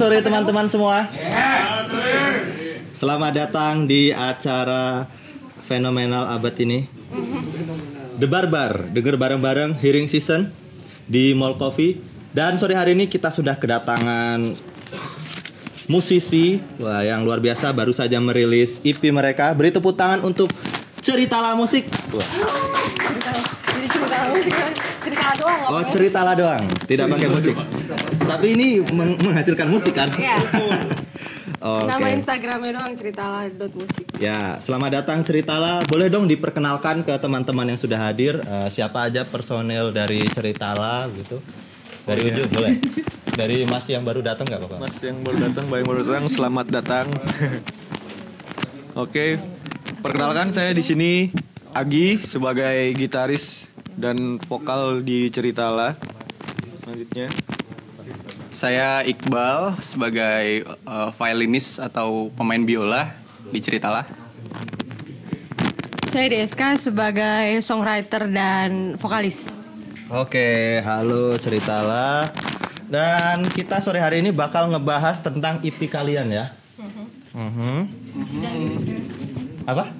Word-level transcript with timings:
Sore 0.00 0.24
teman-teman 0.24 0.64
semua. 0.64 1.04
Selamat 2.96 3.36
datang 3.36 3.84
di 3.84 4.08
acara 4.08 5.04
fenomenal 5.68 6.24
abad 6.24 6.56
ini. 6.64 6.88
The 8.16 8.24
Barbar, 8.24 8.88
denger 8.96 9.20
bareng-bareng 9.20 9.76
Hearing 9.76 10.08
Season 10.08 10.48
di 11.04 11.36
Mall 11.36 11.52
Coffee. 11.60 12.00
Dan 12.32 12.56
sore 12.56 12.80
hari 12.80 12.96
ini 12.96 13.12
kita 13.12 13.28
sudah 13.28 13.60
kedatangan 13.60 14.40
musisi 15.84 16.56
wah 16.80 17.04
yang 17.04 17.20
luar 17.20 17.44
biasa 17.44 17.68
baru 17.76 17.92
saja 17.92 18.16
merilis 18.24 18.80
EP 18.80 19.04
mereka. 19.12 19.52
Beri 19.52 19.68
tepuk 19.68 20.00
tangan 20.00 20.24
untuk 20.24 20.48
Ceritalah 21.04 21.52
Musik. 21.60 21.92
Wah. 22.16 22.24
Jadi 23.68 23.84
cerita 23.84 24.60
cerita 25.04 25.28
doang 25.36 25.60
Oh 25.68 25.84
ceritalah 25.92 26.32
doang, 26.32 26.64
tidak 26.88 27.04
pakai 27.04 27.28
musik. 27.28 27.52
Tapi 28.30 28.46
ini 28.54 28.68
meng- 28.94 29.18
menghasilkan 29.18 29.66
musik 29.66 29.98
kan? 29.98 30.06
Iya. 30.14 30.38
Oke. 31.60 31.92
Nama 31.92 32.06
Instagramnya 32.16 32.72
doang 32.72 32.94
ceritalah 32.96 33.44
dot 33.52 33.74
musik. 33.76 34.08
Ya, 34.16 34.56
selamat 34.64 35.02
datang 35.02 35.20
Ceritala. 35.20 35.84
Boleh 35.84 36.08
dong 36.08 36.24
diperkenalkan 36.24 37.04
ke 37.04 37.12
teman-teman 37.20 37.68
yang 37.68 37.76
sudah 37.76 38.00
hadir. 38.00 38.40
Eh, 38.40 38.68
siapa 38.72 39.04
aja 39.04 39.28
personel 39.28 39.92
dari 39.92 40.24
Ceritala 40.24 41.04
gitu? 41.12 41.36
Dari 42.08 42.32
ujung 42.32 42.48
boleh. 42.48 42.80
Dari 43.36 43.68
Mas 43.68 43.84
yang 43.92 44.08
baru 44.08 44.24
datang 44.24 44.48
nggak 44.48 44.56
apa-apa? 44.56 44.76
Mas 44.80 44.96
yang 45.04 45.20
baru 45.20 45.36
datang, 45.36 45.64
yang 45.68 45.88
baru 45.88 46.00
datang, 46.00 46.24
selamat 46.32 46.66
datang. 46.72 47.06
Oke, 48.96 49.36
perkenalkan 50.00 50.50
saya 50.50 50.72
di 50.72 50.80
sini 50.80 51.28
Agi 51.70 52.18
sebagai 52.18 52.90
gitaris 52.98 53.70
dan 53.94 54.40
vokal 54.42 55.06
di 55.06 55.30
Ceritala. 55.30 55.94
Selanjutnya, 56.82 57.30
Saya 58.50 59.06
Iqbal 59.06 59.78
sebagai 59.78 60.66
uh, 60.82 61.14
violinis 61.14 61.78
atau 61.78 62.34
pemain 62.34 62.58
biola 62.58 63.14
di 63.46 63.62
Ceritalah. 63.62 64.02
Saya 66.10 66.26
DSK 66.26 66.90
sebagai 66.90 67.62
songwriter 67.62 68.26
dan 68.26 68.98
vokalis. 68.98 69.46
Oke, 70.10 70.82
halo 70.82 71.38
Ceritala. 71.38 72.34
Dan 72.90 73.46
kita 73.54 73.78
sore 73.78 74.02
hari 74.02 74.18
ini 74.18 74.34
bakal 74.34 74.66
ngebahas 74.66 75.22
tentang 75.22 75.62
EP 75.62 75.78
kalian 75.86 76.34
ya. 76.34 76.50
Mhm. 77.30 77.78
Apa? 79.70 79.94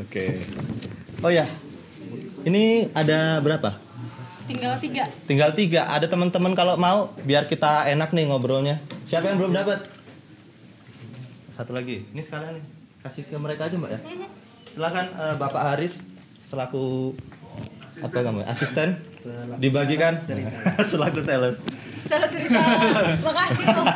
Oke. 0.00 0.48
Oh 1.20 1.28
ya, 1.28 1.44
ini 2.48 2.88
ada 2.96 3.36
berapa? 3.44 3.89
Tinggal 4.50 4.74
tiga. 4.82 5.04
Tinggal 5.30 5.50
tiga. 5.54 5.86
Ada 5.86 6.10
teman-teman 6.10 6.52
kalau 6.58 6.74
mau 6.74 7.14
biar 7.22 7.46
kita 7.46 7.86
enak 7.86 8.10
nih 8.10 8.26
ngobrolnya. 8.26 8.82
Siapa 9.06 9.30
yang 9.30 9.38
belum 9.38 9.54
dapat? 9.54 9.86
Satu 11.54 11.70
lagi. 11.70 12.02
Ini 12.10 12.18
sekalian 12.18 12.58
nih. 12.58 12.64
Kasih 13.00 13.22
ke 13.30 13.38
mereka 13.38 13.70
aja 13.70 13.78
mbak 13.78 13.94
ya. 13.94 14.00
Silakan 14.74 15.06
eh, 15.14 15.34
Bapak 15.38 15.62
Haris 15.70 16.02
selaku 16.42 17.14
apa 18.02 18.10
kamu? 18.10 18.42
Asisten 18.50 18.98
dibagikan 19.62 20.18
selaku 20.90 21.22
sales. 21.22 21.62
Salah 22.10 22.26
cerita. 22.26 22.58
Makasih 23.26 23.66
loh. 23.70 23.86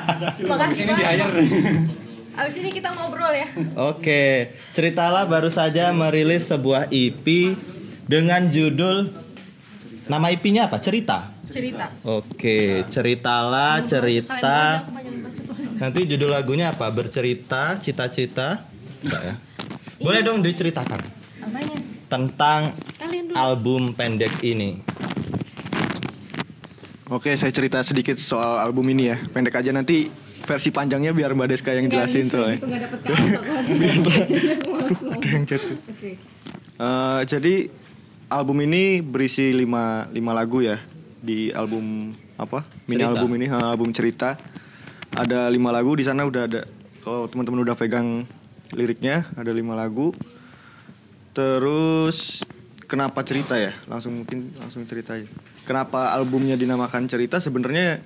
Makasih. 0.55 0.83
Ini 0.87 0.93
di 0.95 1.05
Abis 2.39 2.55
ini 2.59 2.71
kita 2.75 2.91
ngobrol 2.95 3.31
ya. 3.31 3.47
Oke, 3.79 4.55
Ceritalah 4.75 5.23
baru 5.31 5.55
saja 5.55 5.95
merilis 5.95 6.51
sebuah 6.51 6.91
EP 6.91 7.55
dengan 8.11 8.51
judul 8.51 9.24
nama 10.09 10.27
EP-nya 10.31 10.69
apa? 10.69 10.77
Cerita. 10.81 11.33
Cerita. 11.49 11.87
Oke, 12.05 12.85
ceritalah 12.89 13.85
cerita. 13.85 14.85
Nanti 15.79 16.01
judul 16.09 16.31
lagunya 16.33 16.73
apa? 16.73 16.89
Bercerita, 16.91 17.77
cita-cita. 17.79 18.65
Ya? 19.05 19.37
Boleh 20.01 20.25
dong 20.25 20.41
diceritakan 20.41 20.97
Apanya? 21.45 21.77
tentang 22.09 22.73
album 23.37 23.93
pendek 23.93 24.41
ini. 24.41 24.81
oke 27.05 27.37
saya 27.37 27.53
cerita 27.53 27.85
sedikit 27.85 28.17
soal 28.17 28.65
album 28.65 28.89
ini 28.91 29.13
ya. 29.13 29.17
Pendek 29.21 29.61
aja 29.61 29.71
nanti 29.77 30.09
versi 30.45 30.73
panjangnya 30.73 31.13
biar 31.13 31.37
Mbak 31.37 31.49
Deska 31.53 31.73
yang 31.77 31.87
jelasin 31.89 32.29
soalnya. 32.33 32.59
Itu 32.61 32.67
nggak 32.69 32.83
dapet 32.89 33.01
kabar. 33.05 33.41
Ada 35.15 35.29
yang 35.29 35.45
jatuh. 35.45 35.77
Oke. 35.79 36.11
Eh, 36.75 37.21
jadi 37.31 37.55
album 38.29 38.65
ini 38.65 39.01
berisi 39.01 39.53
lima, 39.53 40.09
lima 40.13 40.33
lagu 40.37 40.61
ya. 40.65 40.81
Di 41.25 41.51
album 41.53 42.13
apa? 42.37 42.69
Mini 42.85 43.05
Cerita. 43.05 43.13
album 43.17 43.31
ini 43.37 43.47
album 43.49 43.89
cerita. 43.91 44.31
Ada 45.15 45.47
lima 45.49 45.71
lagu 45.71 45.95
di 45.95 46.05
sana 46.05 46.27
udah 46.27 46.43
ada 46.45 46.63
kalau 47.01 47.31
teman-teman 47.31 47.63
udah 47.63 47.77
pegang 47.79 48.29
liriknya 48.75 49.29
ada 49.39 49.51
lima 49.55 49.73
lagu. 49.79 50.11
Terus 51.35 52.43
kenapa 52.91 53.23
cerita 53.23 53.57
ya? 53.57 53.73
Langsung 53.87 54.23
mungkin 54.23 54.53
langsung 54.59 54.83
cerita 54.85 55.17
aja 55.17 55.31
kenapa 55.65 56.13
albumnya 56.13 56.55
dinamakan 56.55 57.09
cerita? 57.09 57.41
Sebenarnya 57.41 58.05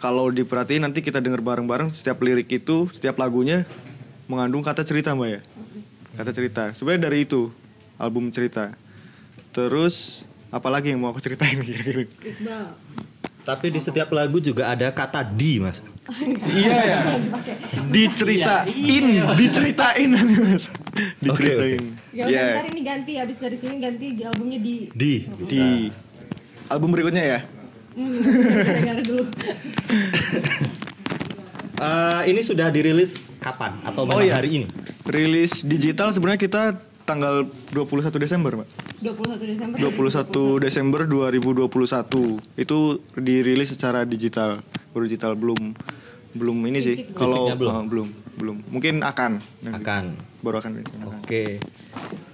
kalau 0.00 0.28
diperhatiin 0.32 0.84
nanti 0.84 1.00
kita 1.00 1.20
dengar 1.20 1.40
bareng-bareng 1.40 1.88
setiap 1.92 2.20
lirik 2.24 2.50
itu 2.52 2.88
setiap 2.92 3.16
lagunya 3.20 3.64
mengandung 4.28 4.64
kata 4.64 4.84
cerita 4.84 5.12
mbak 5.12 5.28
ya? 5.28 5.40
Kata 6.16 6.30
cerita. 6.32 6.62
Sebenarnya 6.72 7.08
dari 7.08 7.24
itu 7.24 7.52
album 8.04 8.28
cerita. 8.28 8.76
Terus 9.50 10.28
apalagi 10.52 10.92
yang 10.92 11.00
mau 11.00 11.10
aku 11.10 11.24
ceritain 11.24 11.56
kira-kira? 11.64 12.04
Iqbal. 12.04 12.76
Tapi 13.44 13.68
di 13.68 13.80
setiap 13.80 14.08
lagu 14.08 14.40
juga 14.40 14.72
ada 14.72 14.88
kata 14.88 15.20
di, 15.24 15.60
Mas. 15.60 15.80
iya 16.52 16.76
ya 16.84 16.98
diceritain 17.88 19.04
diceritain 19.40 20.04
nanti 20.12 20.36
mas 20.36 20.68
diceritain. 21.16 21.80
Ya 22.12 22.28
udah 22.28 22.44
ya 22.44 22.60
ntar 22.60 22.66
ini 22.68 22.80
ganti 22.84 23.12
abis 23.16 23.40
dari 23.40 23.56
sini 23.56 23.80
ganti 23.80 24.12
di 24.12 24.20
albumnya 24.20 24.60
di. 24.60 24.92
Di. 24.92 25.24
di. 25.48 25.88
Album 26.68 26.92
berikutnya 26.92 27.24
ya? 27.24 27.40
Hmm, 27.96 29.00
dulu. 29.08 29.24
Eh, 31.74 32.22
ini 32.30 32.40
sudah 32.44 32.68
dirilis 32.68 33.32
kapan? 33.40 33.80
Atau 33.82 34.04
Oh, 34.06 34.20
iya. 34.20 34.36
hari 34.36 34.60
ini? 34.62 34.66
rilis 35.04 35.60
digital 35.60 36.12
sebenarnya 36.12 36.40
kita 36.40 36.62
tanggal 37.04 37.44
21 37.72 38.08
Desember 38.16 38.64
mbak 38.64 38.68
21 39.04 39.52
Desember. 39.52 39.76
21 39.76 40.64
Desember 40.64 41.00
2021 41.04 42.40
itu 42.56 42.78
dirilis 43.20 43.68
secara 43.76 44.08
digital 44.08 44.64
baru 44.96 45.04
digital 45.04 45.36
belum 45.36 45.76
belum 46.34 46.58
ini 46.66 46.78
sih 46.82 46.96
kalau 47.14 47.54
belum? 47.54 47.70
ah, 47.70 47.84
belum 47.86 48.08
belum 48.34 48.56
mungkin 48.66 49.00
akan 49.06 49.38
nanti. 49.62 49.78
Akan. 49.78 50.04
baru 50.42 50.60
akan 50.60 50.82
akan. 50.82 51.22
Oke. 51.22 51.62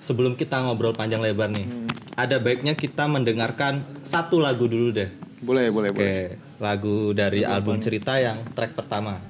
Sebelum 0.01 0.35
kita 0.35 0.65
ngobrol 0.65 0.97
panjang 0.97 1.21
lebar 1.21 1.53
nih, 1.53 1.69
ada 2.17 2.41
baiknya 2.41 2.73
kita 2.73 3.05
mendengarkan 3.07 3.85
satu 4.01 4.41
lagu 4.41 4.65
dulu 4.67 4.91
deh. 4.91 5.13
boleh 5.41 5.73
boleh 5.73 5.91
boleh 5.93 6.27
Oke, 6.37 6.37
lagu 6.61 7.13
dari 7.17 7.45
album 7.45 7.81
cerita 7.81 8.17
yang 8.17 8.41
track 8.57 8.73
pertama. 8.77 9.21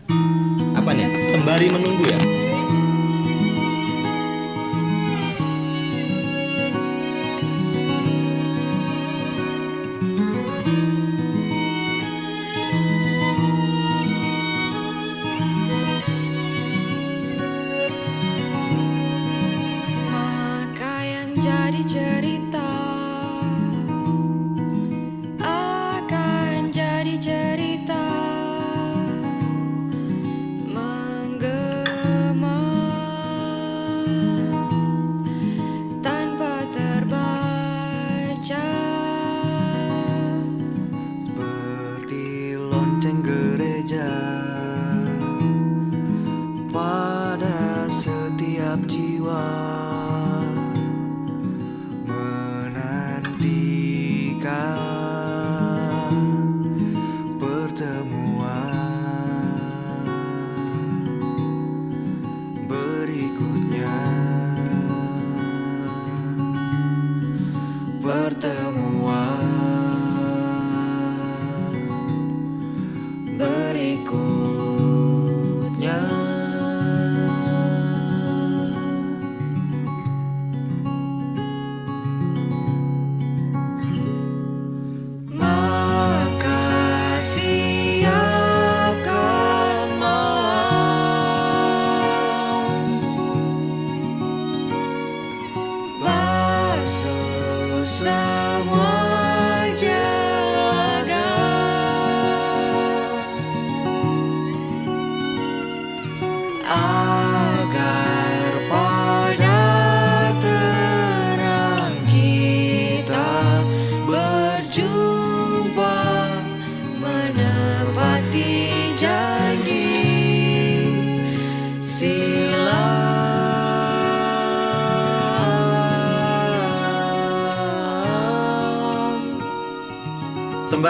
Apa 0.75 0.91
nih? 0.95 1.27
Sembari 1.29 1.67
menunggu 1.71 2.05
ya. 2.07 2.40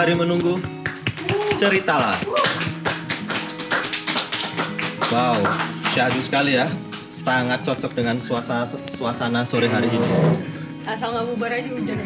Sembari 0.01 0.17
menunggu 0.17 0.57
ceritalah. 1.61 2.17
Wow, 5.13 5.45
syahdu 5.93 6.17
sekali 6.25 6.57
ya. 6.57 6.65
Sangat 7.13 7.61
cocok 7.61 7.93
dengan 7.93 8.17
suasana 8.17 8.65
suasana 8.97 9.45
sore 9.45 9.69
hari 9.69 9.93
ini. 9.93 10.09
Asal 10.89 11.13
nggak 11.13 11.25
bubar 11.29 11.53
aja 11.53 11.69
hujan. 11.69 12.01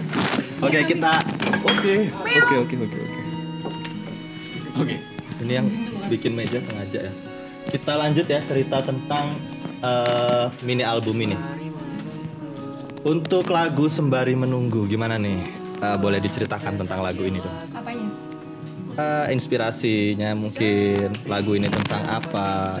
Oke, 0.64 0.88
kita 0.88 1.20
Oke, 1.68 2.08
oke, 2.16 2.40
oke, 2.40 2.56
oke, 2.64 2.76
oke. 2.80 3.00
Oke. 4.80 4.96
Ini 5.44 5.52
yang 5.60 5.68
bikin 6.08 6.32
meja 6.32 6.64
sengaja 6.64 7.12
ya. 7.12 7.14
Kita 7.68 7.92
lanjut 8.00 8.24
ya 8.24 8.40
cerita 8.40 8.80
tentang 8.80 9.36
eh, 9.84 10.48
mini 10.64 10.80
album 10.80 11.20
ini. 11.20 11.36
Untuk 13.04 13.52
lagu 13.52 13.84
Sembari 13.92 14.32
Menunggu, 14.32 14.88
gimana 14.88 15.20
nih? 15.20 15.63
Eh, 15.84 15.96
boleh 16.00 16.16
diceritakan 16.16 16.80
tentang 16.80 17.04
lagu 17.04 17.28
ini 17.28 17.44
dong? 17.44 17.56
Apanya? 17.76 18.08
Eh, 18.94 19.26
inspirasinya 19.36 20.32
mungkin 20.32 21.12
lagu 21.28 21.52
ini 21.52 21.68
tentang 21.68 22.02
apa? 22.08 22.80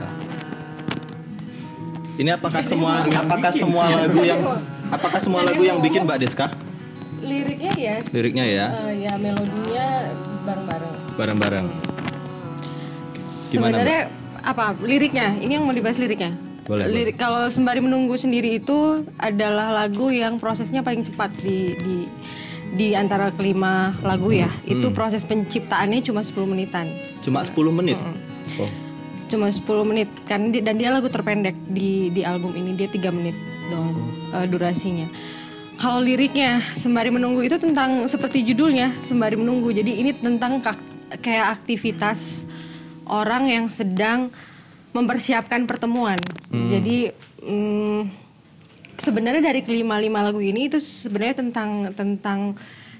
Ini 2.16 2.30
apakah 2.38 2.62
semua 2.64 3.04
apakah 3.26 3.52
semua 3.52 3.84
lagu 3.92 4.24
yang 4.24 4.40
apakah 4.88 5.20
semua 5.20 5.44
lagu 5.44 5.60
yang 5.66 5.84
bikin 5.84 6.08
Mbak 6.08 6.18
Deska? 6.24 6.46
Liriknya 7.20 7.72
yes. 7.76 8.08
Liriknya 8.08 8.44
ya, 8.48 8.66
Eh, 8.88 9.04
ya 9.08 9.12
melodinya 9.20 9.88
bareng-bareng. 10.44 10.92
bareng-bareng. 11.16 11.66
Gimana, 13.52 13.80
Sebenarnya 13.80 14.00
apa 14.44 14.76
liriknya? 14.80 15.28
Ini 15.40 15.60
yang 15.60 15.64
mau 15.64 15.76
dibahas 15.76 15.96
liriknya. 16.00 16.32
Boleh, 16.64 16.88
Lirik 16.88 17.20
kalau 17.20 17.44
sembari 17.52 17.84
menunggu 17.84 18.16
sendiri 18.16 18.56
itu 18.56 19.04
adalah 19.20 19.68
lagu 19.68 20.08
yang 20.08 20.40
prosesnya 20.40 20.80
paling 20.80 21.04
cepat 21.04 21.28
di 21.44 21.76
di 21.76 21.96
di 22.72 22.96
antara 22.96 23.28
kelima 23.30 23.92
lagu 24.00 24.32
ya. 24.32 24.48
Itu 24.64 24.90
proses 24.90 25.28
penciptaannya 25.28 26.00
cuma 26.00 26.24
10 26.24 26.48
menitan. 26.48 26.88
Cuma 27.20 27.44
10 27.44 27.52
menit. 27.70 27.98
Oh. 28.56 28.70
Cuma 29.28 29.52
10 29.52 29.64
menit 29.84 30.08
kan 30.24 30.48
dan 30.48 30.74
dia 30.78 30.88
lagu 30.88 31.12
terpendek 31.12 31.56
di 31.68 32.08
di 32.08 32.22
album 32.24 32.56
ini 32.56 32.72
dia 32.76 32.88
3 32.88 33.12
menit 33.12 33.36
doang 33.68 33.94
eh, 34.32 34.46
durasinya. 34.48 35.08
Kalau 35.74 35.98
liriknya 35.98 36.62
sembari 36.78 37.10
menunggu 37.10 37.42
itu 37.42 37.58
tentang 37.58 38.06
seperti 38.06 38.46
judulnya 38.46 38.94
sembari 39.04 39.34
menunggu. 39.34 39.74
Jadi 39.74 40.00
ini 40.00 40.14
tentang 40.14 40.62
kak- 40.62 41.18
kayak 41.18 41.60
aktivitas 41.60 42.46
orang 43.10 43.50
yang 43.50 43.66
sedang 43.66 44.30
mempersiapkan 44.94 45.66
pertemuan. 45.66 46.16
Jadi 46.70 47.10
mm, 47.42 48.23
sebenarnya 48.98 49.42
dari 49.42 49.60
kelima 49.64 49.98
lima 49.98 50.22
lagu 50.22 50.38
ini 50.38 50.68
itu 50.70 50.78
sebenarnya 50.78 51.42
tentang 51.42 51.70
tentang 51.94 52.40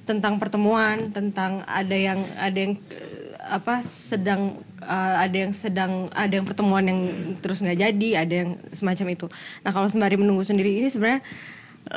tentang 0.04 0.36
pertemuan, 0.36 1.08
tentang 1.10 1.64
ada 1.64 1.96
yang 1.96 2.20
ada 2.36 2.58
yang 2.58 2.76
eh, 2.92 3.32
apa 3.44 3.80
sedang 3.84 4.60
eh, 4.84 5.14
ada 5.24 5.36
yang 5.36 5.52
sedang 5.56 6.12
ada 6.12 6.32
yang 6.32 6.44
pertemuan 6.44 6.84
yang 6.84 7.00
terus 7.40 7.64
nggak 7.64 7.80
jadi, 7.80 8.08
ada 8.20 8.34
yang 8.44 8.50
semacam 8.76 9.06
itu. 9.16 9.26
Nah 9.64 9.70
kalau 9.72 9.88
sembari 9.88 10.20
menunggu 10.20 10.44
sendiri 10.44 10.84
ini 10.84 10.88
sebenarnya 10.92 11.24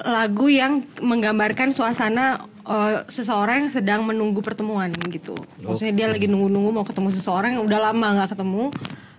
lagu 0.04 0.52
yang 0.52 0.84
menggambarkan 1.00 1.76
suasana 1.76 2.48
eh, 2.64 3.04
seseorang 3.12 3.68
yang 3.68 3.72
sedang 3.72 4.02
menunggu 4.08 4.40
pertemuan 4.40 4.92
gitu. 5.12 5.36
Maksudnya 5.60 5.94
dia 5.94 6.08
lagi 6.08 6.32
nunggu-nunggu 6.32 6.72
mau 6.72 6.86
ketemu 6.88 7.12
seseorang 7.12 7.60
yang 7.60 7.64
udah 7.68 7.92
lama 7.92 8.08
nggak 8.24 8.40
ketemu. 8.40 8.72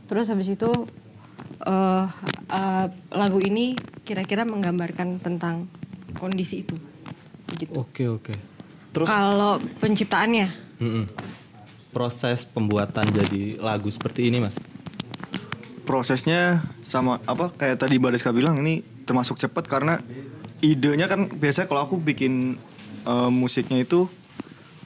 Terus 0.08 0.32
habis 0.32 0.48
itu 0.48 0.72
eh 1.58 2.06
eh, 2.48 2.86
lagu 3.10 3.38
ini 3.42 3.74
kira-kira 4.02 4.46
menggambarkan 4.46 5.18
tentang 5.18 5.66
kondisi 6.16 6.62
itu. 6.62 6.76
Gitu. 7.58 7.72
Oke, 7.74 8.06
oke. 8.06 8.34
Terus 8.94 9.08
Kalau 9.08 9.58
penciptaannya 9.78 10.48
Mm-mm. 10.78 11.04
proses 11.90 12.46
pembuatan 12.46 13.04
jadi 13.08 13.58
lagu 13.58 13.90
seperti 13.90 14.28
ini, 14.30 14.38
Mas. 14.38 14.56
prosesnya 15.82 16.60
sama 16.84 17.16
apa 17.24 17.48
kayak 17.56 17.80
tadi 17.80 17.96
Badeska 17.96 18.28
bilang 18.28 18.60
ini 18.60 18.84
termasuk 19.08 19.40
cepat 19.40 19.64
karena 19.64 19.96
idenya 20.60 21.08
kan 21.08 21.32
biasanya 21.32 21.64
kalau 21.64 21.88
aku 21.88 21.96
bikin 21.96 22.60
eh, 23.08 23.30
musiknya 23.32 23.80
itu 23.80 24.04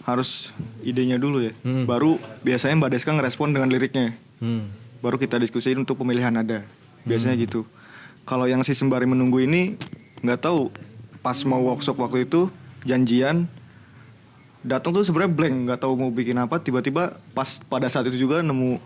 harus 0.02 0.54
idenya 0.82 1.18
dulu 1.18 1.42
ya. 1.42 1.52
Baru 1.86 2.18
biasanya 2.42 2.78
Mbak 2.78 2.90
Deska 2.90 3.10
ngerespon 3.14 3.50
dengan 3.50 3.70
liriknya. 3.70 4.14
Hmm. 4.38 4.66
Baru 5.02 5.18
kita 5.18 5.36
diskusiin 5.42 5.82
untuk 5.82 5.98
pemilihan 5.98 6.30
nada. 6.30 6.62
Biasanya 7.02 7.34
gitu. 7.42 7.66
Kalau 8.22 8.46
yang 8.46 8.62
si 8.62 8.72
sembari 8.72 9.04
menunggu 9.04 9.42
ini 9.42 9.74
nggak 10.22 10.40
tahu. 10.46 10.70
Pas 11.22 11.38
mau 11.46 11.62
workshop 11.62 11.98
waktu 11.98 12.26
itu 12.26 12.50
janjian 12.82 13.46
datang 14.62 14.90
tuh 14.94 15.06
sebenarnya 15.06 15.30
blank 15.34 15.54
nggak 15.66 15.80
tahu 15.82 15.92
mau 15.98 16.10
bikin 16.14 16.38
apa. 16.38 16.62
Tiba-tiba 16.62 17.18
pas 17.34 17.58
pada 17.66 17.90
saat 17.90 18.06
itu 18.06 18.26
juga 18.26 18.46
nemu 18.46 18.78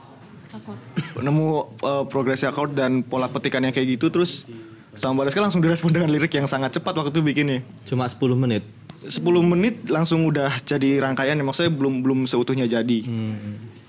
nemu 1.20 1.46
uh, 1.84 2.04
progresi 2.08 2.48
akord 2.48 2.72
dan 2.72 3.04
pola 3.04 3.28
petikan 3.28 3.60
yang 3.60 3.76
kayak 3.76 4.00
gitu 4.00 4.08
terus 4.08 4.48
sama 4.96 5.22
Badeska 5.22 5.44
langsung 5.44 5.60
direspon 5.60 5.92
dengan 5.92 6.08
lirik 6.08 6.32
yang 6.32 6.48
sangat 6.48 6.80
cepat 6.80 6.96
waktu 6.96 7.12
itu 7.12 7.20
bikinnya. 7.20 7.60
Cuma 7.84 8.08
10 8.08 8.16
menit. 8.32 8.64
10 9.04 9.20
menit 9.44 9.84
langsung 9.92 10.24
udah 10.24 10.48
jadi 10.64 11.04
rangkaian 11.04 11.36
maksudnya 11.44 11.68
belum 11.68 12.00
belum 12.00 12.24
seutuhnya 12.24 12.64
jadi 12.64 13.04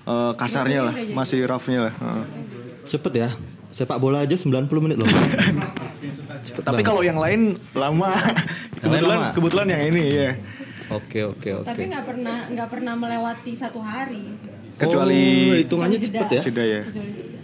Eh, 0.08 0.32
kasarnya 0.34 0.80
lah 0.82 0.94
masih 1.12 1.44
roughnya 1.44 1.80
lah 1.84 1.94
Heeh. 1.94 2.24
Cepet 2.88 3.12
ya. 3.14 3.28
Sepak 3.68 4.00
bola 4.00 4.24
aja 4.24 4.32
90 4.32 4.48
menit 4.80 4.96
loh. 4.96 5.04
tapi 6.58 6.80
kalau 6.80 7.04
yang 7.04 7.16
lain 7.16 7.54
lama 7.72 8.16
kebetulan 8.74 9.18
lama? 9.20 9.28
kebetulan 9.30 9.66
yang 9.68 9.82
ini 9.86 10.02
ya 10.08 10.30
Oke, 10.88 11.20
oke, 11.22 11.48
oke. 11.52 11.66
tapi 11.68 11.84
nggak 11.84 12.00
pernah 12.02 12.48
nggak 12.48 12.68
pernah 12.68 12.94
melewati 12.96 13.52
satu 13.52 13.76
hari. 13.78 14.24
kecuali 14.74 15.24
Oh, 15.46 15.56
hitungannya 15.58 15.98
cepet 16.00 16.16
jeda. 16.16 16.32
ya. 16.32 16.40
jeda 16.40 16.64
ya 16.64 16.80
Kecuali 16.82 17.10
jeda. 17.12 17.38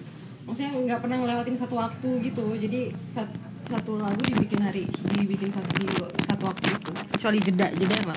Maksudnya 0.44 0.71
nggak 0.73 0.99
pernah 0.99 1.16
ngelewatin 1.18 1.56
satu 1.59 1.75
waktu 1.76 2.09
gitu. 2.23 2.44
Jadi 2.54 2.80
sat- 3.06 3.37
satu 3.64 3.97
lagu 3.97 4.21
dibikin 4.23 4.61
hari 4.61 4.85
dibikin 5.11 5.49
satu 5.50 5.71
di 5.76 5.88
satu 6.23 6.42
waktu 6.47 6.66
itu. 6.71 6.90
Kecuali 7.11 7.38
jeda 7.42 7.66
jeda 7.71 7.94
lama. 8.00 8.14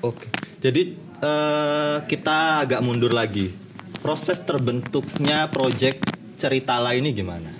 Oke. 0.00 0.32
Jadi 0.58 0.82
eh, 1.20 1.96
kita 2.06 2.36
agak 2.64 2.80
mundur 2.80 3.12
lagi. 3.12 3.52
Proses 4.00 4.40
terbentuknya 4.40 5.44
project 5.52 6.08
cerita 6.40 6.80
lah 6.80 6.96
ini 6.96 7.12
gimana? 7.12 7.52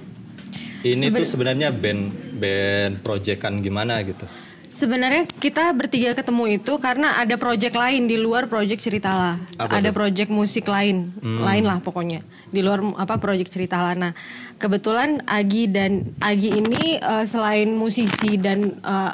Ini 0.80 1.12
tuh 1.12 1.28
sebenarnya 1.28 1.68
band 1.68 2.08
band 2.40 3.04
proyekan 3.04 3.60
gimana 3.60 4.00
gitu. 4.00 4.24
Sebenarnya 4.72 5.28
kita 5.28 5.68
bertiga 5.76 6.16
ketemu 6.16 6.56
itu 6.56 6.72
karena 6.80 7.20
ada 7.20 7.36
project 7.36 7.76
lain 7.76 8.08
di 8.08 8.16
luar 8.16 8.48
project 8.48 8.80
ceritalah. 8.80 9.36
Apa 9.60 9.84
ada 9.84 9.92
project 9.92 10.32
musik 10.32 10.64
lain, 10.64 11.12
lain 11.20 11.64
lah 11.68 11.84
pokoknya. 11.84 12.24
Di 12.48 12.64
luar 12.64 12.80
apa 12.96 13.20
project 13.20 13.52
ceritalah. 13.52 13.92
Nah, 13.92 14.16
kebetulan 14.56 15.20
Agi 15.28 15.68
dan 15.68 16.16
Agi 16.24 16.56
ini 16.56 16.96
eh, 16.96 17.24
selain 17.28 17.76
musisi 17.76 18.40
dan 18.40 18.80
eh, 18.80 19.12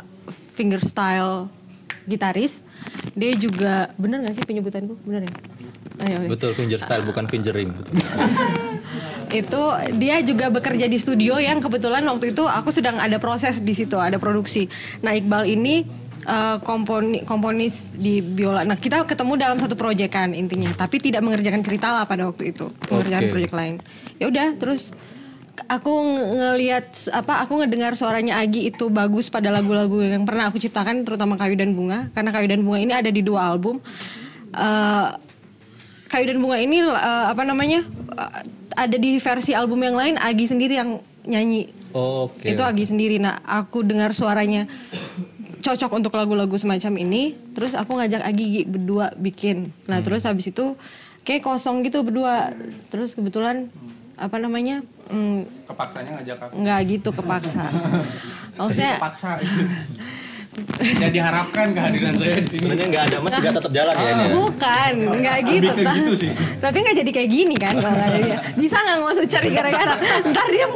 fingerstyle 0.54 1.50
gitaris, 2.06 2.62
dia 3.18 3.34
juga 3.34 3.90
bener 3.98 4.22
gak 4.22 4.38
sih 4.38 4.46
penyebutanku? 4.46 4.94
Bener 5.02 5.26
ya? 5.26 5.34
Ayo. 5.96 6.28
Betul 6.28 6.52
finger 6.52 6.76
style 6.76 7.04
bukan 7.08 7.24
fingering. 7.24 7.72
Betul. 7.72 7.96
itu 9.34 9.62
dia 9.98 10.22
juga 10.22 10.46
bekerja 10.54 10.86
di 10.86 10.98
studio 11.02 11.34
yang 11.42 11.58
kebetulan 11.58 12.06
waktu 12.06 12.30
itu 12.30 12.46
aku 12.46 12.70
sedang 12.70 13.02
ada 13.02 13.18
proses 13.18 13.58
di 13.58 13.74
situ 13.74 13.98
ada 13.98 14.22
produksi 14.22 14.70
nah 15.02 15.10
Iqbal 15.10 15.50
ini 15.50 15.82
eh, 16.22 16.56
komponi 16.62 17.26
komponis 17.26 17.90
di 17.96 18.22
biola 18.22 18.62
nah 18.62 18.78
kita 18.78 19.02
ketemu 19.02 19.34
dalam 19.34 19.58
satu 19.58 19.74
proyek 19.74 20.14
kan 20.14 20.30
intinya 20.30 20.70
tapi 20.78 21.02
tidak 21.02 21.26
mengerjakan 21.26 21.66
cerita 21.66 21.90
lah 21.90 22.04
pada 22.06 22.30
waktu 22.30 22.54
itu 22.54 22.70
mengerjakan 22.86 23.22
Oke. 23.26 23.32
proyek 23.34 23.52
lain 23.52 23.74
ya 24.22 24.30
udah 24.30 24.48
terus 24.62 24.94
aku 25.66 25.90
nge- 25.90 26.28
ngelihat 26.36 26.86
apa 27.10 27.42
aku 27.42 27.52
ngedengar 27.64 27.98
suaranya 27.98 28.38
Agi 28.38 28.70
itu 28.70 28.92
bagus 28.92 29.26
pada 29.26 29.50
lagu-lagu 29.50 30.06
yang 30.06 30.22
pernah 30.22 30.52
aku 30.52 30.62
ciptakan 30.62 31.02
terutama 31.02 31.34
Kayu 31.34 31.58
dan 31.58 31.74
Bunga 31.74 32.14
karena 32.14 32.30
Kayu 32.30 32.46
dan 32.46 32.62
Bunga 32.62 32.78
ini 32.78 32.94
ada 32.94 33.10
di 33.10 33.26
dua 33.26 33.50
album 33.50 33.82
Eh, 34.56 35.08
Kayu 36.06 36.30
dan 36.30 36.38
Bunga 36.38 36.58
ini 36.58 36.82
eh, 36.82 36.94
apa 37.26 37.42
namanya 37.42 37.82
eh, 38.14 38.40
ada 38.76 38.96
di 38.96 39.16
versi 39.16 39.52
album 39.52 39.80
yang 39.80 39.96
lain 39.96 40.14
Agi 40.16 40.46
sendiri 40.46 40.76
yang 40.76 41.00
nyanyi 41.26 41.68
Oke. 41.92 42.52
itu 42.52 42.62
Agi 42.62 42.84
sendiri 42.86 43.16
nah 43.18 43.40
aku 43.42 43.82
dengar 43.82 44.12
suaranya 44.12 44.68
cocok 45.60 45.98
untuk 45.98 46.14
lagu-lagu 46.14 46.54
semacam 46.54 46.94
ini 47.00 47.34
terus 47.52 47.74
aku 47.74 47.98
ngajak 47.98 48.22
Agi 48.22 48.44
Gi, 48.46 48.62
berdua 48.64 49.10
bikin 49.18 49.74
nah 49.90 49.98
terus 49.98 50.22
habis 50.22 50.46
itu 50.46 50.78
kayak 51.26 51.42
kosong 51.42 51.82
gitu 51.82 52.06
berdua 52.06 52.54
terus 52.86 53.18
kebetulan 53.18 53.66
apa 54.14 54.38
namanya 54.38 54.80
mm, 55.10 55.66
Kepaksanya 55.66 56.10
ngajak 56.22 56.38
aku. 56.38 56.54
nggak 56.62 56.78
gitu 56.86 57.10
kepaksa 57.10 57.64
maksudnya 58.58 58.94
Paksa. 59.02 59.30
Tidak 60.56 61.10
diharapkan 61.12 61.76
kehadiran 61.76 62.16
saya 62.16 62.40
di 62.40 62.48
sini. 62.48 62.64
Sebenarnya 62.64 62.86
nggak 62.88 63.04
ada 63.12 63.16
mas 63.20 63.32
juga 63.36 63.50
tetap 63.60 63.72
jalan 63.76 63.94
ya 63.96 64.08
ini 64.08 64.24
ya. 64.24 64.32
Bukan, 64.36 64.92
nggak 65.20 65.36
gitu. 65.44 65.70
Gitu 65.76 66.12
sih. 66.16 66.30
Tapi 66.60 66.76
nggak 66.80 66.96
jadi 67.04 67.10
kayak 67.12 67.30
gini 67.30 67.56
kan 67.60 67.74
kalau 67.76 67.92
nggak 67.96 68.08
ada 68.08 68.18
dia. 68.24 68.38
Bisa 68.56 68.76
nggak 68.80 68.96
nggak 68.96 69.12
usah 69.12 69.26
cari 69.28 69.48
gara-gara. 69.52 69.94
Ntar 70.24 70.46
dia 70.48 70.66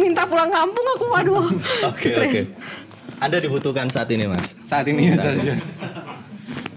minta 0.00 0.22
pulang 0.28 0.50
kampung 0.52 0.86
aku 0.96 1.04
waduh. 1.08 1.46
Oke 1.88 2.08
oke. 2.16 2.40
Anda 3.20 3.36
dibutuhkan 3.40 3.88
saat 3.88 4.08
ini 4.12 4.24
mas. 4.28 4.56
Saat 4.64 4.88
ini 4.88 5.12
saja. 5.16 5.56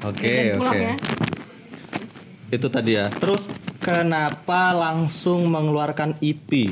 Oke 0.03 0.59
Pulang 0.59 0.75
oke. 0.75 0.83
ya. 0.83 0.95
Itu 2.51 2.67
tadi 2.67 2.99
ya. 2.99 3.07
Terus 3.11 3.47
kenapa 3.79 4.75
langsung 4.75 5.47
mengeluarkan 5.47 6.19
EP? 6.19 6.71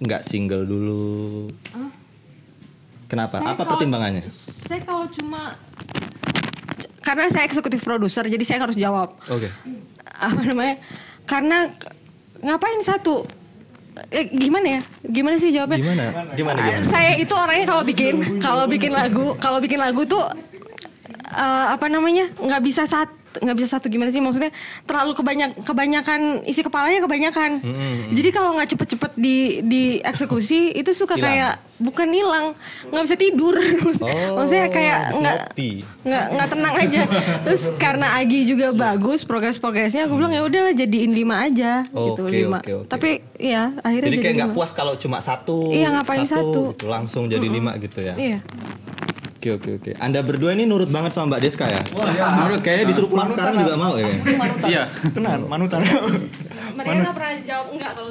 Nggak 0.00 0.24
single 0.24 0.64
dulu. 0.64 1.52
Kenapa? 3.12 3.36
Saya 3.36 3.52
Apa 3.52 3.60
kalau- 3.60 3.70
pertimbangannya? 3.76 4.24
Saya 4.32 4.80
kalau 4.80 5.04
cuma 5.12 5.52
karena 7.04 7.28
saya 7.28 7.44
eksekutif 7.44 7.84
produser, 7.84 8.24
jadi 8.24 8.40
saya 8.40 8.64
harus 8.64 8.72
jawab. 8.72 9.12
Oke. 9.28 9.52
Apa 10.08 10.40
namanya? 10.40 10.80
Karena 11.28 11.68
ngapain 12.40 12.80
satu? 12.80 13.28
Eh, 14.08 14.32
gimana 14.32 14.80
ya? 14.80 14.82
Gimana 15.04 15.36
sih 15.36 15.52
jawabnya? 15.52 15.76
Gimana? 15.76 16.04
Gimana 16.32 16.58
gimana? 16.64 16.88
Saya 16.88 17.20
itu 17.20 17.34
orangnya 17.36 17.68
kalau 17.68 17.84
bikin 17.84 18.40
kalau 18.40 18.64
bikin 18.64 18.96
lagu, 18.96 19.36
kalau 19.36 19.60
bikin 19.60 19.76
lagu 19.76 20.08
tuh 20.08 20.24
eh, 21.28 21.66
apa 21.68 21.92
namanya? 21.92 22.32
nggak 22.40 22.62
bisa 22.64 22.88
satu 22.88 23.12
nggak 23.40 23.56
bisa 23.56 23.78
satu 23.78 23.86
gimana 23.88 24.12
sih? 24.12 24.20
Maksudnya 24.20 24.52
terlalu 24.84 25.16
kebanyak 25.16 25.50
kebanyakan 25.64 26.44
isi 26.44 26.60
kepalanya 26.60 27.00
kebanyakan. 27.04 27.50
Jadi 28.12 28.28
kalau 28.34 28.58
nggak 28.58 28.76
cepet-cepet 28.76 29.12
di 29.16 29.36
di 29.64 29.82
eksekusi 30.02 30.74
itu 30.76 30.90
suka 30.92 31.16
Hilang. 31.16 31.24
kayak 31.24 31.52
bukan 31.80 32.08
hilang 32.10 32.46
nggak 32.92 33.04
bisa 33.06 33.16
tidur. 33.16 33.54
Oh, 34.02 34.42
maksudnya 34.42 34.68
kayak 34.68 34.98
nggak 35.16 35.36
nggak 36.02 36.24
nggak 36.34 36.48
tenang 36.50 36.74
aja. 36.76 37.02
Terus 37.46 37.62
karena 37.78 38.06
Agi 38.18 38.44
juga 38.44 38.74
bagus 38.74 39.24
progres 39.24 39.56
progresnya 39.56 40.04
aku 40.10 40.18
bilang 40.18 40.34
ya 40.34 40.42
udahlah 40.44 40.74
jadiin 40.74 41.12
lima 41.14 41.46
aja. 41.46 41.86
Gitu 41.88 42.22
Oke, 42.22 42.32
lima. 42.32 42.58
oke, 42.60 42.72
oke. 42.84 42.88
tapi 42.90 43.22
ya 43.38 43.72
akhirnya 43.80 44.08
Jadi 44.10 44.16
jadi, 44.18 44.24
kayak 44.24 44.36
nggak 44.42 44.52
puas 44.54 44.70
kalau 44.74 44.94
cuma 44.98 45.18
satu. 45.22 45.70
Iya, 45.70 45.94
ngapain 45.94 46.26
satu? 46.26 46.74
gitu, 46.74 46.86
langsung 46.90 47.30
jadi 47.30 47.46
lima 47.46 47.74
gitu 47.78 48.02
ya. 48.02 48.14
iya 48.18 48.38
Oke 49.42 49.58
oke 49.58 49.70
oke. 49.82 49.90
Anda 49.98 50.22
berdua 50.22 50.54
ini 50.54 50.70
nurut 50.70 50.86
banget 50.86 51.18
sama 51.18 51.34
Mbak 51.34 51.40
Deska 51.42 51.66
ya? 51.66 51.82
Nurut 52.46 52.62
kayaknya 52.62 52.94
disuruh 52.94 53.10
pulang 53.10 53.26
sekarang 53.26 53.58
juga 53.58 53.74
mau 53.74 53.98
ya. 53.98 54.06
kayaknya. 54.06 54.70
Iya. 54.70 54.82
Tenan, 55.10 55.50
manutan. 55.50 55.82
mereka 56.78 56.94
nggak 57.02 57.14
pernah 57.18 57.32
jawab 57.42 57.66
enggak 57.74 57.90
kalau 57.98 58.10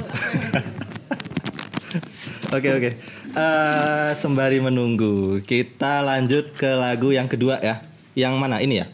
Oke 2.52 2.68
oke. 2.68 2.90
Eh, 3.32 4.12
sembari 4.20 4.60
menunggu, 4.60 5.40
kita 5.48 6.04
lanjut 6.04 6.52
ke 6.52 6.68
lagu 6.76 7.16
yang 7.16 7.32
kedua 7.32 7.64
ya. 7.64 7.80
Yang 8.12 8.34
mana 8.36 8.60
ini 8.60 8.84
ya? 8.84 8.92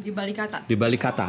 di 0.00 0.08
balik 0.14 0.36
kata 0.40 0.58
Di 0.64 0.74
balik 0.80 1.04
kata. 1.04 1.28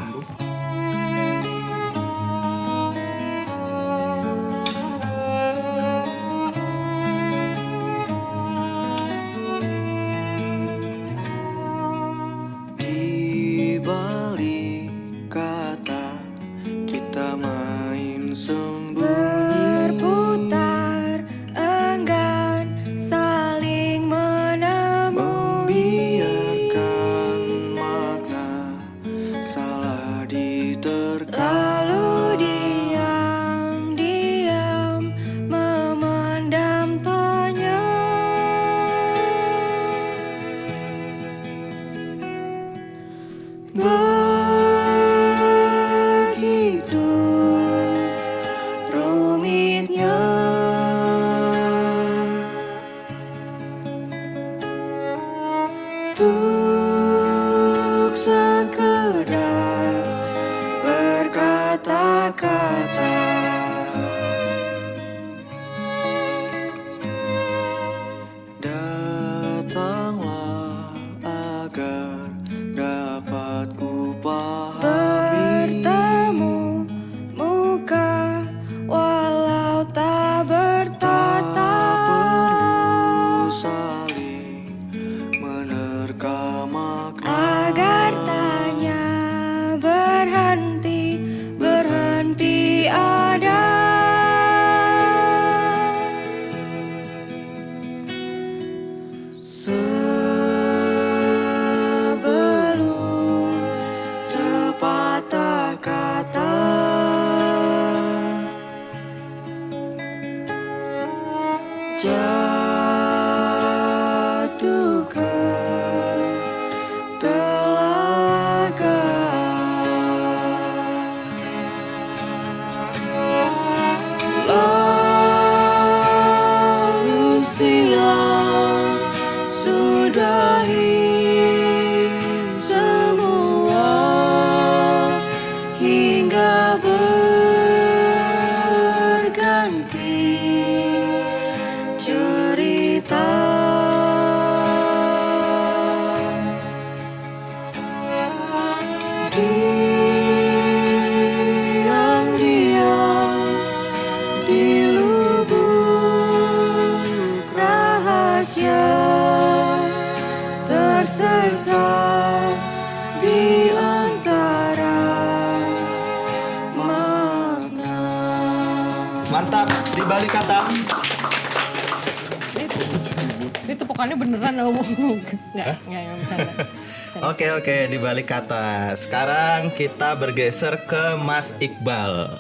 Oke 177.57 177.89
di 177.89 177.97
balik 177.97 178.29
kata. 178.29 178.93
Sekarang 178.93 179.73
kita 179.73 180.13
bergeser 180.13 180.85
ke 180.85 181.17
Mas 181.17 181.57
Iqbal. 181.57 182.37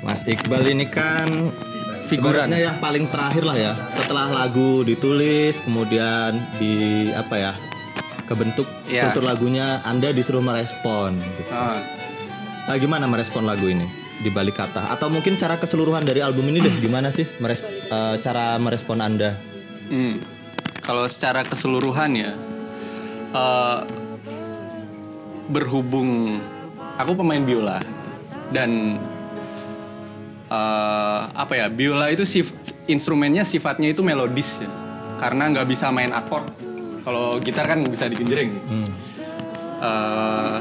Mas 0.00 0.22
Iqbal 0.22 0.70
ini 0.70 0.86
kan 0.86 1.26
Figuran. 2.06 2.46
ibaratnya 2.46 2.60
yang 2.62 2.78
paling 2.78 3.10
terakhir 3.10 3.42
lah 3.42 3.58
ya. 3.58 3.72
Setelah 3.90 4.30
lagu 4.30 4.80
ditulis, 4.80 5.58
kemudian 5.60 6.30
di 6.56 6.72
apa 7.10 7.34
ya 7.36 7.52
kebentuk 8.24 8.70
Iya. 8.86 9.10
struktur 9.10 9.26
lagunya, 9.26 9.82
Anda 9.82 10.14
disuruh 10.14 10.40
merespon. 10.40 11.18
Gitu. 11.18 11.50
Ah, 11.50 11.82
Nah, 12.64 12.76
gimana 12.76 13.04
merespon 13.04 13.42
lagu 13.42 13.64
ini 13.64 13.88
di 14.18 14.28
balik 14.28 14.56
kata? 14.56 14.92
Atau 14.92 15.08
mungkin 15.08 15.34
secara 15.34 15.56
keseluruhan 15.56 16.04
dari 16.04 16.20
album 16.20 16.46
ini 16.46 16.60
deh, 16.60 16.74
gimana 16.78 17.08
sih 17.08 17.24
meres- 17.38 17.64
eh, 17.64 18.16
cara 18.20 18.54
merespon 18.56 19.00
Anda? 19.00 19.34
hmm. 19.88 20.38
Kalau 20.78 21.04
secara 21.04 21.44
keseluruhan 21.44 22.12
ya, 22.14 22.32
eh, 23.34 23.80
berhubung 25.48 26.40
aku 27.00 27.12
pemain 27.16 27.40
biola 27.40 27.80
dan 28.52 29.00
eh, 30.48 31.20
apa 31.32 31.52
ya 31.56 31.66
biola 31.72 32.12
itu 32.12 32.24
sif 32.28 32.52
instrumennya 32.88 33.44
sifatnya 33.44 33.92
itu 33.92 34.00
melodis 34.00 34.64
ya, 34.64 34.70
karena 35.20 35.52
nggak 35.52 35.68
bisa 35.68 35.92
main 35.92 36.12
akord. 36.12 36.48
Kalau 37.04 37.40
gitar 37.40 37.64
kan 37.64 37.80
bisa 37.88 38.04
digenjreng. 38.08 38.52
Hmm. 38.68 38.90
Eh, 39.78 40.58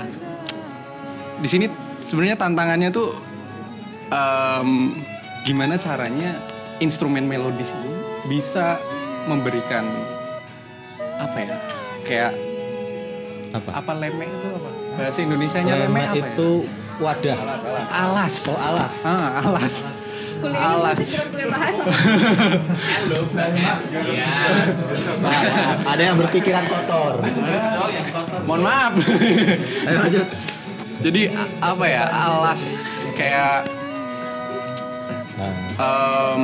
di 1.38 1.48
sini 1.50 1.66
sebenarnya 2.02 2.38
tantangannya 2.38 2.90
tuh 2.90 3.14
em, 4.10 4.98
gimana 5.46 5.78
caranya 5.78 6.34
instrumen 6.82 7.26
melodis 7.30 7.74
ini 7.78 7.94
bisa 8.26 8.78
memberikan 9.30 9.86
apa 11.18 11.38
ya 11.38 11.58
kayak 12.06 12.32
Apa? 13.54 13.70
apa 13.80 13.92
lemek 13.96 14.28
itu 14.28 14.48
apa? 14.52 14.70
Bahasa 14.98 15.20
Indonesia-nya 15.24 15.74
lemek 15.78 15.88
Lemek 15.88 16.08
apa 16.08 16.28
itu 16.34 16.50
wadah. 16.98 17.38
ya 17.38 17.84
alas. 17.94 18.36
Oh, 18.50 18.60
alas. 18.60 18.96
ah, 19.06 19.30
alas. 19.46 19.76
Alas. 20.38 21.02
Ada 25.82 26.02
yang 26.02 26.18
berpikiran 26.22 26.66
kotor. 26.70 27.26
mohon 28.46 28.62
maaf. 28.62 28.94
Ayo 29.88 29.98
lanjut. 29.98 30.28
jadi 31.02 31.22
apa 31.62 31.86
ya? 31.90 32.04
Alas 32.10 32.62
kayak 33.18 33.66
em, 35.78 36.44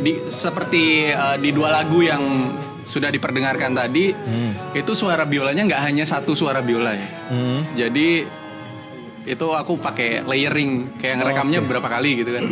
di 0.00 0.12
seperti 0.28 1.12
eh, 1.12 1.36
di 1.40 1.50
dua 1.52 1.72
lagu 1.80 2.04
yang 2.04 2.22
sudah 2.86 3.10
diperdengarkan 3.10 3.74
tadi 3.74 4.14
itu 4.72 4.92
suara 4.94 5.26
biolanya 5.26 5.66
nggak 5.66 5.82
hanya 5.82 6.04
satu 6.06 6.38
suara 6.38 6.62
biola 6.62 6.94
ya. 6.94 7.08
Hmm. 7.34 7.60
jadi 7.74 8.24
itu 9.26 9.46
aku 9.50 9.82
pakai 9.82 10.22
layering 10.22 11.02
kayak 11.02 11.18
ngerekamnya 11.18 11.58
beberapa 11.66 11.90
kali 11.90 12.22
gitu 12.22 12.30
kan. 12.30 12.44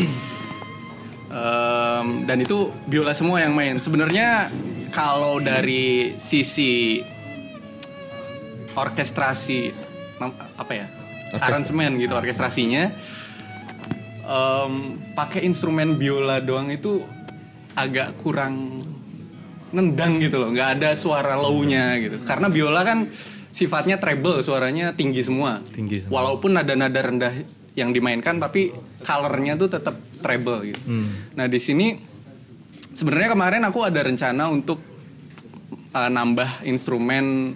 Em, 1.34 2.06
dan 2.30 2.38
itu 2.42 2.70
biola 2.86 3.10
semua 3.10 3.42
yang 3.42 3.54
main. 3.58 3.78
Sebenarnya 3.82 4.50
kalau 4.94 5.42
dari 5.42 6.14
sisi 6.14 7.02
orkestrasi 8.74 9.74
apa 10.58 10.72
ya 10.74 10.86
aransemen 11.34 11.98
gitu 11.98 12.14
orkestrasinya 12.14 12.94
em, 14.22 14.72
pakai 15.14 15.42
instrumen 15.46 15.98
biola 15.98 16.38
doang 16.38 16.70
itu 16.70 17.02
agak 17.74 18.14
kurang 18.22 18.86
nendang 19.74 20.22
gitu 20.22 20.38
loh. 20.38 20.48
Nggak 20.54 20.68
ada 20.80 20.90
suara 20.94 21.34
low-nya 21.34 21.98
gitu. 21.98 22.22
Karena 22.22 22.46
biola 22.46 22.86
kan 22.86 23.10
sifatnya 23.54 24.02
treble 24.02 24.42
suaranya 24.42 24.98
tinggi 24.98 25.22
semua. 25.22 25.62
Tinggi 25.70 26.02
semua. 26.02 26.18
walaupun 26.18 26.58
nada-nada 26.58 26.98
rendah 26.98 27.34
yang 27.78 27.94
dimainkan 27.94 28.42
tapi 28.42 28.74
colornya 29.06 29.54
tuh 29.54 29.70
tetap 29.70 29.94
treble 30.18 30.74
gitu. 30.74 30.82
Nah 31.38 31.46
di 31.46 31.62
sini 31.62 31.94
sebenarnya 32.90 33.34
kemarin 33.38 33.62
aku 33.66 33.86
ada 33.86 34.02
rencana 34.02 34.50
untuk 34.50 34.82
uh, 35.94 36.10
nambah 36.10 36.66
instrumen 36.66 37.54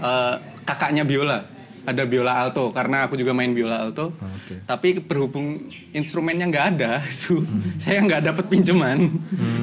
uh, 0.00 0.40
kakaknya 0.64 1.04
biola. 1.04 1.44
Ada 1.82 2.06
biola 2.06 2.38
alto 2.38 2.70
karena 2.70 3.04
aku 3.10 3.18
juga 3.18 3.36
main 3.36 3.52
biola 3.52 3.84
alto. 3.84 4.16
Oke. 4.16 4.64
tapi 4.66 4.98
berhubung 4.98 5.70
instrumennya 5.94 6.50
nggak 6.50 6.66
ada 6.76 6.92
itu 7.12 7.44
saya 7.76 8.00
nggak 8.00 8.32
dapat 8.32 8.44
pinjaman. 8.48 9.12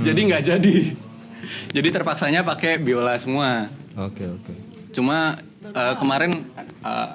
Jadi 0.05 0.19
nggak 0.29 0.43
jadi 0.45 0.75
jadi 1.69 1.87
terpaksanya 1.91 2.41
pakai 2.41 2.77
biola 2.77 3.15
semua 3.15 3.67
Oke, 3.95 4.23
oke. 4.23 4.53
cuma 4.91 5.35
uh, 5.69 5.95
kemarin 5.95 6.45
uh, 6.81 7.13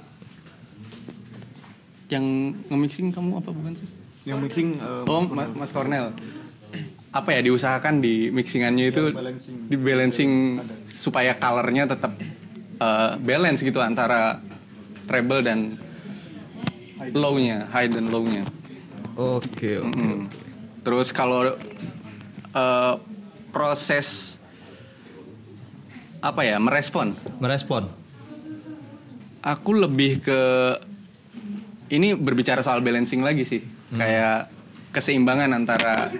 yang 2.06 2.24
nge-mixing 2.68 3.10
kamu 3.10 3.40
apa 3.40 3.50
bukan 3.50 3.72
sih 3.74 3.88
Yang 4.24 4.38
mixing 4.48 4.68
eh, 4.76 5.04
Oh, 5.04 5.20
Ma- 5.28 5.52
Mas 5.52 5.68
Cornel. 5.68 6.12
Apa 7.12 7.30
ya 7.30 7.44
diusahakan 7.44 8.00
di 8.00 8.32
mixingannya 8.32 8.88
itu 8.88 9.12
di 9.68 9.76
balancing 9.76 10.58
supaya 10.88 11.36
colornya 11.36 11.84
tetap 11.86 12.16
uh, 12.80 13.20
balance 13.20 13.60
gitu 13.60 13.78
antara 13.78 14.40
treble 15.04 15.44
dan 15.44 15.76
low-nya, 17.12 17.68
high 17.68 17.92
dan 17.92 18.08
low-nya. 18.08 18.48
Oke, 19.14 19.78
oke. 19.78 19.92
Mm. 19.92 20.26
Terus 20.82 21.12
kalau 21.12 21.52
uh, 22.50 22.94
proses 23.54 24.36
apa 26.18 26.42
ya 26.42 26.58
merespon, 26.58 27.14
Merespon. 27.38 27.86
aku 29.46 29.70
lebih 29.78 30.18
ke 30.18 30.40
ini 31.94 32.18
berbicara 32.18 32.64
soal 32.64 32.82
balancing 32.82 33.22
lagi 33.22 33.46
sih. 33.46 33.62
Kayak 33.94 34.50
keseimbangan 34.90 35.52
antara 35.54 36.10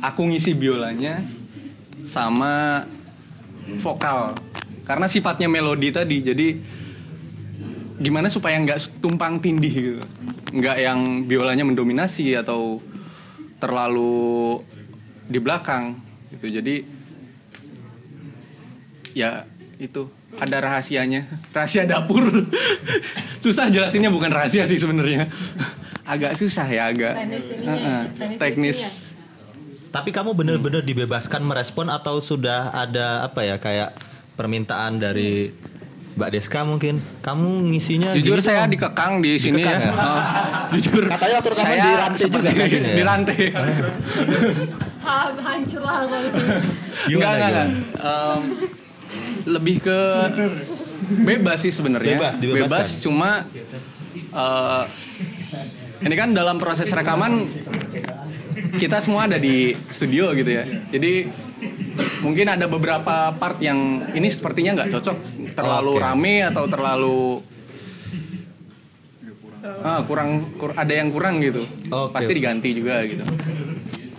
aku 0.00 0.30
ngisi 0.30 0.56
biolanya 0.56 1.20
sama 2.00 2.86
vokal. 3.82 4.32
Karena 4.86 5.10
sifatnya 5.10 5.50
melodi 5.50 5.90
tadi 5.90 6.22
jadi 6.22 6.48
gimana 7.98 8.30
supaya 8.30 8.56
nggak 8.62 9.02
tumpang 9.02 9.42
tindih 9.42 9.74
gitu. 9.74 10.02
Nggak 10.54 10.76
yang 10.80 11.26
biolanya 11.26 11.66
mendominasi 11.66 12.38
atau 12.38 12.78
terlalu 13.58 14.62
di 15.26 15.42
belakang 15.42 16.03
gitu. 16.34 16.50
Jadi 16.50 16.84
ya 19.14 19.46
itu 19.78 20.10
ada 20.38 20.56
rahasianya. 20.60 21.22
Rahasia 21.56 21.86
dapur. 21.86 22.26
Susah 23.44 23.68
jelasinnya 23.68 24.08
bukan 24.08 24.32
rahasia 24.32 24.64
sih 24.66 24.80
sebenarnya. 24.80 25.28
Agak 26.04 26.36
susah 26.36 26.68
ya 26.68 26.92
agak. 26.92 27.16
Heeh, 27.16 28.00
teknis. 28.36 29.08
Tapi 29.88 30.12
kamu 30.12 30.36
bener-bener 30.36 30.84
dibebaskan 30.84 31.40
merespon 31.40 31.88
atau 31.88 32.20
sudah 32.20 32.76
ada 32.76 33.24
apa 33.24 33.40
ya 33.40 33.56
kayak 33.56 33.96
permintaan 34.36 35.00
dari 35.00 35.48
Mbak 36.14 36.28
Deska 36.30 36.62
mungkin? 36.62 36.94
Kamu 37.20 37.74
ngisinya 37.74 38.14
jujur 38.14 38.38
gini 38.38 38.46
saya 38.46 38.64
dong. 38.64 38.72
dikekang 38.78 39.12
di 39.18 39.34
sini 39.34 39.66
Dikekang 39.66 39.74
ya, 39.74 39.82
ya? 39.82 39.92
Heeh. 39.92 40.22
jujur 40.78 41.02
Katanya 41.10 41.34
waktu 41.42 41.50
rekaman 41.50 41.66
saya 41.66 41.82
di 41.82 41.92
rantai 41.98 42.22
juga 42.22 42.38
kan 42.44 42.54
ini 42.54 42.78
ya? 42.78 42.94
di 42.94 43.02
rantai 43.02 43.38
hancur 45.44 45.82
lah 45.84 45.96
kalau 46.06 46.18
enggak 47.10 47.32
enggak. 47.36 47.68
Em, 48.00 48.40
lebih 49.44 49.76
ke 49.82 49.98
bebas 51.04 51.58
sih 51.60 51.68
sebenarnya 51.68 52.16
Bebas, 52.16 52.34
dibebaskan. 52.40 52.64
bebas 52.70 52.88
cuma 53.02 53.30
eh, 54.32 54.82
ini 56.00 56.14
kan 56.14 56.32
dalam 56.32 56.56
proses 56.56 56.88
rekaman 56.88 57.44
kita 58.78 58.98
semua 58.98 59.26
ada 59.28 59.36
di 59.36 59.76
studio 59.90 60.32
gitu 60.32 60.50
ya 60.50 60.64
jadi 60.88 61.28
mungkin 62.24 62.46
ada 62.48 62.66
beberapa 62.66 63.30
part 63.36 63.60
yang 63.60 64.02
ini 64.16 64.26
sepertinya 64.26 64.80
nggak 64.80 64.90
cocok 64.90 65.16
terlalu 65.54 65.92
Oke. 65.96 66.02
rame 66.02 66.34
atau 66.42 66.64
terlalu 66.66 67.18
ah, 69.80 70.00
kurang 70.04 70.52
kur- 70.60 70.76
ada 70.76 70.92
yang 70.92 71.08
kurang 71.08 71.40
gitu 71.40 71.62
Oke, 71.88 72.12
pasti 72.12 72.32
diganti 72.34 72.68
juga 72.76 73.00
gitu 73.06 73.24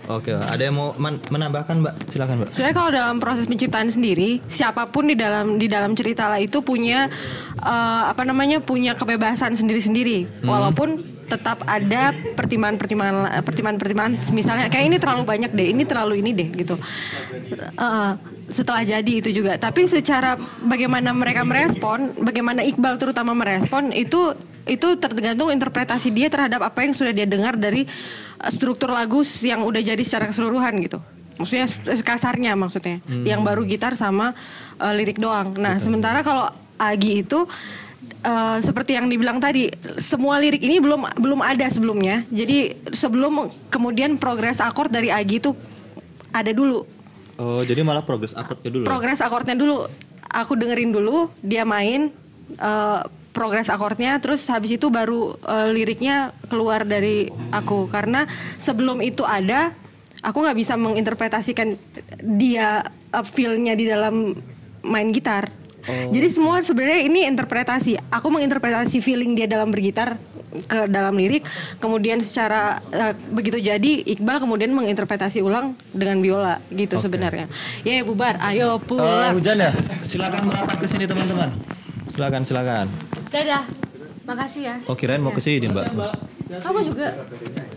Oke, 0.06 0.30
ada 0.30 0.62
yang 0.62 0.78
mau 0.78 0.94
men- 1.02 1.18
menambahkan 1.18 1.82
Mbak? 1.82 1.94
Silakan 2.14 2.34
Mbak. 2.38 2.48
Sebenarnya 2.54 2.76
kalau 2.78 2.90
dalam 2.94 3.16
proses 3.18 3.42
penciptaan 3.50 3.90
sendiri, 3.90 4.38
siapa 4.46 4.86
pun 4.86 5.10
di 5.10 5.18
dalam 5.18 5.58
di 5.58 5.66
dalam 5.66 5.98
cerita 5.98 6.30
lah 6.30 6.38
itu 6.38 6.62
punya 6.62 7.10
eh, 7.58 8.02
apa 8.06 8.22
namanya 8.22 8.62
punya 8.62 8.94
kebebasan 8.94 9.58
sendiri-sendiri, 9.58 10.46
walaupun 10.46 11.02
tetap 11.26 11.66
ada 11.66 12.14
pertimbangan-pertimbangan 12.38 13.42
pertimbangan-pertimbangan 13.42 14.12
misalnya 14.30 14.70
kayak 14.70 14.94
ini 14.94 14.96
terlalu 15.02 15.26
banyak 15.26 15.50
deh, 15.50 15.74
ini 15.74 15.82
terlalu 15.82 16.22
ini 16.22 16.30
deh 16.38 16.48
gitu. 16.54 16.78
Eh, 17.74 18.10
setelah 18.46 18.86
jadi 18.86 19.12
itu 19.18 19.30
juga, 19.34 19.58
tapi 19.58 19.90
secara 19.90 20.38
bagaimana 20.62 21.10
mereka 21.10 21.42
merespon, 21.42 22.14
bagaimana 22.22 22.62
Iqbal 22.62 22.94
terutama 22.94 23.34
merespon 23.34 23.90
itu 23.90 24.34
itu 24.66 24.98
tergantung 24.98 25.48
interpretasi 25.54 26.10
dia 26.10 26.26
terhadap 26.26 26.62
apa 26.66 26.82
yang 26.82 26.92
sudah 26.94 27.14
dia 27.14 27.26
dengar 27.26 27.54
dari 27.54 27.86
eh, 27.86 28.50
struktur 28.50 28.90
lagu 28.90 29.22
yang 29.42 29.62
udah 29.62 29.82
jadi 29.82 30.02
secara 30.02 30.30
keseluruhan 30.30 30.74
gitu. 30.82 30.98
Maksudnya 31.36 31.68
kasarnya 32.02 32.56
maksudnya. 32.56 32.98
Yang 33.22 33.40
baru 33.46 33.62
gitar 33.62 33.92
sama 33.94 34.34
eh, 34.82 34.92
lirik 34.94 35.22
doang. 35.22 35.54
Nah, 35.54 35.78
sementara 35.78 36.22
kalau 36.26 36.50
Agi 36.76 37.24
itu 37.24 37.46
eh, 38.26 38.58
seperti 38.60 38.98
yang 38.98 39.06
dibilang 39.06 39.38
tadi, 39.38 39.70
semua 39.98 40.36
lirik 40.42 40.60
ini 40.60 40.82
belum 40.82 41.18
belum 41.18 41.40
ada 41.42 41.66
sebelumnya. 41.70 42.26
Jadi 42.28 42.90
sebelum 42.90 43.48
kemudian 43.70 44.18
progres 44.18 44.58
akord 44.58 44.90
dari 44.90 45.14
Agi 45.14 45.38
itu 45.38 45.54
ada 46.34 46.50
dulu. 46.50 46.95
Oh, 47.36 47.60
jadi 47.60 47.84
malah 47.84 48.04
progres 48.04 48.32
akordnya 48.32 48.70
dulu. 48.72 48.84
ya? 48.84 48.88
Progres 48.88 49.20
akordnya 49.20 49.56
dulu 49.56 49.84
aku 50.32 50.52
dengerin 50.56 50.90
dulu, 50.92 51.28
dia 51.44 51.64
main 51.68 52.08
eh, 52.56 53.00
progres 53.36 53.68
akordnya 53.68 54.16
terus 54.16 54.48
habis 54.48 54.76
itu 54.76 54.88
baru 54.88 55.36
eh, 55.44 55.68
liriknya 55.76 56.32
keluar 56.48 56.88
dari 56.88 57.28
aku 57.52 57.88
karena 57.92 58.24
sebelum 58.56 59.04
itu 59.04 59.24
ada 59.28 59.76
aku 60.24 60.42
nggak 60.42 60.56
bisa 60.56 60.74
menginterpretasikan 60.74 61.76
dia 62.18 62.82
uh, 63.12 63.26
feel-nya 63.26 63.78
di 63.78 63.86
dalam 63.86 64.34
main 64.86 65.08
gitar. 65.14 65.50
Jadi 65.86 66.34
semua 66.34 66.58
sebenarnya 66.66 67.06
ini 67.06 67.30
interpretasi. 67.30 68.10
Aku 68.10 68.26
menginterpretasi 68.34 68.98
feeling 68.98 69.38
dia 69.38 69.46
dalam 69.46 69.70
bergitar 69.70 70.18
ke 70.60 70.86
dalam 70.86 71.12
lirik, 71.12 71.44
kemudian 71.76 72.18
secara 72.18 72.80
uh, 72.88 73.12
begitu 73.28 73.58
jadi 73.58 73.92
Iqbal 74.06 74.40
kemudian 74.40 74.72
menginterpretasi 74.72 75.40
ulang 75.40 75.74
dengan 75.90 76.18
biola 76.18 76.62
gitu 76.68 76.96
sebenarnya. 76.96 77.46
Ya 77.82 78.00
bubar, 78.00 78.40
ayo 78.42 78.76
Eh, 78.76 78.80
pulang. 78.80 79.32
hujan 79.34 79.56
ya? 79.58 79.70
Silakan 80.00 80.48
merapat 80.48 80.76
ke 80.80 80.86
sini 80.86 81.04
teman-teman. 81.04 81.50
Silakan, 82.10 82.42
silakan. 82.42 82.86
Dadah. 83.28 83.64
Makasih 84.26 84.62
ya. 84.64 84.74
Oh 84.86 84.94
kirain 84.94 85.22
mau 85.22 85.30
ke 85.30 85.38
sini 85.38 85.68
mbak. 85.68 85.86
Kamu 86.62 86.78
juga. 86.82 87.14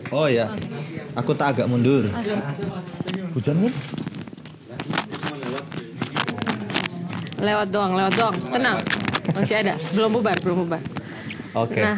Oh 0.09 0.25
ya, 0.25 0.49
aku 1.13 1.33
tak 1.33 1.53
agak 1.53 1.69
mundur. 1.69 2.05
Oke. 2.09 2.33
Hujan 3.37 3.55
kan? 3.61 3.73
Lewat 7.39 7.67
doang, 7.71 7.93
lewat 7.95 8.13
doang. 8.17 8.35
Tenang. 8.51 8.77
Masih 9.31 9.55
ada. 9.61 9.73
Belum 9.93 10.11
bubar, 10.11 10.35
belum 10.41 10.65
bubar. 10.65 10.81
Oke. 11.55 11.79
Nah, 11.79 11.97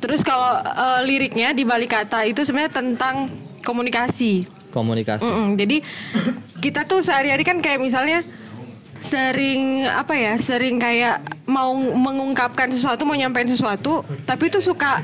terus 0.00 0.24
kalau 0.24 0.58
eh, 0.64 1.00
liriknya 1.04 1.52
di 1.52 1.62
balik 1.62 1.92
kata 1.92 2.26
itu 2.26 2.42
sebenarnya 2.42 2.72
tentang 2.72 3.30
komunikasi. 3.62 4.48
Komunikasi. 4.72 5.26
Mm-mm, 5.26 5.58
jadi 5.60 5.82
kita 6.64 6.88
tuh 6.88 7.04
sehari-hari 7.04 7.42
kan 7.44 7.58
kayak 7.60 7.80
misalnya 7.82 8.24
sering 9.00 9.88
apa 9.88 10.12
ya 10.12 10.36
sering 10.36 10.76
kayak 10.76 11.24
mau 11.48 11.72
mengungkapkan 11.74 12.68
sesuatu 12.68 13.08
mau 13.08 13.16
nyampein 13.16 13.48
sesuatu 13.48 14.04
tapi 14.28 14.52
itu 14.52 14.60
suka 14.60 15.00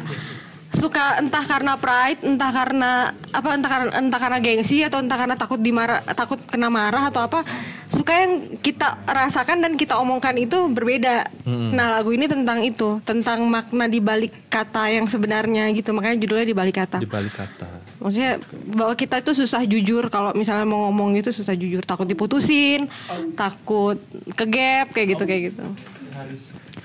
suka 0.76 1.16
entah 1.16 1.40
karena 1.40 1.80
pride 1.80 2.20
entah 2.20 2.52
karena 2.52 2.90
apa 3.32 3.48
entah 3.56 3.70
karena 3.72 3.90
entah 3.96 4.20
karena 4.20 4.38
gengsi 4.44 4.84
atau 4.84 5.00
entah 5.00 5.16
karena 5.16 5.32
takut 5.40 5.56
dimarah 5.56 6.04
takut 6.12 6.36
kena 6.44 6.68
marah 6.68 7.08
atau 7.08 7.24
apa 7.24 7.48
suka 7.88 8.12
yang 8.12 8.60
kita 8.60 9.00
rasakan 9.08 9.64
dan 9.64 9.72
kita 9.80 9.96
omongkan 9.96 10.36
itu 10.36 10.68
berbeda. 10.68 11.32
Nah 11.46 11.96
lagu 11.96 12.12
ini 12.12 12.28
tentang 12.28 12.60
itu 12.60 13.00
tentang 13.06 13.46
makna 13.48 13.88
di 13.88 14.02
balik 14.02 14.50
kata 14.52 14.92
yang 14.92 15.08
sebenarnya 15.08 15.70
gitu. 15.72 15.96
Makanya 15.96 16.20
judulnya 16.20 16.46
di 16.50 16.56
balik 16.56 16.76
kata. 16.82 16.98
Di 17.00 17.08
balik 17.08 17.32
kata. 17.32 17.68
Maksudnya 18.02 18.42
bahwa 18.74 18.94
kita 18.98 19.22
itu 19.22 19.32
susah 19.32 19.62
jujur. 19.64 20.12
Kalau 20.12 20.36
misalnya 20.36 20.66
mau 20.68 20.90
ngomong 20.90 21.16
itu 21.16 21.32
susah 21.32 21.56
jujur, 21.56 21.80
takut 21.86 22.04
diputusin, 22.04 22.90
takut 23.38 23.96
ke 24.34 24.44
gap 24.44 24.92
kayak 24.92 25.16
gitu 25.16 25.24
kayak 25.24 25.42
gitu. 25.54 25.64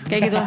Kayak 0.09 0.21
gitu. 0.31 0.37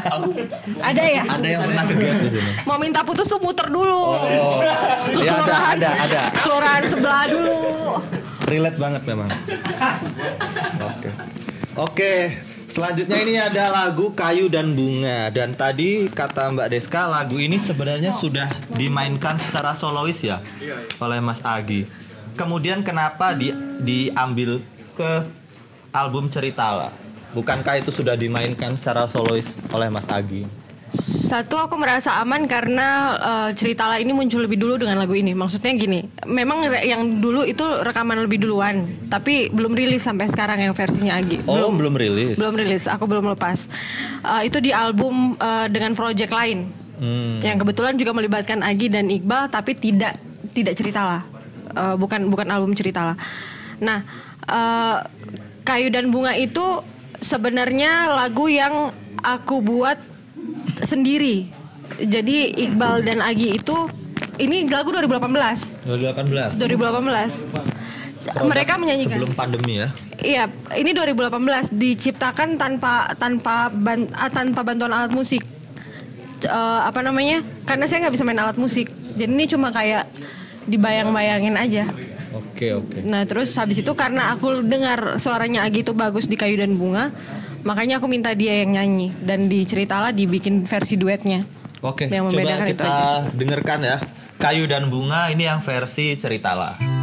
Ada 0.83 1.03
ya? 1.05 1.23
Ada 1.25 1.47
yang 1.47 1.63
pernah 1.65 1.85
ke 1.87 1.95
gap 1.97 2.17
di 2.21 2.31
sini. 2.33 2.51
Mau 2.67 2.77
minta 2.81 3.01
putus 3.07 3.27
tuh 3.29 3.41
muter 3.41 3.69
dulu. 3.71 4.19
Ke 4.21 5.21
Iya, 5.25 5.35
ada, 5.41 5.59
ada, 5.77 5.91
ada. 6.05 6.21
Kelurahan 6.43 6.83
sebelah 6.85 7.25
dulu. 7.31 7.57
Relate 8.45 8.79
banget 8.79 9.03
memang. 9.09 9.29
Oke. 10.85 11.11
Oke, 11.75 12.13
selanjutnya 12.71 13.19
ini 13.19 13.35
ada 13.35 13.67
lagu 13.67 14.15
Kayu 14.15 14.47
dan 14.47 14.79
Bunga 14.79 15.27
dan 15.35 15.59
tadi 15.59 16.07
kata 16.07 16.55
Mbak 16.55 16.69
Deska 16.71 17.11
lagu 17.11 17.35
ini 17.43 17.59
sebenarnya 17.59 18.15
sudah 18.15 18.47
dimainkan 18.79 19.43
secara 19.43 19.75
solois 19.75 20.23
ya 20.23 20.39
oleh 21.03 21.19
Mas 21.19 21.43
Agi. 21.43 21.83
Kemudian 22.39 22.87
kenapa 22.87 23.35
di 23.35 23.51
diambil 23.83 24.63
ke 24.95 25.27
album 25.91 26.31
Ceritala? 26.31 26.95
Bukankah 27.35 27.83
itu 27.83 27.91
sudah 27.91 28.15
dimainkan 28.15 28.79
secara 28.79 29.11
solois 29.11 29.59
oleh 29.75 29.91
Mas 29.91 30.07
Agi? 30.07 30.47
Satu 30.95 31.59
aku 31.59 31.75
merasa 31.75 32.23
aman 32.23 32.47
karena 32.47 33.19
eh, 33.19 33.51
cerita 33.59 33.91
ini 33.99 34.15
muncul 34.15 34.47
lebih 34.47 34.55
dulu 34.55 34.79
dengan 34.79 35.03
lagu 35.03 35.19
ini. 35.19 35.35
Maksudnya 35.35 35.75
gini, 35.75 36.07
memang 36.31 36.71
yang 36.87 37.19
dulu 37.19 37.43
itu 37.43 37.67
rekaman 37.83 38.23
lebih 38.23 38.47
duluan, 38.47 38.87
tapi 39.11 39.51
belum 39.51 39.75
rilis 39.75 40.07
sampai 40.07 40.31
sekarang 40.31 40.63
yang 40.63 40.71
versinya 40.71 41.19
Agi. 41.19 41.43
Oh, 41.51 41.75
belum, 41.75 41.99
rilis. 41.99 42.39
Belum 42.39 42.55
rilis, 42.55 42.87
aku 42.87 43.11
belum 43.11 43.35
lepas. 43.35 43.67
Eh, 44.23 44.47
itu 44.47 44.63
di 44.63 44.71
album 44.71 45.35
eh, 45.35 45.67
dengan 45.67 45.99
project 45.99 46.31
lain. 46.31 46.71
Hmm. 46.95 47.43
Yang 47.43 47.67
kebetulan 47.67 47.99
juga 47.99 48.15
melibatkan 48.15 48.63
Agi 48.63 48.87
dan 48.87 49.11
Iqbal 49.11 49.51
tapi 49.51 49.75
tidak 49.75 50.15
tidak 50.55 50.79
cerita 50.79 51.03
lah. 51.03 51.23
Eh, 51.75 51.95
bukan 51.99 52.31
bukan 52.31 52.47
album 52.55 52.71
cerita 52.79 53.03
lah. 53.03 53.17
Nah, 53.83 54.07
eh, 54.47 54.99
Kayu 55.67 55.91
dan 55.91 56.15
Bunga 56.15 56.39
itu 56.39 56.94
sebenarnya 57.25 58.13
lagu 58.13 58.47
yang 58.47 58.93
aku 59.25 59.65
buat 59.65 59.97
sendiri. 60.85 61.49
Jadi 61.97 62.53
Iqbal 62.69 63.01
dan 63.01 63.25
Agi 63.25 63.57
itu 63.57 63.89
ini 64.37 64.69
lagu 64.69 64.93
2018. 64.93 65.89
2018. 65.89 66.61
2018. 66.61 68.45
Mereka 68.45 68.73
menyanyikan. 68.81 69.17
Sebelum 69.21 69.33
pandemi 69.37 69.81
ya. 69.81 69.89
Iya, 70.21 70.45
ini 70.77 70.97
2018 70.97 71.69
diciptakan 71.71 72.57
tanpa 72.57 73.13
tanpa 73.17 73.69
ban- 73.69 74.09
ah, 74.17 74.33
tanpa 74.33 74.65
bantuan 74.65 74.93
alat 74.93 75.13
musik. 75.13 75.45
Eh, 76.41 76.81
apa 76.85 77.01
namanya? 77.05 77.41
Karena 77.65 77.85
saya 77.85 78.09
nggak 78.09 78.15
bisa 78.17 78.25
main 78.25 78.41
alat 78.41 78.57
musik. 78.57 78.89
Jadi 79.15 79.31
ini 79.31 79.45
cuma 79.45 79.69
kayak 79.71 80.09
dibayang-bayangin 80.65 81.55
aja. 81.55 81.85
Oke, 82.35 82.75
oke. 82.75 82.99
Nah, 83.07 83.23
terus 83.25 83.55
habis 83.55 83.79
itu 83.79 83.93
karena 83.95 84.35
aku 84.35 84.63
dengar 84.67 85.23
suaranya 85.23 85.63
Agi 85.63 85.87
itu 85.87 85.95
bagus 85.95 86.27
di 86.27 86.35
Kayu 86.35 86.59
dan 86.59 86.75
Bunga, 86.75 87.15
makanya 87.63 88.03
aku 88.03 88.11
minta 88.11 88.35
dia 88.35 88.63
yang 88.63 88.75
nyanyi 88.75 89.15
dan 89.23 89.47
diceritalah 89.47 90.11
dibikin 90.11 90.67
versi 90.67 90.99
duetnya. 90.99 91.47
Oke, 91.85 92.09
Yang 92.09 92.35
coba 92.35 92.51
itu 92.65 92.65
kita 92.75 92.85
aja. 92.85 93.31
dengarkan 93.37 93.79
ya. 93.85 93.97
Kayu 94.35 94.67
dan 94.67 94.91
bunga 94.91 95.31
ini 95.31 95.47
yang 95.47 95.63
versi 95.63 96.17
ceritalah. 96.19 96.94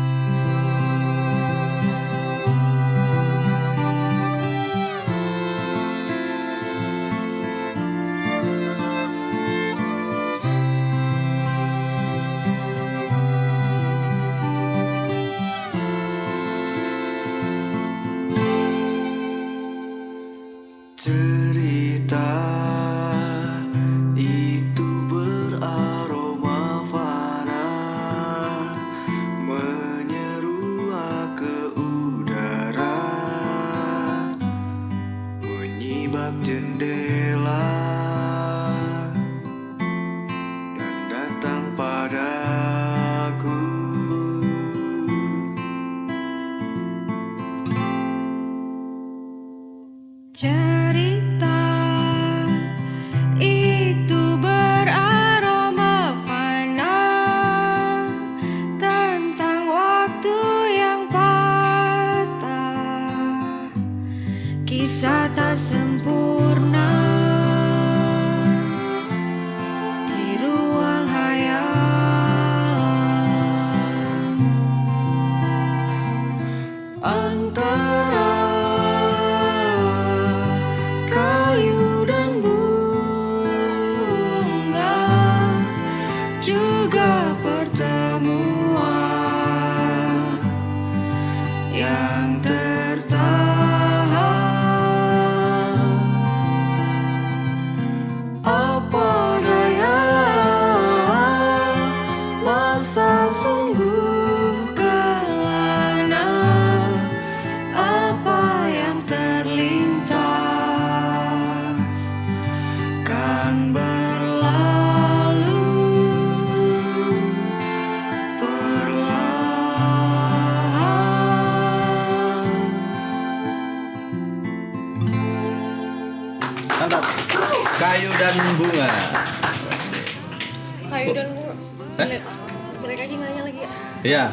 Ya. 134.02 134.10
Ya. 134.10 134.26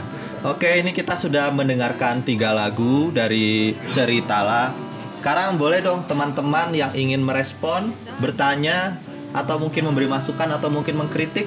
Oke, 0.46 0.78
ini 0.78 0.94
kita 0.94 1.18
sudah 1.18 1.50
mendengarkan 1.50 2.22
tiga 2.22 2.54
lagu 2.54 3.11
dari 3.11 3.74
Ceritala. 3.90 4.70
Sekarang 5.18 5.59
boleh 5.59 5.83
dong 5.83 6.07
teman-teman 6.07 6.70
yang 6.70 6.94
ingin 6.94 7.26
merespon 7.26 7.90
bertanya 8.22 8.94
atau 9.35 9.59
mungkin 9.59 9.90
memberi 9.90 10.07
masukan 10.07 10.48
atau 10.57 10.70
mungkin 10.72 10.96
mengkritik 10.96 11.44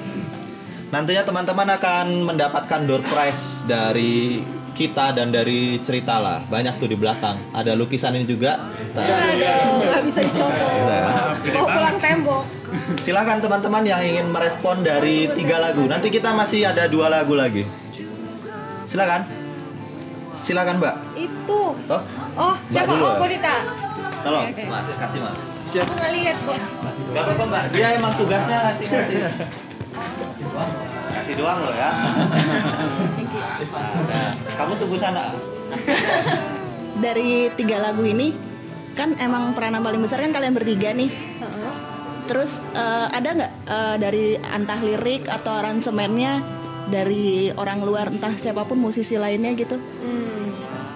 nantinya 0.92 1.24
teman-teman 1.24 1.66
akan 1.80 2.06
mendapatkan 2.28 2.80
door 2.84 3.02
prize 3.02 3.64
dari 3.66 4.44
kita 4.72 5.16
dan 5.16 5.32
dari 5.32 5.80
cerita 5.80 6.20
lah 6.20 6.44
banyak 6.46 6.78
tuh 6.78 6.88
di 6.88 6.96
belakang 6.96 7.40
ada 7.50 7.72
lukisan 7.74 8.14
ini 8.16 8.28
juga 8.28 8.60
Nah, 8.92 9.08
Aduh, 9.08 9.88
nggak 9.88 10.02
bisa 10.04 10.20
dicoba. 10.20 10.68
Mau 11.48 11.64
pulang 11.64 11.96
tembok. 11.96 12.44
silakan 13.00 13.40
teman-teman 13.40 13.84
yang 13.88 14.04
ingin 14.04 14.28
merespon 14.28 14.84
dari 14.84 15.32
tiga 15.32 15.56
lagu 15.56 15.88
nanti 15.88 16.12
kita 16.12 16.36
masih 16.36 16.68
ada 16.68 16.84
dua 16.88 17.08
lagu 17.08 17.32
lagi 17.32 17.64
silakan 18.92 19.24
silakan 20.36 20.76
mbak 20.76 20.94
Itu. 21.16 21.62
oh 21.72 22.02
Oh, 22.32 22.56
siapa? 22.68 22.92
dulu 22.92 23.04
Oh? 23.04 23.16
Bonita. 23.16 23.54
tolong 24.20 24.44
Oke, 24.48 24.52
oke. 24.52 24.64
mas 24.68 24.88
kasih 25.00 25.20
mas 25.24 25.36
Aku 25.72 25.94
nggak 25.96 26.12
lihat 26.12 26.36
kok. 26.44 26.58
Gak 27.16 27.22
apa-apa 27.24 27.44
mbak, 27.48 27.62
dia 27.72 27.96
emang 27.96 28.12
tugasnya 28.20 28.58
ngasih 28.68 28.86
ngasih 28.92 29.16
Kasih 31.12 31.34
doang 31.40 31.58
loh 31.64 31.72
ya 31.72 31.90
nah, 34.12 34.30
Kamu 34.60 34.72
tunggu 34.76 34.96
sana 35.00 35.32
dari 36.92 37.48
tiga 37.56 37.80
lagu 37.80 38.04
ini 38.04 38.36
kan 38.92 39.16
emang 39.16 39.56
peranan 39.56 39.80
paling 39.80 40.04
besar 40.04 40.20
kan 40.20 40.36
kalian 40.36 40.52
bertiga 40.52 40.92
nih. 40.92 41.08
Terus 42.28 42.60
eh, 42.76 43.06
ada 43.08 43.28
nggak 43.32 43.52
eh, 43.66 43.96
dari 43.96 44.26
entah 44.36 44.80
lirik 44.84 45.26
atau 45.26 45.56
aransemennya 45.58 46.44
dari 46.88 47.52
orang 47.52 47.78
luar 47.80 48.08
entah 48.08 48.32
siapa 48.32 48.64
pun 48.64 48.78
musisi 48.78 49.14
lainnya 49.14 49.52
gitu? 49.52 49.76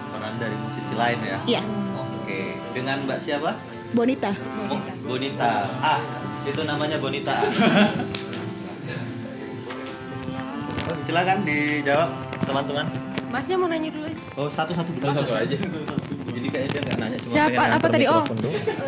Peran 0.09 0.33
dari 0.35 0.55
musisi 0.57 0.93
lain 0.93 1.17
ya 1.21 1.37
Iya, 1.45 1.61
Oke, 2.17 2.39
dengan 2.73 2.97
mbak 3.03 3.19
siapa? 3.19 3.55
Bonita. 3.87 4.35
Oh, 4.67 4.79
Bonita 5.05 5.63
Ah, 5.79 5.99
itu 6.43 6.61
namanya 6.61 6.99
Bonita 6.99 7.33
A. 7.33 7.47
Silakan 11.03 11.47
dijawab 11.47 12.09
teman-teman 12.43 12.83
Masnya 13.27 13.55
mau 13.55 13.67
nanya 13.67 13.91
dulu 13.91 14.07
aja. 14.07 14.21
Oh 14.35 14.47
satu-satu 14.47 14.91
satu 15.03 15.33
aja 15.35 15.55
Jadi 16.27 16.47
kayaknya 16.47 16.69
dia 16.69 16.81
nggak 16.83 16.97
nanya 16.99 17.17
cuma 17.19 17.31
Siapa? 17.31 17.63
Apa 17.75 17.87
tadi? 17.87 18.05
Oh. 18.07 18.23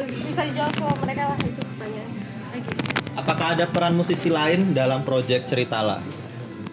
Bisa 0.07 0.41
dijawab 0.43 0.73
sama 0.75 0.95
mereka 1.03 1.23
lah 1.31 1.37
itu 1.39 1.61
tanya. 1.75 2.03
Lagi. 2.51 2.71
Apakah 3.15 3.47
ada 3.55 3.65
peran 3.67 3.93
musisi 3.95 4.27
lain 4.27 4.71
dalam 4.71 5.03
proyek 5.03 5.43
Ceritala? 5.43 5.99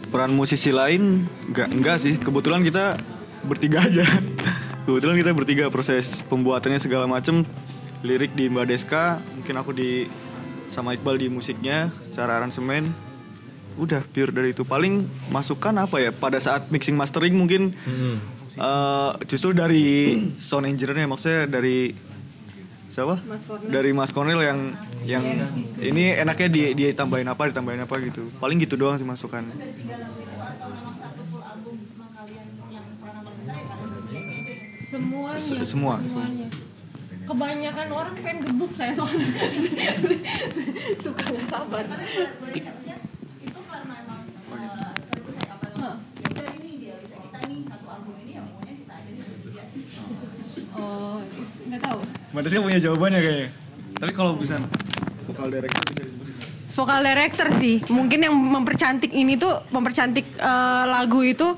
Peran 0.08 0.32
musisi 0.32 0.70
lain 0.70 1.26
enggak 1.50 1.68
enggak 1.74 1.96
sih. 1.98 2.14
Kebetulan 2.16 2.62
kita 2.62 2.98
bertiga 3.46 3.84
aja. 3.84 4.06
Kebetulan 4.86 5.18
kita 5.18 5.34
bertiga 5.34 5.64
proses 5.66 6.22
pembuatannya 6.30 6.78
segala 6.78 7.10
macem 7.10 7.42
lirik 8.06 8.38
di 8.38 8.46
Mbak 8.46 8.66
Deska, 8.70 9.18
mungkin 9.34 9.54
aku 9.58 9.74
di 9.74 10.06
sama 10.70 10.94
Iqbal 10.94 11.18
di 11.18 11.26
musiknya 11.26 11.90
secara 12.06 12.38
aransemen. 12.38 12.86
Udah 13.76 14.06
pure 14.06 14.30
dari 14.30 14.54
itu. 14.54 14.62
Paling 14.62 15.04
masukan 15.34 15.74
apa 15.82 15.98
ya? 16.00 16.10
Pada 16.14 16.38
saat 16.38 16.70
mixing 16.70 16.94
mastering 16.94 17.34
mungkin 17.34 17.74
eh, 18.56 19.10
justru 19.26 19.52
dari 19.52 20.16
sound 20.38 20.70
engineer-nya 20.70 21.10
maksudnya 21.10 21.50
dari 21.50 21.92
siapa? 22.96 23.20
Dari 23.68 23.92
Mas 23.92 24.08
Cornel 24.08 24.40
yang 24.40 24.72
yang 25.04 25.20
ini 25.76 26.16
enaknya 26.16 26.48
dia 26.48 26.68
dia 26.72 26.88
tambahin 26.96 27.28
apa 27.28 27.52
ditambahin 27.52 27.84
apa 27.84 27.92
gitu. 28.00 28.32
Paling 28.40 28.56
gitu 28.56 28.80
doang 28.80 28.96
sih 28.96 29.04
masukan. 29.04 29.44
Semuanya. 34.80 35.44
Se- 35.44 35.68
semua. 35.68 36.00
Semuanya. 36.00 36.48
Kebanyakan 37.26 37.88
orang 37.92 38.14
pengen 38.24 38.48
gebuk 38.48 38.72
saya 38.72 38.96
soalnya. 38.96 39.28
Suka 41.04 41.22
nggak 41.26 41.46
sabar. 41.52 41.84
Oh, 50.76 51.18
nggak 51.66 51.80
tahu. 51.82 52.00
Mbak 52.36 52.44
Deska 52.44 52.60
punya 52.60 52.76
jawabannya 52.78 53.16
kayaknya. 53.18 53.48
Tapi 53.96 54.12
kalau 54.12 54.36
bisa 54.36 54.60
vokal 55.24 55.48
director 55.48 55.80
bisa 55.88 56.02
disebutin. 56.04 56.34
Vokal 56.68 57.00
director 57.00 57.48
sih, 57.56 57.80
mungkin 57.88 58.20
yang 58.20 58.36
mempercantik 58.36 59.08
ini 59.08 59.40
tuh 59.40 59.56
mempercantik 59.70 60.28
eh, 60.36 60.84
lagu 60.86 61.24
itu 61.24 61.56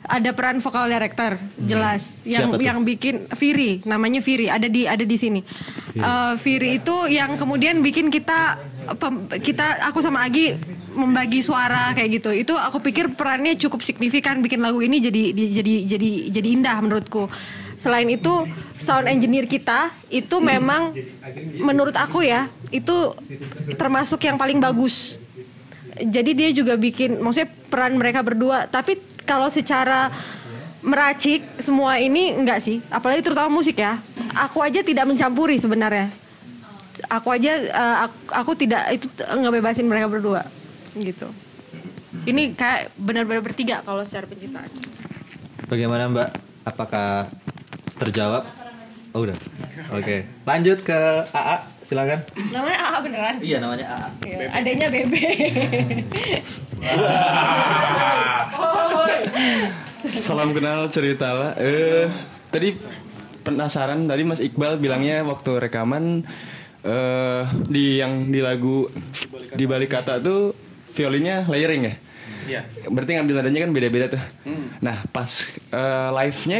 ada 0.00 0.30
peran 0.32 0.58
vokal 0.58 0.90
director 0.90 1.38
jelas 1.60 2.18
yang 2.24 2.50
Siapa 2.50 2.56
tuh? 2.56 2.64
yang 2.64 2.78
bikin 2.82 3.30
Viri 3.30 3.78
namanya 3.84 4.18
Viri 4.18 4.46
ada 4.46 4.66
di 4.66 4.86
ada 4.86 5.02
di 5.02 5.14
sini 5.14 5.38
Eh, 5.94 6.34
Viri 6.36 6.78
itu 6.78 7.06
yang 7.06 7.34
kemudian 7.34 7.78
bikin 7.78 8.06
kita 8.06 8.58
pem- 8.94 9.26
kita 9.36 9.86
aku 9.86 9.98
sama 9.98 10.22
Agi 10.22 10.54
membagi 10.98 11.40
suara 11.40 11.94
kayak 11.94 12.10
gitu. 12.18 12.30
Itu 12.34 12.54
aku 12.58 12.82
pikir 12.82 13.14
perannya 13.14 13.54
cukup 13.54 13.86
signifikan 13.86 14.42
bikin 14.42 14.58
lagu 14.58 14.82
ini 14.82 14.98
jadi 14.98 15.22
di- 15.30 15.54
jadi 15.54 15.74
jadi 15.86 16.10
jadi 16.34 16.48
indah 16.58 16.76
menurutku. 16.82 17.30
Selain 17.78 18.10
itu 18.10 18.44
sound 18.74 19.06
engineer 19.06 19.46
kita 19.46 19.94
itu 20.10 20.42
memang 20.42 20.90
menurut 21.62 21.94
aku 21.94 22.26
ya 22.26 22.50
itu 22.74 23.14
termasuk 23.78 24.26
yang 24.26 24.34
paling 24.34 24.58
bagus. 24.58 25.16
Jadi 25.98 26.30
dia 26.34 26.50
juga 26.50 26.74
bikin 26.74 27.22
maksudnya 27.22 27.50
peran 27.70 27.94
mereka 27.94 28.26
berdua. 28.26 28.66
Tapi 28.66 28.98
kalau 29.22 29.46
secara 29.46 30.10
meracik 30.82 31.46
semua 31.62 32.02
ini 32.02 32.34
enggak 32.34 32.58
sih. 32.58 32.82
Apalagi 32.90 33.22
terutama 33.22 33.46
musik 33.46 33.78
ya. 33.78 34.02
Aku 34.34 34.58
aja 34.62 34.82
tidak 34.82 35.06
mencampuri 35.06 35.62
sebenarnya. 35.62 36.10
Aku 37.06 37.30
aja 37.30 37.52
eh, 37.62 37.96
aku, 38.10 38.18
aku 38.34 38.52
tidak 38.58 38.82
itu 38.90 39.06
ngebebasin 39.22 39.86
mereka 39.86 40.10
berdua 40.10 40.57
gitu 40.96 41.28
ini 42.24 42.56
kayak 42.56 42.92
benar-benar 42.96 43.44
bertiga 43.44 43.84
kalau 43.84 44.00
secara 44.02 44.24
penciptaan 44.24 44.70
Bagaimana 45.68 46.08
Mbak? 46.08 46.30
Apakah 46.64 47.28
terjawab? 48.00 48.48
Oh 49.12 49.28
udah. 49.28 49.36
Oke. 49.92 50.24
Lanjut 50.48 50.80
ke 50.80 50.96
AA, 51.28 51.56
silakan. 51.84 52.24
namanya 52.56 52.78
AA 52.88 52.98
beneran 53.04 53.34
Iya 53.44 53.58
namanya 53.60 53.84
AA. 53.84 54.08
Ya, 54.24 54.48
adanya 54.48 54.86
Bebe 54.88 55.20
Salam 60.08 60.56
kenal 60.56 60.88
cerita 60.88 61.36
lah. 61.36 61.52
Eh, 61.60 62.08
tadi 62.48 62.72
penasaran 63.44 64.08
tadi 64.08 64.24
Mas 64.24 64.40
Iqbal 64.40 64.80
bilangnya 64.80 65.20
waktu 65.28 65.68
rekaman 65.68 66.24
eh 66.78 67.42
di 67.68 68.00
yang 68.00 68.32
di 68.32 68.40
lagu 68.40 68.88
di 69.52 69.64
balik 69.68 69.92
kata 69.92 70.16
tuh 70.22 70.67
violinnya 70.98 71.46
layering 71.46 71.82
ya. 71.86 71.94
Iya. 72.48 72.60
Berarti 72.86 73.14
ngambil 73.14 73.34
nadanya 73.38 73.60
kan 73.62 73.70
beda-beda 73.70 74.06
tuh. 74.10 74.22
Nah, 74.80 75.06
pas 75.08 75.30
eh, 75.70 76.08
live-nya 76.12 76.58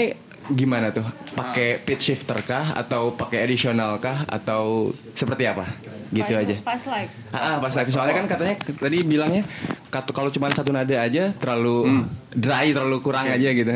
gimana 0.48 0.94
tuh? 0.94 1.04
Pakai 1.34 1.76
pitch 1.78 2.08
shifter 2.08 2.38
kah 2.40 2.72
atau 2.72 3.12
pakai 3.12 3.42
additional 3.42 3.98
kah 3.98 4.22
atau 4.24 4.94
seperti 5.12 5.44
apa? 5.44 5.66
Gitu 6.08 6.24
Pas- 6.24 6.40
aja. 6.40 6.56
pas 6.62 6.80
live 6.88 7.12
Ah, 7.28 7.36
ah, 7.36 7.56
pas 7.58 7.72
live 7.74 7.90
soalnya 7.90 8.14
kan 8.16 8.26
katanya 8.26 8.54
tadi 8.56 8.98
bilangnya 9.02 9.44
kalau 9.90 10.32
cuma 10.32 10.48
satu 10.48 10.72
nada 10.72 10.96
aja 10.96 11.34
terlalu 11.34 12.06
dry, 12.30 12.72
terlalu 12.72 12.96
kurang 13.02 13.26
aja 13.26 13.48
gitu. 13.50 13.68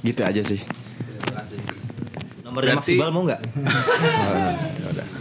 Gitu 0.00 0.22
aja 0.24 0.42
sih. 0.42 0.58
Nomornya 2.42 2.74
Mas 2.74 2.82
Berarti- 2.82 2.94
Iqbal 2.96 3.10
mau 3.12 3.22
nggak? 3.22 3.40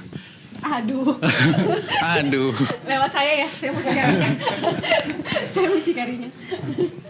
aduh 0.62 1.16
Aduh. 2.16 2.52
lewat 2.84 3.12
saya 3.12 3.32
ya 3.38 3.48
saya 3.48 3.70
mau 3.70 3.82
cikarinya 3.82 4.30
saya 5.52 5.66
mau 5.68 5.80
cikarinya 5.80 6.30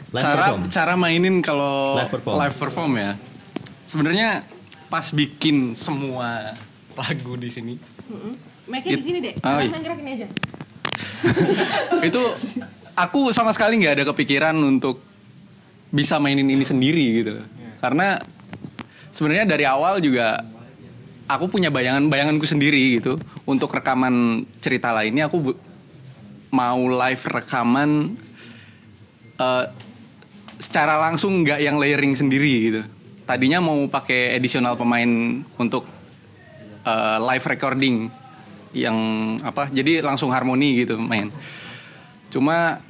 Live 0.09 0.19
cara 0.19 0.45
perform. 0.47 0.61
cara 0.67 0.93
mainin 0.95 1.35
kalau 1.39 1.93
Live 1.95 2.09
perform. 2.11 2.35
live 2.35 2.57
perform 2.57 2.91
ya. 2.95 3.11
Sebenarnya 3.83 4.29
pas 4.85 5.05
bikin 5.07 5.73
semua 5.73 6.57
lagu 6.95 7.33
di 7.35 7.47
sini 7.47 7.73
Mic-nya 8.65 8.95
di 8.95 9.03
sini 9.03 9.17
deh 9.19 9.33
Oh, 9.39 9.57
iya. 9.57 9.65
main 9.65 9.79
gerakin 9.79 10.05
aja 10.07 10.27
itu 12.09 12.21
aku 12.93 13.29
sama 13.29 13.49
sekali 13.49 13.77
nggak 13.77 13.93
ada 13.95 14.05
kepikiran 14.07 14.57
untuk 14.57 14.99
bisa 15.89 16.17
mainin 16.17 16.45
ini 16.45 16.61
sendiri 16.61 17.01
gitu 17.19 17.31
loh. 17.37 17.45
karena 17.77 18.17
sebenarnya 19.09 19.45
dari 19.47 19.63
awal 19.63 19.97
juga 19.99 20.41
aku 21.29 21.45
punya 21.45 21.69
bayangan 21.69 22.09
bayanganku 22.09 22.49
sendiri 22.49 22.97
gitu. 22.97 23.21
Untuk 23.45 23.69
rekaman 23.69 24.43
cerita 24.57 24.89
lainnya 24.89 25.29
aku 25.29 25.53
mau 26.49 26.81
live 26.89 27.23
rekaman 27.29 28.17
eh, 29.37 29.65
secara 30.57 30.97
langsung 30.97 31.45
nggak 31.45 31.61
yang 31.61 31.77
layering 31.77 32.17
sendiri 32.17 32.53
gitu. 32.73 32.81
Tadinya 33.29 33.61
mau 33.61 33.77
pakai 33.85 34.33
additional 34.33 34.73
pemain 34.73 35.45
untuk 35.61 35.85
eh, 36.81 37.17
live 37.21 37.45
recording 37.45 38.09
yang 38.73 38.97
apa 39.41 39.69
jadi 39.69 40.01
langsung 40.01 40.33
harmoni 40.33 40.81
gitu 40.85 40.97
main. 40.97 41.29
Cuma 42.29 42.81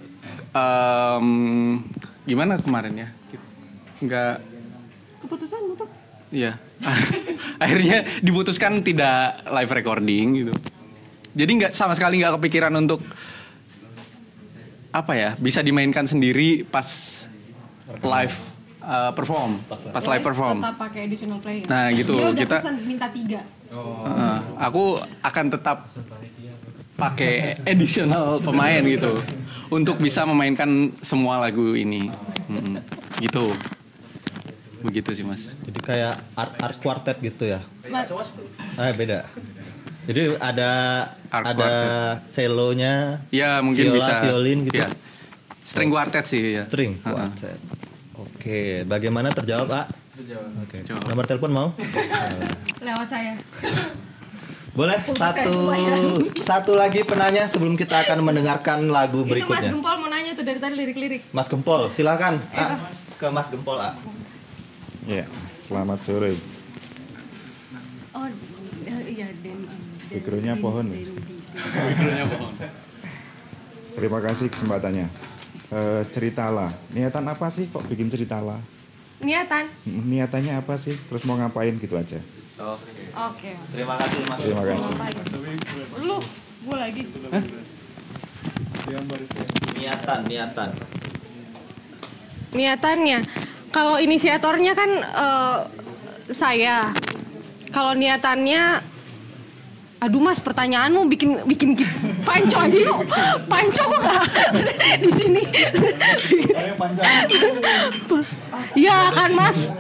em, 0.52 1.28
gimana 2.28 2.60
kemarin 2.60 2.95
ya? 2.95 3.10
Nggak 3.99 4.43
keputusan 5.23 5.75
tuh 5.75 5.89
Iya. 6.32 6.68
Akhirnya 7.63 8.07
diputuskan 8.19 8.79
tidak 8.79 9.43
live 9.45 9.71
recording 9.73 10.25
gitu. 10.37 10.53
jadi 11.29 11.51
nggak 11.51 11.71
sama 11.71 11.93
sekali 11.93 12.19
nggak 12.19 12.39
kepikiran 12.39 12.73
untuk 12.73 13.03
apa 14.89 15.13
ya 15.13 15.29
bisa 15.37 15.61
dimainkan 15.61 16.03
sendiri 16.03 16.65
pas 16.65 16.87
live 18.01 18.35
uh, 18.81 19.11
perform 19.13 19.61
pas 19.93 20.01
live 20.07 20.23
perform 20.23 20.57
Tetap 20.61 20.77
pakai 20.79 21.01
additional 21.05 21.37
player. 21.37 21.65
Nah, 21.69 21.93
gitu, 21.93 22.17
Dia 22.17 22.33
udah 22.33 22.41
kita- 22.41 22.63
minta 22.81 23.07
tiga. 23.09 23.41
Uh, 23.69 24.41
aku 24.57 24.97
akan 25.21 25.45
tetap 25.53 25.85
pakai 26.97 27.61
additional 27.63 28.41
pemain 28.41 28.81
gitu 28.81 29.13
untuk 29.69 30.01
bisa 30.01 30.25
memainkan 30.25 30.89
semua 30.99 31.37
lagu 31.37 31.77
ini 31.77 32.09
Mm-mm. 32.49 32.81
gitu 33.21 33.53
begitu 34.79 35.09
sih 35.11 35.23
mas 35.27 35.51
Jadi 35.65 35.79
kayak 35.83 36.19
art 36.35 36.53
art 36.59 36.77
quartet 36.79 37.17
gitu 37.19 37.47
ya. 37.47 37.59
Mas, 37.89 38.09
Eh 38.79 38.93
beda. 38.95 39.27
Jadi 40.09 40.41
ada 40.41 40.71
Art 41.29 41.45
ada 41.53 41.73
selonya, 42.25 43.21
ya 43.29 43.61
mungkin 43.61 43.93
viola, 43.93 43.97
bisa 44.01 44.13
violin 44.25 44.65
gitu. 44.65 44.81
ya. 44.81 44.89
string 45.61 45.93
quartet 45.93 46.25
sih 46.25 46.57
ya 46.57 46.65
String 46.65 46.97
quartet. 47.05 47.61
Oke, 48.17 48.81
bagaimana 48.89 49.29
terjawab, 49.29 49.69
Pak? 49.69 49.85
Oke. 50.65 50.81
Jawab. 50.81 51.03
Nomor 51.05 51.25
telepon 51.29 51.51
mau? 51.53 51.67
lewat 52.81 53.07
saya. 53.07 53.37
Boleh 54.73 54.95
satu 55.03 55.75
satu 56.39 56.71
lagi 56.73 57.03
penanya 57.03 57.45
sebelum 57.45 57.75
kita 57.75 58.01
akan 58.07 58.23
mendengarkan 58.23 58.87
lagu 58.89 59.21
Itu 59.21 59.27
Mas 59.27 59.31
berikutnya. 59.35 59.69
Gempol 59.75 59.95
mau 59.99 60.09
nanya 60.09 60.31
tuh 60.33 60.45
dari 60.47 60.57
tadi 60.57 60.73
lirik-lirik. 60.73 61.21
Mas 61.35 61.51
Gempol, 61.51 61.91
silakan. 61.93 62.39
A. 62.55 62.79
Ke 63.19 63.27
Mas 63.29 63.51
Gempol, 63.51 63.77
A. 63.77 63.93
Ya, 65.09 65.25
selamat 65.57 66.05
sore. 66.05 66.37
Oh, 68.13 68.29
iya 69.09 69.25
Den. 69.41 69.65
Backgroundnya 70.13 70.53
pohon. 70.63 70.85
Terima 73.97 74.19
kasih 74.21 74.53
kesempatannya. 74.53 75.09
Eh, 75.69 76.01
ceritalah, 76.13 76.69
niatan 76.93 77.25
apa 77.25 77.49
sih 77.49 77.73
kok 77.73 77.89
bikin 77.89 78.13
ceritalah? 78.13 78.61
Niatan. 79.25 79.73
Niatannya 79.89 80.61
apa 80.61 80.77
sih? 80.77 80.93
Terus 80.93 81.25
mau 81.25 81.41
ngapain 81.41 81.73
gitu 81.81 81.97
aja? 81.97 82.21
Oke. 83.33 83.51
Terima 83.73 83.97
kasih, 83.97 84.19
Mas. 84.29 84.39
Terima 84.45 84.61
kasih. 84.61 84.93
Lu, 86.05 86.17
gua 86.69 86.77
lagi. 86.85 87.01
Niatan, 89.73 90.19
niatan. 90.29 90.69
Niatannya. 92.53 93.49
Kalau 93.69 93.95
inisiatornya 93.97 94.73
kan 94.73 94.89
eh, 94.99 95.58
saya. 96.29 96.89
Kalau 97.69 97.93
niatannya 97.93 98.89
Aduh 99.99 100.23
mas, 100.23 100.39
pertanyaanmu 100.39 101.12
bikin 101.12 101.43
bikin 101.43 101.75
ki- 101.75 101.84
panco 102.27 102.55
aja 102.55 102.71
yuk, 102.71 103.03
panco 103.51 103.84
nggak 103.84 104.23
di 105.03 105.12
sini? 105.12 105.43
Ya 108.79 109.12
kan 109.12 109.36
mas, 109.36 109.75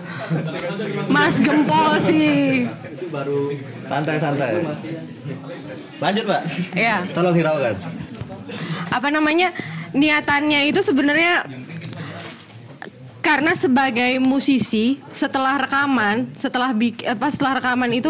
mas 1.07 1.39
gempol 1.39 2.03
sih. 2.03 2.67
Baru 3.07 3.55
santai-santai. 3.79 4.67
Lanjut, 5.99 6.23
Mbak. 6.27 6.41
Ya. 6.75 7.07
Tolong 7.15 7.35
hiraukan. 7.35 7.75
apa 8.89 9.07
namanya 9.13 9.53
niatannya 9.93 10.67
itu 10.67 10.81
sebenarnya 10.81 11.45
karena 13.29 13.53
sebagai 13.53 14.17
musisi 14.17 14.97
setelah 15.13 15.61
rekaman 15.61 16.33
setelah 16.33 16.73
apa 16.73 17.27
setelah 17.29 17.61
rekaman 17.61 17.93
itu 17.93 18.09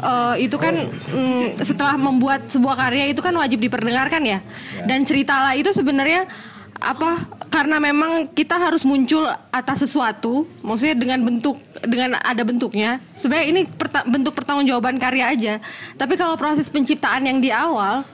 eh, 0.00 0.48
itu 0.48 0.56
kan 0.56 0.72
mm, 0.88 1.60
setelah 1.60 2.00
membuat 2.00 2.48
sebuah 2.48 2.72
karya 2.72 3.12
itu 3.12 3.20
kan 3.20 3.36
wajib 3.36 3.60
diperdengarkan 3.60 4.24
ya. 4.24 4.40
Dan 4.88 5.04
ceritalah 5.04 5.52
itu 5.60 5.76
sebenarnya 5.76 6.24
apa 6.80 7.28
karena 7.52 7.76
memang 7.76 8.32
kita 8.32 8.56
harus 8.56 8.84
muncul 8.88 9.28
atas 9.52 9.84
sesuatu 9.84 10.48
maksudnya 10.64 10.96
dengan 10.96 11.20
bentuk 11.20 11.60
dengan 11.84 12.16
ada 12.24 12.40
bentuknya. 12.40 13.04
Sebenarnya 13.12 13.46
ini 13.52 13.60
perta- 13.68 14.08
bentuk 14.08 14.32
pertanggungjawaban 14.32 14.96
karya 14.96 15.36
aja. 15.36 15.54
Tapi 16.00 16.16
kalau 16.16 16.32
proses 16.40 16.72
penciptaan 16.72 17.28
yang 17.28 17.44
di 17.44 17.52
awal 17.52 18.08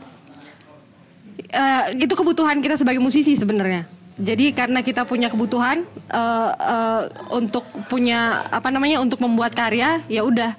eh, 1.55 2.03
itu 2.03 2.15
kebutuhan 2.19 2.59
kita 2.59 2.75
sebagai 2.75 2.99
musisi 2.99 3.39
sebenarnya. 3.39 4.02
Jadi 4.21 4.53
karena 4.53 4.85
kita 4.85 5.09
punya 5.09 5.33
kebutuhan 5.33 5.89
eh, 6.13 6.51
eh, 6.53 7.03
untuk 7.33 7.65
punya 7.89 8.45
apa 8.53 8.69
namanya 8.69 9.01
untuk 9.01 9.25
membuat 9.25 9.57
karya, 9.57 10.05
ya 10.09 10.21
udah. 10.21 10.53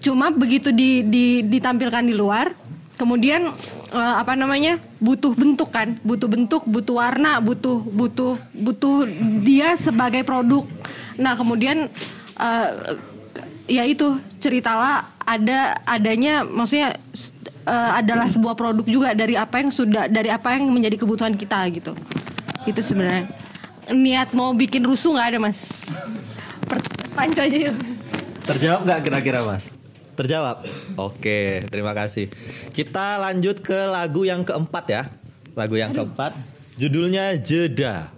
Cuma 0.00 0.32
begitu 0.32 0.72
di, 0.72 1.04
di- 1.04 1.44
ditampilkan 1.44 2.04
di 2.04 2.12
luar, 2.12 2.52
kemudian 3.00 3.48
eh, 3.96 4.14
apa 4.20 4.36
namanya 4.36 4.76
butuh 5.00 5.32
bentuk 5.32 5.72
kan, 5.72 5.96
butuh 6.04 6.28
bentuk, 6.28 6.62
butuh 6.68 7.00
warna, 7.00 7.40
butuh 7.40 7.80
butuh 7.80 8.36
butuh 8.52 9.08
dia 9.40 9.80
sebagai 9.80 10.20
produk. 10.20 10.68
Nah 11.16 11.32
kemudian 11.36 11.88
eh, 12.36 12.68
ya 13.70 13.86
itu 13.86 14.18
ceritalah 14.42 15.06
ada 15.24 15.80
adanya 15.88 16.42
maksudnya 16.42 16.98
eh, 17.64 17.90
adalah 17.96 18.28
sebuah 18.28 18.52
produk 18.52 18.84
juga 18.84 19.16
dari 19.16 19.38
apa 19.38 19.64
yang 19.64 19.70
sudah 19.72 20.10
dari 20.10 20.28
apa 20.28 20.58
yang 20.58 20.68
menjadi 20.68 21.00
kebutuhan 21.00 21.32
kita 21.38 21.60
gitu 21.70 21.96
itu 22.64 22.80
sebenarnya 22.80 23.30
niat 23.90 24.32
mau 24.32 24.52
bikin 24.52 24.84
rusuh 24.84 25.16
nggak 25.16 25.28
ada 25.34 25.38
mas 25.40 25.86
Per- 26.66 27.12
panco 27.12 27.40
aja 27.40 27.58
yuk 27.70 27.76
Terjawab 28.40 28.82
nggak 28.82 29.00
kira-kira 29.06 29.40
mas? 29.46 29.70
Terjawab. 30.18 30.66
Oke, 30.98 31.62
terima 31.70 31.94
kasih. 31.94 32.28
Kita 32.74 33.14
lanjut 33.22 33.62
ke 33.62 33.86
lagu 33.86 34.26
yang 34.26 34.42
keempat 34.42 34.84
ya. 34.90 35.02
Lagu 35.54 35.78
yang 35.78 35.94
keempat, 35.94 36.34
judulnya 36.74 37.38
Jeda. 37.38 38.10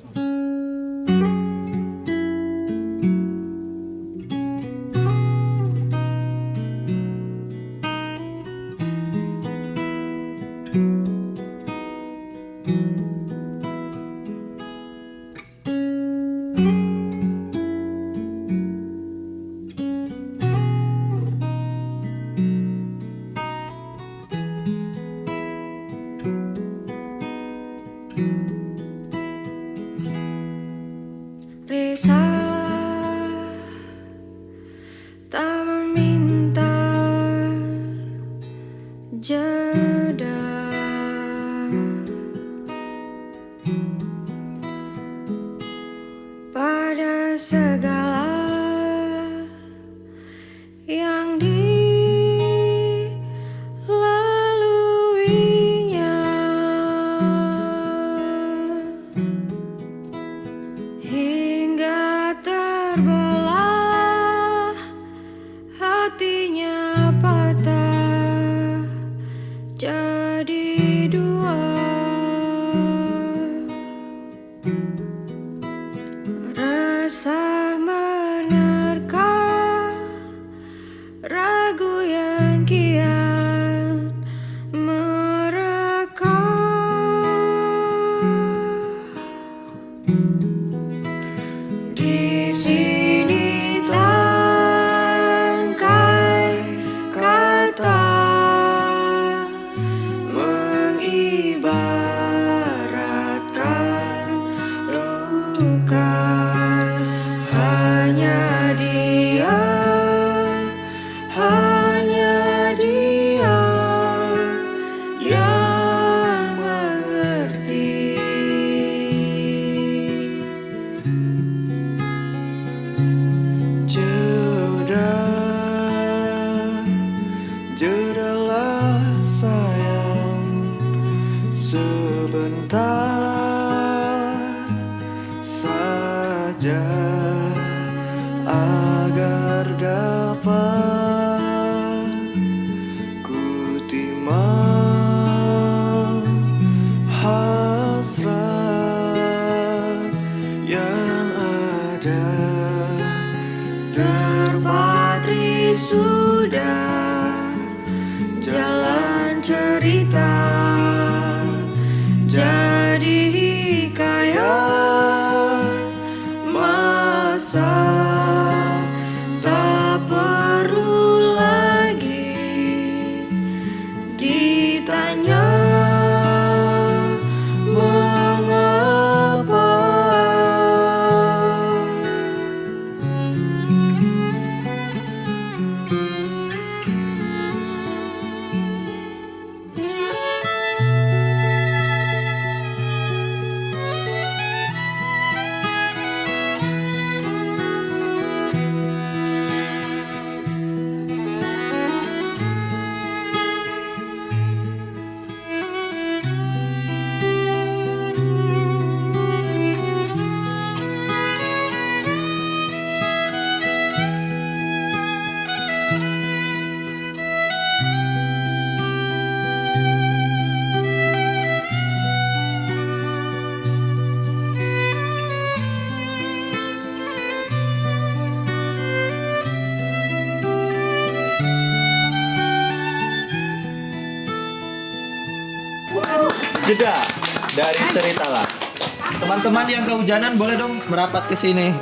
Teman-teman 239.43 239.75
yang 239.75 239.83
kehujanan 239.91 240.39
boleh 240.39 240.55
dong 240.55 240.79
merapat 240.87 241.27
ke 241.27 241.35
sini. 241.35 241.75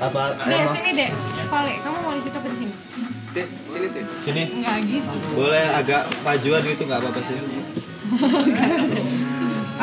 Apa 0.00 0.32
Dek, 0.40 0.56
emang 0.56 0.72
sini 0.72 0.90
dek. 0.96 1.12
Pale, 1.52 1.72
kamu 1.84 1.96
mau 2.00 2.16
di 2.16 2.22
situ 2.24 2.36
apa 2.40 2.48
di 2.48 2.56
sini? 2.64 2.72
sini? 4.24 4.42
Enggak 4.56 4.78
gitu. 4.88 5.12
Boleh 5.36 5.64
agak 5.76 6.08
majuan 6.24 6.64
gitu 6.64 6.82
nggak 6.88 7.04
apa-apa 7.04 7.20
sih. 7.28 7.36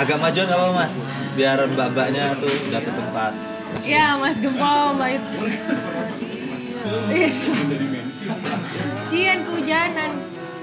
agak 0.02 0.18
majuan 0.18 0.46
nggak 0.50 0.58
apa-apa 0.66 0.82
mas. 0.82 0.94
Biar 1.38 1.60
mbak-mbaknya 1.70 2.26
tuh 2.42 2.54
dapet 2.74 2.94
tempat. 2.98 3.32
Ya, 3.86 4.18
Mas 4.18 4.34
Gempol 4.42 4.98
Mbak 4.98 5.10
itu. 5.14 5.30
Yes. 7.14 7.38
Cian 9.14 9.46
kehujanan. 9.46 10.12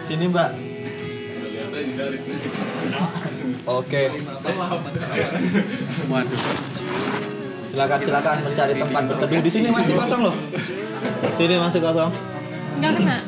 Sini 0.03 0.27
mbak. 0.27 0.51
Oke. 3.65 4.03
Waduh. 6.13 6.41
Silakan 7.73 7.99
silakan 8.05 8.37
mencari 8.45 8.75
tempat 8.77 9.03
berteduh. 9.09 9.41
Di 9.41 9.51
sini 9.51 9.69
masih 9.73 9.95
kosong 9.97 10.21
loh. 10.29 10.37
Sini 11.35 11.57
masih 11.57 11.81
kosong. 11.81 12.11
Enggak 12.79 12.93
kena. 13.01 13.19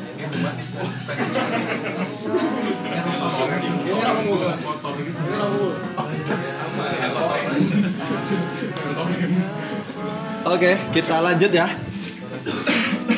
Oke, 10.47 10.71
kita 10.95 11.15
lanjut 11.19 11.51
ya. 11.51 11.67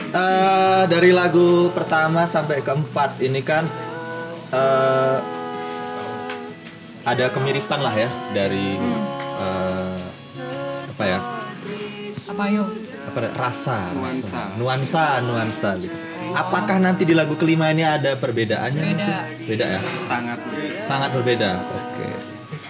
Eh, 0.09 0.83
dari 0.89 1.13
lagu 1.13 1.69
pertama 1.69 2.25
sampai 2.25 2.65
keempat 2.65 3.21
ini 3.21 3.45
kan 3.45 3.61
eh, 4.49 5.17
ada 7.09 7.25
kemiripan 7.33 7.79
lah 7.81 7.93
ya 7.97 8.09
dari 8.31 8.77
eh, 9.41 9.99
apa 10.93 11.03
ya? 11.07 11.19
Apa 12.29 12.43
yo? 12.53 12.63
Apa 13.09 13.17
ya? 13.25 13.29
rasa, 13.33 13.77
Nuansa. 13.97 14.53
rasa. 14.53 14.57
nuansa, 14.61 15.05
nuansa 15.25 15.69
gitu. 15.81 15.95
Apakah 16.29 16.77
nanti 16.77 17.09
di 17.09 17.17
lagu 17.17 17.33
kelima 17.33 17.73
ini 17.73 17.81
ada 17.81 18.13
perbedaannya? 18.13 18.83
Beda. 18.93 19.17
Beda 19.49 19.65
ya? 19.65 19.81
Sangat 19.81 20.37
Sangat 20.77 21.09
berbeda. 21.09 21.57
Oke. 21.57 22.05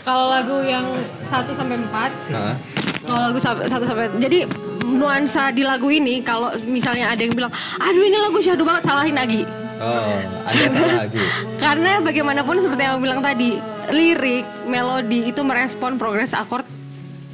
Kalau 0.08 0.32
lagu 0.32 0.64
yang 0.64 0.88
1 1.28 1.52
sampai 1.52 1.76
4 1.76 2.32
Nah, 2.32 2.56
Kalau 3.04 3.22
lagu 3.32 3.40
satu 3.42 3.84
sampai 3.84 4.08
jadi 4.22 4.46
nuansa 4.86 5.50
di 5.52 5.66
lagu 5.66 5.90
ini 5.90 6.22
kalau 6.24 6.54
misalnya 6.70 7.10
ada 7.10 7.22
yang 7.26 7.34
bilang, 7.34 7.52
aduh 7.82 8.04
ini 8.06 8.18
lagu 8.22 8.38
syahdu 8.40 8.64
banget 8.64 8.86
salahin 8.86 9.16
lagi. 9.18 9.42
oh, 9.80 10.20
ada 10.46 10.62
salah 10.70 10.98
lagi. 11.08 11.24
Karena 11.64 11.92
bagaimanapun 12.06 12.60
seperti 12.62 12.82
yang 12.86 12.94
aku 13.00 13.02
bilang 13.10 13.22
tadi, 13.24 13.58
lirik, 13.90 14.46
melodi 14.64 15.28
itu 15.28 15.42
merespon 15.42 15.96
progres 15.96 16.32
akord 16.32 16.66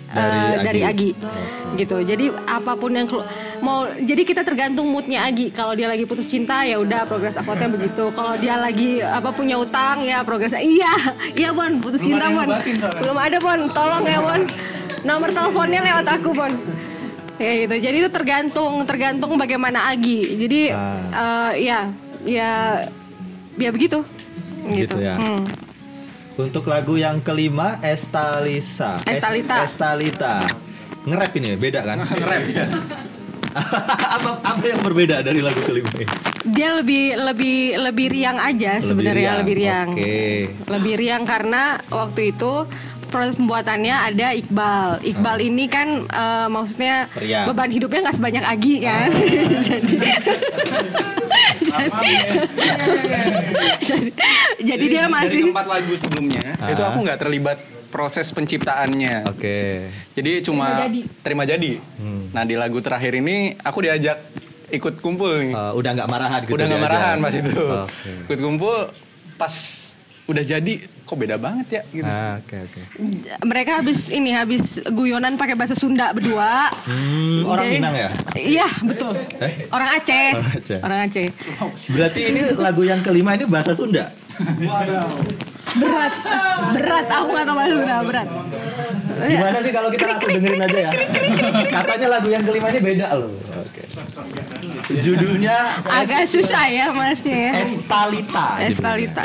Dari 0.07 0.63
dari 0.63 0.81
Agi. 0.81 1.11
Agi. 1.11 1.11
Gitu. 1.75 1.97
Jadi 2.01 2.25
apa 2.45 2.71
pun 2.73 2.87
yang 2.89 3.03
kelu- 3.03 3.27
mau 3.59 3.83
jadi 3.91 4.23
kita 4.23 4.41
tergantung 4.41 4.87
moodnya 4.87 5.27
Agi. 5.27 5.51
Kalau 5.51 5.75
dia 5.75 5.85
lagi 5.85 6.07
putus 6.07 6.23
cinta 6.25 6.63
ya 6.63 6.79
udah 6.79 7.03
progres 7.03 7.35
akordnya 7.35 7.67
begitu. 7.67 8.07
Kalau 8.09 8.35
dia 8.35 8.55
lagi 8.55 9.03
apa 9.03 9.29
punya 9.29 9.59
utang 9.59 9.99
ya 9.99 10.23
progresnya 10.23 10.63
iya. 10.63 10.93
Iya 11.35 11.51
Bon, 11.51 11.67
putus 11.77 11.99
cinta 11.99 12.31
Bon. 12.31 12.47
Belum 12.95 13.17
ada 13.17 13.37
Bon, 13.37 13.59
tolong 13.69 14.03
ya 14.03 14.19
Bon. 14.19 14.41
Nomor 15.03 15.29
teleponnya 15.29 15.83
lewat 15.83 16.07
aku 16.07 16.31
Bon. 16.31 16.53
Kayak 17.35 17.55
gitu. 17.67 17.75
Jadi 17.83 17.97
itu 17.99 18.09
tergantung 18.09 18.73
tergantung 18.87 19.35
bagaimana 19.35 19.91
Agi. 19.91 20.39
Jadi 20.39 20.59
Ah. 20.71 21.51
eh, 21.51 21.51
ya 21.59 21.79
ya 22.23 22.51
ya 23.53 23.69
begitu. 23.69 23.99
Gitu 24.63 24.95
ya. 24.95 25.19
Hmm. 25.19 25.43
Untuk 26.35 26.67
lagu 26.67 26.99
yang 26.99 27.23
kelima 27.23 27.79
Estalisa. 27.79 28.99
Es- 29.07 29.23
Estalita. 29.23 29.63
Estalita. 29.63 30.35
Nge-rap 31.07 31.31
ini 31.39 31.55
beda 31.55 31.79
kan? 31.79 32.03
Nge-rap 32.11 32.43
ya. 32.51 32.67
apa 34.19 34.43
apa 34.43 34.63
yang 34.67 34.83
berbeda 34.83 35.23
dari 35.23 35.39
lagu 35.39 35.63
kelima 35.63 35.87
ini? 35.95 36.03
Dia 36.43 36.75
lebih 36.75 37.15
lebih 37.15 37.79
lebih 37.79 38.07
riang 38.11 38.35
aja 38.35 38.83
sebenarnya 38.83 39.39
lebih 39.39 39.55
riang. 39.55 39.87
Oke. 39.95 40.51
Lebih 40.67 40.93
riang 40.99 41.23
karena 41.23 41.79
waktu 41.87 42.35
itu 42.35 42.67
proses 43.07 43.39
pembuatannya 43.39 43.95
ada 43.95 44.35
Iqbal. 44.35 44.99
Iqbal 45.07 45.39
ini 45.39 45.71
kan 45.71 46.03
eh, 46.03 46.47
maksudnya 46.51 47.07
Riang. 47.15 47.47
beban 47.47 47.71
hidupnya 47.71 48.11
nggak 48.11 48.17
sebanyak 48.19 48.43
Agi 48.43 48.75
kan. 48.83 49.07
jadi, 49.71 49.95
jadi, 53.89 54.09
jadi 54.61 54.85
dia 54.85 55.01
Dari 55.07 55.13
masih 55.13 55.39
keempat 55.49 55.65
lagu 55.67 55.93
sebelumnya 55.97 56.43
itu 56.71 56.81
aku 56.81 56.97
nggak 57.05 57.19
terlibat 57.19 57.57
proses 57.95 58.27
penciptaannya. 58.35 59.23
Oke. 59.31 59.87
Jadi 60.11 60.43
cuma 60.43 60.67
Terima 60.67 60.83
jadi. 60.83 61.01
terima 61.23 61.43
jadi. 61.47 61.71
Nah 62.35 62.43
di 62.43 62.59
lagu 62.59 62.83
terakhir 62.83 63.15
ini 63.15 63.55
aku 63.63 63.87
diajak 63.87 64.19
ikut 64.67 64.99
kumpul 64.99 65.39
nih. 65.39 65.55
Eh, 65.55 65.71
udah 65.79 65.91
nggak 65.95 66.09
marahan 66.11 66.39
gitu 66.43 66.59
udah 66.59 66.65
nggak 66.67 66.83
marahan 66.83 67.15
pas 67.23 67.31
itu. 67.31 67.63
Oke. 67.87 68.11
Ikut 68.27 68.39
kumpul 68.43 68.91
pas 69.39 69.55
udah 70.27 70.43
jadi 70.43 70.73
kok 71.05 71.15
beda 71.15 71.37
banget 71.37 71.67
ya 71.69 71.81
gitu. 71.93 72.03
Ah, 72.03 72.41
Oke 72.41 72.57
oke. 72.57 72.81
mereka 73.45 73.77
habis 73.77 74.09
ini 74.09 74.33
habis 74.33 74.81
guyonan 74.83 75.37
pakai 75.37 75.53
bahasa 75.53 75.77
Sunda 75.77 76.09
berdua. 76.09 76.73
Hmm, 76.81 77.45
orang 77.45 77.69
Minang 77.69 77.93
ya? 77.93 78.09
Iya 78.33 78.65
betul. 78.81 79.13
Eh? 79.37 79.69
Orang 79.69 79.89
Aceh. 79.93 80.33
Orang 80.33 80.51
Aceh. 80.51 80.79
Orang 80.81 80.99
Aceh. 81.05 81.27
Berarti 81.93 82.19
ini 82.25 82.39
lagu 82.57 82.81
yang 82.81 83.05
kelima 83.05 83.37
ini 83.37 83.45
bahasa 83.45 83.71
Sunda. 83.71 84.09
Berat, 85.75 86.13
berat. 86.73 87.05
Aku 87.05 87.27
nggak 87.29 87.45
tahu 87.45 87.55
bahasa 87.55 87.69
Sunda 87.69 87.95
berat. 88.01 88.27
Gimana 89.15 89.57
sih 89.61 89.71
kalau 89.71 89.89
kita 89.93 90.05
langsung 90.09 90.29
dengerin 90.33 90.61
aja 90.61 90.79
ya? 90.79 90.91
Katanya 91.69 92.07
lagu 92.11 92.27
yang 92.27 92.43
kelima 92.43 92.67
ini 92.67 92.79
beda 92.81 93.07
loh. 93.13 93.29
Oke. 93.55 93.81
Judulnya 94.99 95.55
Agak 95.85 96.25
susah 96.25 96.65
ya 96.65 96.89
masnya. 96.89 97.53
ya. 97.53 97.61
Estalita. 97.61 98.47
judulnya. 98.65 99.23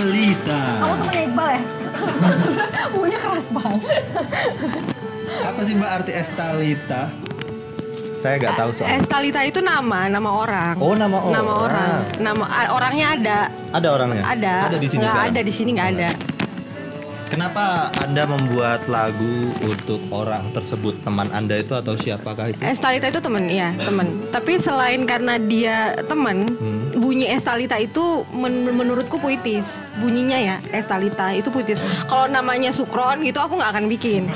Estalita. 0.00 0.60
Kamu 0.80 0.94
temennya 0.96 1.22
Iqbal 1.22 1.48
ya? 1.50 1.62
Bunyinya 2.92 3.18
keras 3.20 3.46
banget. 3.52 3.80
Apa 5.44 5.60
sih 5.60 5.72
Mbak 5.76 5.90
arti 5.92 6.12
Estalita? 6.16 7.02
Saya 8.16 8.34
nggak 8.36 8.54
tahu 8.54 8.70
soalnya. 8.72 8.96
Estalita 8.96 9.40
itu 9.42 9.60
nama, 9.60 10.08
nama 10.08 10.30
orang. 10.30 10.74
Oh, 10.76 10.92
nama 10.92 11.20
Nama 11.20 11.28
orang. 11.28 11.44
orang. 11.52 12.00
Nama 12.16 12.44
orangnya 12.72 13.06
ada. 13.12 13.38
Ada 13.72 13.88
orangnya? 13.90 14.22
Ada. 14.24 14.54
Ada 14.66 14.78
di 14.78 14.88
sini 14.88 14.98
Nggak 14.98 15.12
sekarang? 15.12 15.28
ada 15.30 15.40
di 15.40 15.52
sini 15.52 15.70
nggak 15.72 15.90
ada. 15.94 16.10
Kenapa 17.30 17.64
Anda 18.00 18.26
membuat 18.26 18.90
lagu 18.90 19.54
untuk 19.62 20.02
orang 20.10 20.50
tersebut? 20.50 20.98
Teman 21.00 21.28
Anda 21.30 21.60
itu 21.60 21.70
atau 21.72 21.94
siapakah 21.94 22.50
itu? 22.50 22.58
Estalita 22.58 23.06
itu 23.06 23.20
temen, 23.20 23.46
ya 23.46 23.70
temen. 23.76 24.26
Tapi 24.32 24.56
selain 24.56 25.04
karena 25.04 25.36
dia 25.36 25.94
temen, 26.02 26.56
Hmm. 26.58 26.79
Bunyi 26.92 27.26
Estalita 27.26 27.76
itu 27.76 28.22
men- 28.30 28.70
menurutku 28.70 29.16
puitis. 29.16 29.66
Bunyinya 29.96 30.36
ya 30.36 30.56
Estalita 30.70 31.30
itu 31.30 31.48
puitis. 31.48 31.78
Kalau 32.04 32.26
namanya 32.26 32.70
Sukron 32.70 33.22
gitu 33.22 33.38
aku 33.38 33.56
nggak 33.56 33.70
akan 33.70 33.84
bikin. 33.86 34.26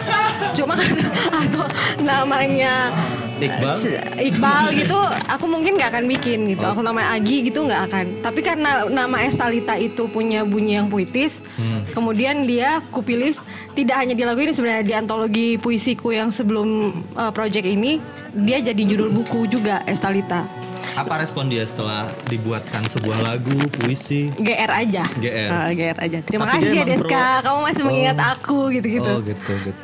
Cuma 0.52 0.74
atau 1.42 1.64
namanya 2.00 2.92
Iqbal? 3.34 3.74
Iqbal 4.14 4.64
gitu 4.78 4.94
aku 5.26 5.44
mungkin 5.44 5.74
nggak 5.74 5.90
akan 5.90 6.04
bikin 6.06 6.46
gitu. 6.46 6.62
Aku 6.62 6.80
namanya 6.80 7.12
Agi 7.12 7.42
gitu 7.42 7.66
nggak 7.66 7.82
akan. 7.90 8.04
Tapi 8.22 8.40
karena 8.40 8.86
nama 8.86 9.20
Estalita 9.20 9.74
itu 9.74 10.06
punya 10.06 10.46
bunyi 10.46 10.78
yang 10.78 10.86
puitis, 10.86 11.42
Hmm. 11.54 11.82
kemudian 11.90 12.46
dia 12.46 12.78
kupilih 12.90 13.34
tidak 13.74 13.96
hanya 13.96 14.14
di 14.14 14.22
lagu 14.22 14.38
ini 14.38 14.50
sebenarnya 14.50 14.82
di 14.82 14.94
antologi 14.94 15.48
puisiku 15.56 16.10
yang 16.10 16.30
sebelum 16.30 16.90
uh, 17.14 17.30
project 17.30 17.62
ini 17.64 17.98
dia 18.32 18.58
jadi 18.58 18.82
judul 18.86 19.10
buku 19.12 19.46
juga 19.46 19.82
Estalita. 19.84 20.46
Apa 20.94 21.18
respon 21.18 21.50
dia 21.50 21.66
setelah 21.66 22.06
dibuatkan 22.24 22.86
sebuah 22.86 23.18
lagu, 23.20 23.50
puisi? 23.72 24.30
GR 24.32 24.70
aja. 24.70 25.02
GR. 25.10 25.50
Uh, 25.50 25.70
GR 25.72 25.98
aja. 25.98 26.18
Terima 26.22 26.46
Tapi 26.46 26.62
kasih 26.62 26.78
ya 26.78 26.84
Deska, 26.86 27.02
pro- 27.10 27.42
kamu 27.42 27.58
masih 27.66 27.82
mengingat 27.82 28.16
Oh. 28.16 28.30
aku 28.30 28.58
gitu-gitu. 28.70 29.10
Oh 29.10 29.18
gitu 29.20 29.52
gitu. 29.60 29.80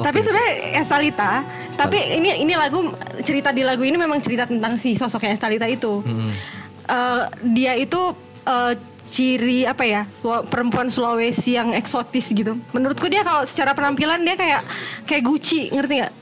Tapi 0.00 0.18
sebenarnya 0.18 0.54
Estalita, 0.80 1.44
tapi 1.74 2.00
ini 2.16 2.40
ini 2.40 2.56
lagu 2.56 2.88
cerita 3.20 3.52
di 3.52 3.60
lagu 3.60 3.84
ini 3.84 3.96
memang 3.96 4.16
cerita 4.16 4.44
tentang 4.44 4.76
si 4.76 4.92
sosoknya 4.92 5.32
Estalita 5.32 5.64
itu. 5.64 6.00
Hmm. 6.00 6.32
Eh, 6.86 7.22
dia 7.52 7.72
itu 7.74 8.12
eh, 8.42 8.72
ciri 9.10 9.66
apa 9.66 9.82
ya 9.82 10.06
perempuan 10.46 10.86
Sulawesi 10.86 11.58
yang 11.58 11.74
eksotis 11.74 12.30
gitu. 12.30 12.54
Menurutku 12.70 13.10
dia 13.10 13.20
kalau 13.20 13.42
secara 13.42 13.74
penampilan 13.74 14.22
dia 14.22 14.38
kayak 14.38 14.62
kayak 15.02 15.22
Gucci 15.22 15.66
ngerti 15.68 15.94
nggak? 15.98 16.12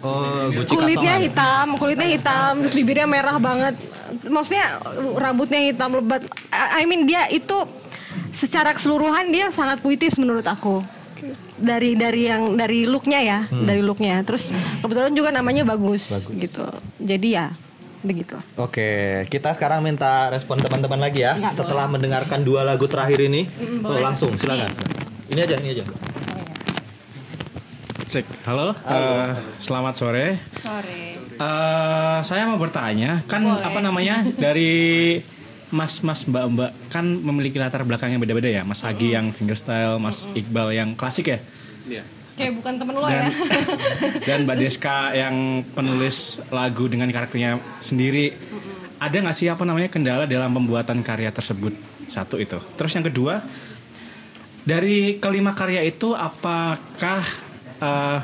Oh, 0.00 0.48
Gucci 0.50 0.72
kulitnya 0.72 1.14
kasongan. 1.14 1.26
hitam, 1.28 1.66
kulitnya 1.76 2.08
hitam, 2.08 2.52
terus 2.64 2.72
bibirnya 2.72 3.04
merah 3.04 3.36
banget. 3.36 3.76
Maksudnya 4.24 4.80
rambutnya 5.14 5.60
hitam 5.60 5.92
lebat. 5.94 6.24
I 6.50 6.88
mean 6.88 7.04
dia 7.04 7.28
itu 7.28 7.68
secara 8.32 8.72
keseluruhan 8.72 9.28
dia 9.28 9.52
sangat 9.52 9.84
puitis 9.84 10.16
menurut 10.16 10.48
aku. 10.48 10.80
Dari 11.58 11.98
dari 11.98 12.30
yang 12.30 12.54
dari 12.54 12.86
looknya 12.86 13.18
ya, 13.18 13.38
Hmm. 13.44 13.66
dari 13.66 13.82
looknya. 13.82 14.22
Terus 14.22 14.54
kebetulan 14.78 15.12
juga 15.12 15.34
namanya 15.34 15.66
bagus, 15.66 16.30
gitu. 16.30 16.64
Jadi 16.96 17.34
ya 17.34 17.50
begitu. 18.00 18.36
Oke, 18.54 18.88
kita 19.26 19.52
sekarang 19.52 19.82
minta 19.82 20.28
respon 20.28 20.58
teman-teman 20.58 20.98
lagi 20.98 21.22
ya. 21.22 21.34
Nggak 21.34 21.54
Setelah 21.54 21.86
mendengarkan 21.86 22.42
dua 22.42 22.62
lagu 22.62 22.86
terakhir 22.86 23.18
ini, 23.20 23.46
Mm, 23.48 23.82
oh, 23.82 23.90
boleh. 23.90 24.02
langsung 24.02 24.32
silakan. 24.34 24.70
Ini 25.28 25.40
aja, 25.42 25.54
ini 25.58 25.68
aja. 25.72 25.84
Cek, 28.08 28.24
halo, 28.48 28.72
eh, 28.72 29.36
selamat 29.60 29.94
sore. 29.94 30.40
Sore. 30.64 31.00
Eh, 31.38 32.18
saya 32.24 32.48
mau 32.48 32.56
bertanya, 32.56 33.20
kan 33.28 33.44
apa 33.44 33.78
namanya 33.78 34.24
dari 34.34 35.20
mas-mas 35.68 36.24
mbak-mbak 36.24 36.72
kan 36.88 37.04
memiliki 37.04 37.60
latar 37.60 37.84
belakang 37.84 38.08
yang 38.10 38.18
beda-beda 38.18 38.48
ya. 38.48 38.62
Mas 38.64 38.80
Agi 38.80 39.12
yang 39.12 39.28
fingerstyle, 39.30 40.00
Mas 40.00 40.24
Iqbal 40.32 40.72
yang 40.72 40.96
klasik 40.96 41.28
ya. 41.28 41.38
Iya. 41.84 42.02
Kayak 42.38 42.52
bukan 42.62 42.72
temen 42.78 42.94
lo 42.94 43.06
Dan 43.10 43.18
ya. 43.18 43.28
dan 44.30 44.38
Mbak 44.46 44.56
Deska 44.62 44.98
yang 45.10 45.66
penulis 45.74 46.38
lagu 46.54 46.86
dengan 46.86 47.10
karakternya 47.10 47.58
sendiri. 47.82 48.30
Ada 49.02 49.26
nggak 49.26 49.36
sih 49.36 49.50
apa 49.50 49.66
namanya 49.66 49.90
kendala 49.90 50.24
dalam 50.30 50.54
pembuatan 50.54 51.02
karya 51.02 51.34
tersebut? 51.34 51.74
Satu 52.06 52.38
itu. 52.38 52.62
Terus 52.78 52.94
yang 52.94 53.06
kedua, 53.10 53.42
dari 54.62 55.18
kelima 55.18 55.50
karya 55.54 55.82
itu 55.82 56.14
apakah 56.14 57.26
eh, 57.82 58.18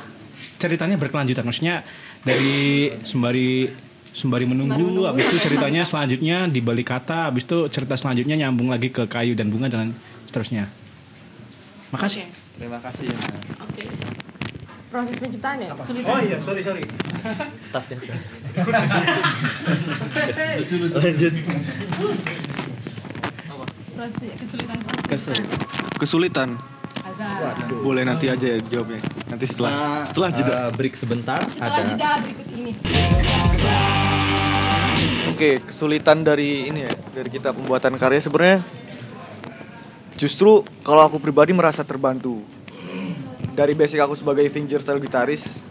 ceritanya 0.62 0.94
berkelanjutan? 0.94 1.42
Maksudnya 1.42 1.82
dari 2.22 2.90
sembari 3.02 3.82
sembari 4.14 4.46
menunggu, 4.46 5.10
habis 5.10 5.26
itu 5.26 5.42
ceritanya 5.42 5.82
selanjutnya 5.82 6.46
di 6.46 6.62
balik 6.62 6.94
kata, 6.94 7.34
habis 7.34 7.50
itu 7.50 7.66
cerita 7.66 7.98
selanjutnya 7.98 8.38
nyambung 8.38 8.70
lagi 8.70 8.94
ke 8.94 9.10
kayu 9.10 9.34
dan 9.34 9.50
bunga 9.50 9.66
dan 9.66 9.90
seterusnya. 10.30 10.70
Makasih. 11.90 12.43
Terima 12.54 12.78
kasih. 12.78 13.10
Oke. 13.60 13.84
Proses 14.86 15.16
penciptaan 15.16 15.58
ya? 15.58 15.70
Kesulitan. 15.72 16.06
Oh 16.08 16.20
iya, 16.20 16.38
sorry 16.38 16.62
sorry. 16.62 16.82
Tasnya 17.74 17.96
sekarang. 17.98 18.24
lucu 20.56 20.74
lucu. 20.78 20.96
Lanjut. 20.96 21.32
Proses 23.90 24.14
kesulitan 24.36 24.76
proses 24.80 25.02
Kesul- 25.08 25.34
penciptaan. 25.36 25.98
Kesulitan. 25.98 26.48
Azar. 27.04 27.54
Boleh 27.76 28.02
nanti 28.02 28.26
aja 28.26 28.46
ya 28.48 28.58
jawabnya. 28.62 29.02
Nanti 29.26 29.44
setelah 29.44 29.70
Nah, 29.72 30.02
setelah 30.04 30.28
jeda. 30.30 30.52
eh, 30.54 30.70
break 30.72 30.94
sebentar 30.94 31.40
Setelah 31.44 31.68
ada 31.68 31.82
jeda 31.86 32.10
berikut 32.18 32.46
ini. 32.54 32.72
Oke, 35.26 35.58
kesulitan 35.64 36.22
dari 36.22 36.70
ini 36.70 36.80
ya, 36.80 36.92
dari 37.12 37.28
kita 37.28 37.50
pembuatan 37.50 37.98
karya 37.98 38.20
sebenarnya 38.20 38.62
justru 40.18 40.62
kalau 40.86 41.02
aku 41.06 41.18
pribadi 41.18 41.50
merasa 41.54 41.82
terbantu. 41.82 42.42
Dari 43.54 43.70
basic 43.70 44.02
aku 44.02 44.18
sebagai 44.18 44.42
fingerstyle 44.50 44.98
gitaris, 44.98 45.62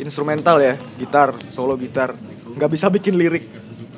instrumental 0.00 0.56
ya, 0.56 0.80
gitar, 0.96 1.36
solo 1.52 1.76
gitar, 1.76 2.16
nggak 2.56 2.70
bisa 2.72 2.88
bikin 2.88 3.12
lirik, 3.12 3.44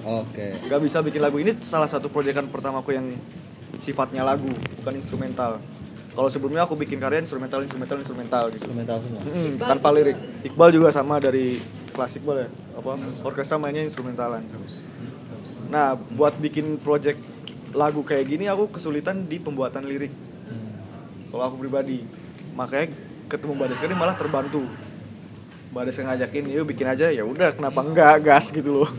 Oke. 0.02 0.58
nggak 0.66 0.80
bisa 0.82 0.98
bikin 1.06 1.22
lagu. 1.22 1.38
Ini 1.38 1.54
salah 1.62 1.86
satu 1.86 2.10
proyekan 2.10 2.50
pertamaku 2.50 2.98
yang 2.98 3.14
sifatnya 3.78 4.26
lagu, 4.26 4.50
bukan 4.82 4.94
instrumental. 4.98 5.62
Kalau 6.12 6.28
sebelumnya 6.28 6.66
aku 6.66 6.76
bikin 6.76 7.00
karya 7.00 7.24
instrumental, 7.24 7.64
instrumental, 7.64 7.96
instrumental 8.02 8.44
gitu. 8.52 8.68
Instrumental 8.68 8.98
semua. 9.00 9.20
Mm, 9.24 9.52
tanpa 9.56 9.88
lirik. 9.94 10.18
Iqbal 10.44 10.70
juga 10.74 10.88
sama 10.92 11.16
dari 11.16 11.56
klasik 11.94 12.20
Iqbal 12.20 12.36
ya. 12.44 12.48
Apa? 12.76 12.92
Orkestra 13.24 13.56
mainnya 13.56 13.80
instrumentalan. 13.86 14.44
Nah, 15.72 15.96
buat 15.96 16.36
bikin 16.36 16.76
project 16.84 17.16
lagu 17.72 18.00
kayak 18.04 18.24
gini 18.28 18.44
aku 18.48 18.68
kesulitan 18.72 19.24
di 19.26 19.40
pembuatan 19.40 19.84
lirik. 19.84 20.12
Kalau 21.32 21.42
aku 21.48 21.56
pribadi. 21.60 22.04
Makanya 22.52 22.92
ketemu 23.32 23.52
Mbak 23.56 23.68
Deska 23.72 23.84
ini 23.88 23.96
malah 23.96 24.16
terbantu. 24.16 24.62
Mbak 25.72 25.82
Deska 25.88 26.04
ngajakin, 26.04 26.44
yuk 26.52 26.68
bikin 26.68 26.86
aja. 26.88 27.08
Ya 27.08 27.24
udah, 27.24 27.56
kenapa 27.56 27.80
enggak 27.80 28.20
gas 28.20 28.52
gitu 28.52 28.84
loh. 28.84 28.90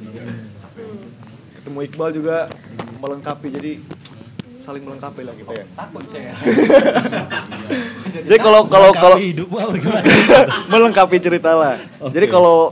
Ketemu 1.61 1.79
Iqbal 1.85 2.09
juga 2.17 2.49
melengkapi 2.97 3.47
jadi 3.53 3.71
saling 4.63 4.81
melengkapi 4.81 5.21
lah 5.27 5.33
gitu 5.37 5.53
ya. 5.53 5.65
Takut 5.75 6.03
saya. 6.07 6.33
Jadi 8.13 8.37
kalau 8.39 8.69
kalau 8.71 8.95
kalau 8.95 9.17
Melengkapi 9.19 9.33
hidup 9.35 9.47
melengkapi 10.71 11.17
cerita 11.19 11.51
lah. 11.51 11.75
Oke. 11.99 12.15
Jadi 12.15 12.25
kalau 12.31 12.71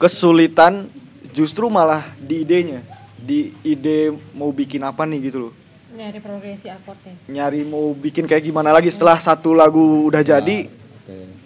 kesulitan 0.00 0.88
justru 1.36 1.68
malah 1.68 2.06
di 2.16 2.46
idenya, 2.46 2.80
di 3.28 3.52
ide 3.60 4.16
mau 4.32 4.48
bikin 4.48 4.80
apa 4.80 5.04
nih 5.04 5.28
gitu 5.28 5.38
loh. 5.48 5.52
Nyari 5.92 6.18
progresi 6.24 6.72
akordnya. 6.72 7.12
Nyari 7.28 7.60
mau 7.68 7.92
bikin 7.92 8.24
kayak 8.24 8.48
gimana 8.48 8.72
lagi 8.72 8.88
setelah 8.88 9.20
satu 9.20 9.52
lagu 9.52 10.08
udah 10.08 10.24
jadi, 10.24 10.64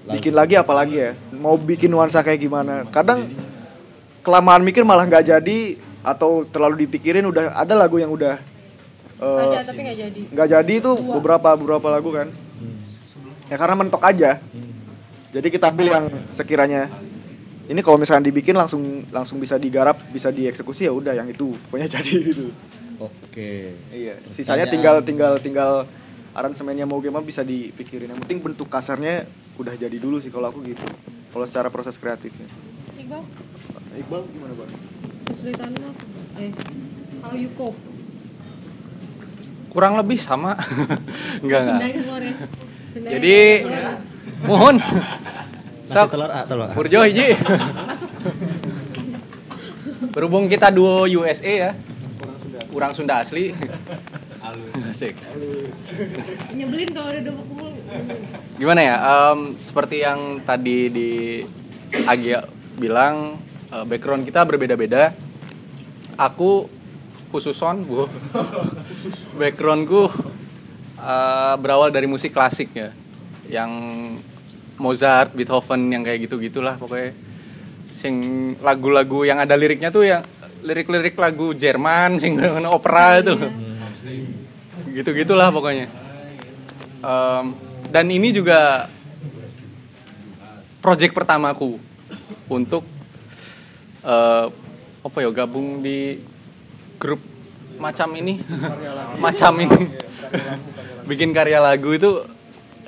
bikin 0.07 0.31
lagi 0.31 0.55
apa 0.55 0.71
lagi 0.71 1.03
ya? 1.03 1.11
Mau 1.35 1.59
bikin 1.59 1.91
nuansa 1.91 2.23
kayak 2.23 2.39
gimana? 2.39 2.87
Kadang 2.95 3.35
kelamaan 4.23 4.63
mikir 4.63 4.87
malah 4.87 5.03
nggak 5.03 5.27
jadi 5.27 5.59
atau 6.03 6.47
terlalu 6.47 6.87
dipikirin 6.87 7.27
udah 7.27 7.55
ada 7.59 7.75
lagu 7.75 7.99
yang 7.99 8.11
udah 8.11 8.39
eh, 9.23 9.39
Ada 9.43 9.71
tapi 9.71 9.81
nggak 9.87 9.99
jadi. 9.99 10.21
nggak 10.35 10.49
jadi 10.51 10.73
itu 10.83 10.91
beberapa 10.99 11.55
beberapa 11.55 11.89
lagu 11.91 12.11
kan 12.11 12.27
ya 13.47 13.55
karena 13.55 13.75
mentok 13.79 14.03
aja 14.03 14.43
jadi 15.31 15.47
kita 15.47 15.71
pilih 15.71 15.93
yang 15.95 16.07
sekiranya 16.27 16.91
ini 17.73 17.81
kalau 17.81 17.97
misalnya 17.97 18.29
dibikin 18.29 18.53
langsung 18.53 19.09
langsung 19.09 19.41
bisa 19.41 19.57
digarap 19.57 19.97
bisa 20.13 20.29
dieksekusi 20.29 20.85
ya 20.85 20.93
udah 20.93 21.17
yang 21.17 21.27
itu 21.33 21.57
pokoknya 21.69 21.89
jadi 21.99 22.13
gitu 22.21 22.53
Oke. 23.01 23.75
iya 23.91 24.21
sisanya 24.29 24.69
tinggal 24.69 25.01
tinggal 25.03 25.41
tinggal 25.41 25.89
aransemennya 26.37 26.85
mau 26.85 27.01
gimana 27.01 27.25
bisa 27.25 27.43
dipikirin 27.43 28.13
yang 28.13 28.21
penting 28.23 28.45
bentuk 28.45 28.69
kasarnya 28.69 29.27
udah 29.57 29.75
jadi 29.75 29.97
dulu 29.97 30.21
sih 30.21 30.31
kalau 30.31 30.53
aku 30.53 30.63
gitu 30.69 30.85
kalau 31.33 31.49
secara 31.49 31.73
proses 31.73 31.97
kreatifnya 31.97 32.47
Iqbal, 33.01 33.25
Iqbal 33.99 34.21
gimana 34.31 34.55
bang 34.55 34.71
kesulitanmu 35.43 35.83
apa? 35.83 36.05
Eh, 36.39 36.51
how 37.25 37.35
you 37.35 37.51
cope? 37.59 37.75
Kurang 39.73 39.99
lebih 39.99 40.21
sama. 40.21 40.55
enggak 41.43 41.61
enggak. 41.67 41.91
Ya. 41.91 43.11
Jadi 43.19 43.37
mohon 44.45 44.79
Sok. 45.93 46.09
telur 46.09 46.31
ah, 46.33 46.45
telur. 46.49 46.69
ah. 46.73 46.75
Burjo 46.75 47.05
hiji. 47.05 47.37
Berhubung 50.17 50.49
kita 50.49 50.73
duo 50.73 51.05
USA 51.05 51.53
ya. 51.53 51.71
Kurang 52.73 52.97
Sunda 52.97 53.21
asli. 53.21 53.53
Halus. 54.41 54.75
Asik. 54.89 55.15
Nyebelin 56.57 56.89
kalau 56.97 57.13
udah 57.13 57.23
dua 57.23 57.37
kumul. 57.45 57.73
Gimana 58.57 58.81
ya? 58.81 58.97
em, 58.97 59.39
seperti 59.61 60.01
yang 60.01 60.41
tadi 60.43 60.89
di 60.89 61.11
Agia 62.09 62.49
bilang 62.81 63.37
eh, 63.69 63.85
background 63.85 64.25
kita 64.25 64.49
berbeda-beda. 64.49 65.13
Aku 66.17 66.73
khususon, 67.29 67.85
Bu. 67.85 68.09
Backgroundku 69.41 70.09
eh, 70.97 71.55
berawal 71.61 71.93
dari 71.93 72.09
musik 72.09 72.33
klasik 72.33 72.73
ya. 72.73 72.91
Yang 73.49 73.71
Mozart, 74.83 75.31
Beethoven 75.31 75.95
yang 75.95 76.03
kayak 76.03 76.27
gitu-gitulah 76.27 76.75
pokoknya. 76.75 77.15
Sing 77.95 78.15
lagu-lagu 78.59 79.23
yang 79.23 79.39
ada 79.39 79.55
liriknya 79.55 79.95
tuh 79.95 80.03
yang 80.03 80.27
lirik-lirik 80.67 81.15
lagu 81.15 81.55
Jerman, 81.55 82.19
sing 82.19 82.35
opera 82.67 83.23
itu. 83.23 83.39
Gitu-gitulah 84.91 85.55
pokoknya. 85.55 85.87
Em, 87.03 87.45
dan 87.95 88.07
ini 88.11 88.35
juga 88.35 88.91
project 90.83 91.15
pertamaku 91.15 91.79
untuk 92.51 92.83
eh, 94.03 94.47
apa 95.03 95.19
ya 95.19 95.31
gabung 95.31 95.83
di 95.83 96.19
grup 96.99 97.23
macam 97.79 98.15
ini 98.15 98.39
macam 99.19 99.53
ini 99.59 99.79
bikin 101.11 101.35
karya 101.35 101.59
lagu 101.59 101.91
itu 101.95 102.23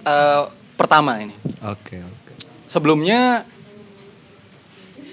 eh, 0.07 0.43
pertama 0.85 1.16
ini. 1.16 1.32
Oke, 1.64 1.97
oke. 2.05 2.32
sebelumnya 2.68 3.49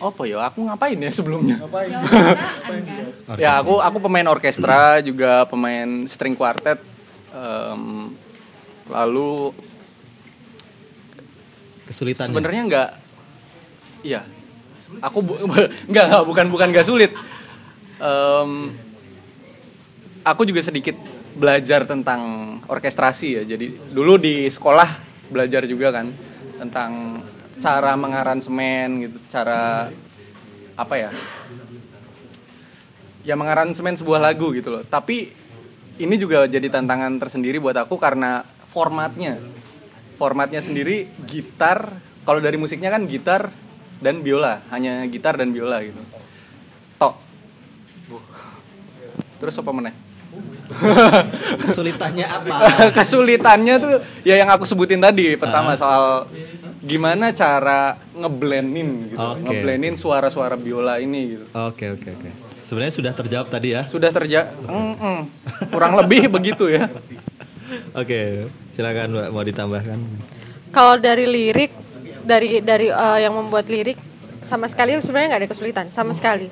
apa 0.01 0.21
ya? 0.25 0.41
Aku 0.49 0.65
ngapain 0.67 0.97
ya 0.97 1.11
sebelumnya? 1.13 1.61
Ya 3.39 3.61
aku 3.61 3.79
aku 3.79 3.97
pemain 4.01 4.27
orkestra 4.27 4.99
juga 4.99 5.45
pemain 5.47 6.03
string 6.09 6.35
quartet. 6.35 6.81
Em, 7.31 8.11
lalu 8.91 9.55
Kesulitan. 11.87 12.27
sebenarnya 12.27 12.61
nggak 12.67 12.89
iya. 14.03 14.21
Aku 14.99 15.23
bu, 15.23 15.39
nggak 15.91 16.05
nggak 16.11 16.23
bukan 16.27 16.45
bukan 16.51 16.67
nggak 16.75 16.87
sulit. 16.89 17.15
Em, 18.01 18.75
aku 20.25 20.43
juga 20.43 20.59
sedikit 20.65 20.97
belajar 21.37 21.85
tentang 21.87 22.57
orkestrasi 22.67 23.27
ya. 23.39 23.43
Jadi 23.45 23.93
dulu 23.93 24.17
di 24.17 24.49
sekolah 24.49 25.10
belajar 25.31 25.63
juga 25.63 25.95
kan 25.95 26.11
tentang 26.59 27.23
cara 27.57 27.95
mengaransemen 27.95 29.07
gitu 29.07 29.17
cara 29.31 29.87
apa 30.75 30.95
ya? 30.99 31.11
Ya 33.23 33.39
mengaransemen 33.39 33.95
sebuah 33.95 34.19
lagu 34.19 34.51
gitu 34.51 34.69
loh. 34.69 34.83
Tapi 34.83 35.31
ini 36.01 36.15
juga 36.19 36.45
jadi 36.45 36.67
tantangan 36.67 37.17
tersendiri 37.17 37.57
buat 37.57 37.77
aku 37.79 37.95
karena 37.95 38.43
formatnya. 38.69 39.39
Formatnya 40.19 40.61
sendiri 40.61 41.09
gitar 41.25 41.97
kalau 42.27 42.43
dari 42.43 42.59
musiknya 42.59 42.93
kan 42.93 43.09
gitar 43.09 43.49
dan 44.03 44.21
biola 44.21 44.61
hanya 44.69 45.01
gitar 45.09 45.39
dan 45.39 45.49
biola 45.49 45.81
gitu. 45.81 46.01
Tok. 47.01 47.15
Terus 49.41 49.57
apa 49.57 49.71
meneh 49.73 50.10
Kesulitannya 51.67 52.25
apa? 52.25 52.55
kesulitannya 52.97 53.75
tuh 53.77 53.93
ya 54.23 54.39
yang 54.39 54.49
aku 54.49 54.63
sebutin 54.63 55.03
tadi 55.03 55.35
pertama 55.35 55.75
soal 55.75 56.31
gimana 56.81 57.29
cara 57.35 57.99
ngeblendin 58.15 59.13
gitu 59.13 59.19
Oke. 59.21 59.43
ngeblendin 59.45 59.93
suara-suara 59.99 60.57
biola 60.57 60.97
ini 60.97 61.37
gitu 61.37 61.45
Oke 61.53 61.93
oke 61.93 62.07
oke. 62.09 62.29
Sebenarnya 62.39 62.93
sudah 62.95 63.11
terjawab 63.13 63.47
tadi 63.51 63.75
ya. 63.75 63.83
sudah 63.85 64.09
terjadi 64.09 64.49
kurang 65.69 65.93
lebih 65.99 66.31
begitu 66.31 66.71
ya 66.71 66.89
Oke, 67.95 68.51
silakan 68.75 69.15
Mbak 69.15 69.27
mau 69.31 69.43
ditambahkan. 69.43 69.99
Kalau 70.71 70.95
dari 70.99 71.27
lirik, 71.27 71.71
dari 72.23 72.59
dari 72.63 72.87
eh, 72.91 73.19
yang 73.23 73.35
membuat 73.35 73.67
lirik 73.67 73.99
sama 74.43 74.67
sekali 74.67 74.95
sebenarnya 74.99 75.27
nggak 75.35 75.41
ada 75.43 75.51
kesulitan 75.51 75.85
sama 75.91 76.11
sekali. 76.15 76.47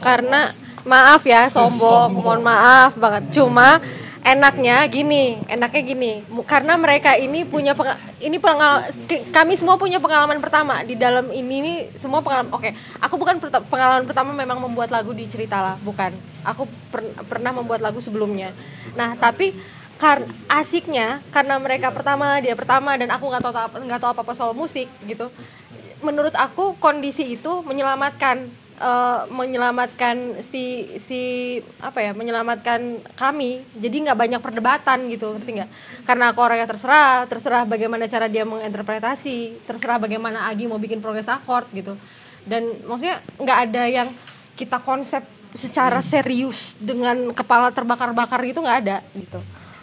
Karena 0.00 0.48
maaf 0.88 1.22
ya 1.28 1.46
sombong, 1.52 2.16
mohon 2.16 2.40
maaf 2.40 2.96
banget. 2.96 3.28
Cuma 3.36 3.78
enaknya 4.24 4.82
gini, 4.88 5.38
enaknya 5.46 5.82
gini. 5.84 6.12
Karena 6.48 6.74
mereka 6.74 7.14
ini 7.14 7.44
punya 7.44 7.76
penga- 7.76 8.00
ini 8.18 8.36
pengal 8.40 8.82
kami 9.30 9.54
semua 9.54 9.76
punya 9.76 10.00
pengalaman 10.00 10.40
pertama 10.40 10.80
di 10.82 10.96
dalam 10.96 11.28
ini 11.30 11.60
nih 11.60 11.76
semua 11.94 12.24
pengalaman. 12.24 12.50
Oke, 12.56 12.72
aku 12.98 13.14
bukan 13.20 13.38
pengalaman 13.68 14.04
pertama 14.08 14.32
memang 14.32 14.58
membuat 14.58 14.88
lagu 14.90 15.12
di 15.12 15.28
Ceritalah, 15.28 15.76
bukan. 15.84 16.10
Aku 16.42 16.64
per- 16.90 17.14
pernah 17.28 17.52
membuat 17.52 17.84
lagu 17.84 18.00
sebelumnya. 18.00 18.50
Nah, 18.96 19.14
tapi 19.14 19.54
kar 19.98 20.22
asiknya 20.46 21.18
karena 21.34 21.58
mereka 21.58 21.90
pertama 21.90 22.38
dia 22.38 22.54
pertama 22.54 22.94
dan 22.94 23.10
aku 23.10 23.26
nggak 23.26 23.42
tahu 23.42 23.52
nggak 23.82 23.98
tahu 23.98 24.10
apa 24.14 24.22
apa 24.22 24.32
soal 24.38 24.54
musik 24.54 24.86
gitu 25.10 25.26
menurut 26.06 26.30
aku 26.38 26.78
kondisi 26.78 27.34
itu 27.34 27.66
menyelamatkan 27.66 28.46
eh, 28.78 29.20
menyelamatkan 29.28 30.40
si 30.40 30.86
si 31.02 31.20
apa 31.82 32.00
ya 32.00 32.12
menyelamatkan 32.14 33.02
kami. 33.18 33.62
Jadi 33.76 34.08
nggak 34.08 34.18
banyak 34.18 34.40
perdebatan 34.40 35.10
gitu 35.10 35.34
ngerti 35.34 35.50
nggak? 35.62 35.70
Karena 36.06 36.30
aku 36.30 36.40
orangnya 36.40 36.70
terserah 36.70 37.26
terserah 37.26 37.62
bagaimana 37.66 38.06
cara 38.06 38.30
dia 38.30 38.46
menginterpretasi 38.46 39.66
terserah 39.66 39.98
bagaimana 39.98 40.46
Agi 40.48 40.70
mau 40.70 40.78
bikin 40.78 41.02
progres 41.02 41.28
akord 41.28 41.66
gitu. 41.74 41.98
Dan 42.46 42.78
maksudnya 42.86 43.20
nggak 43.36 43.58
ada 43.68 43.82
yang 43.84 44.08
kita 44.54 44.80
konsep 44.82 45.22
secara 45.54 46.04
serius 46.04 46.76
dengan 46.78 47.32
kepala 47.32 47.72
terbakar-bakar 47.72 48.40
gitu 48.46 48.62
nggak 48.62 48.78
ada 48.86 48.96
gitu. 49.16 49.40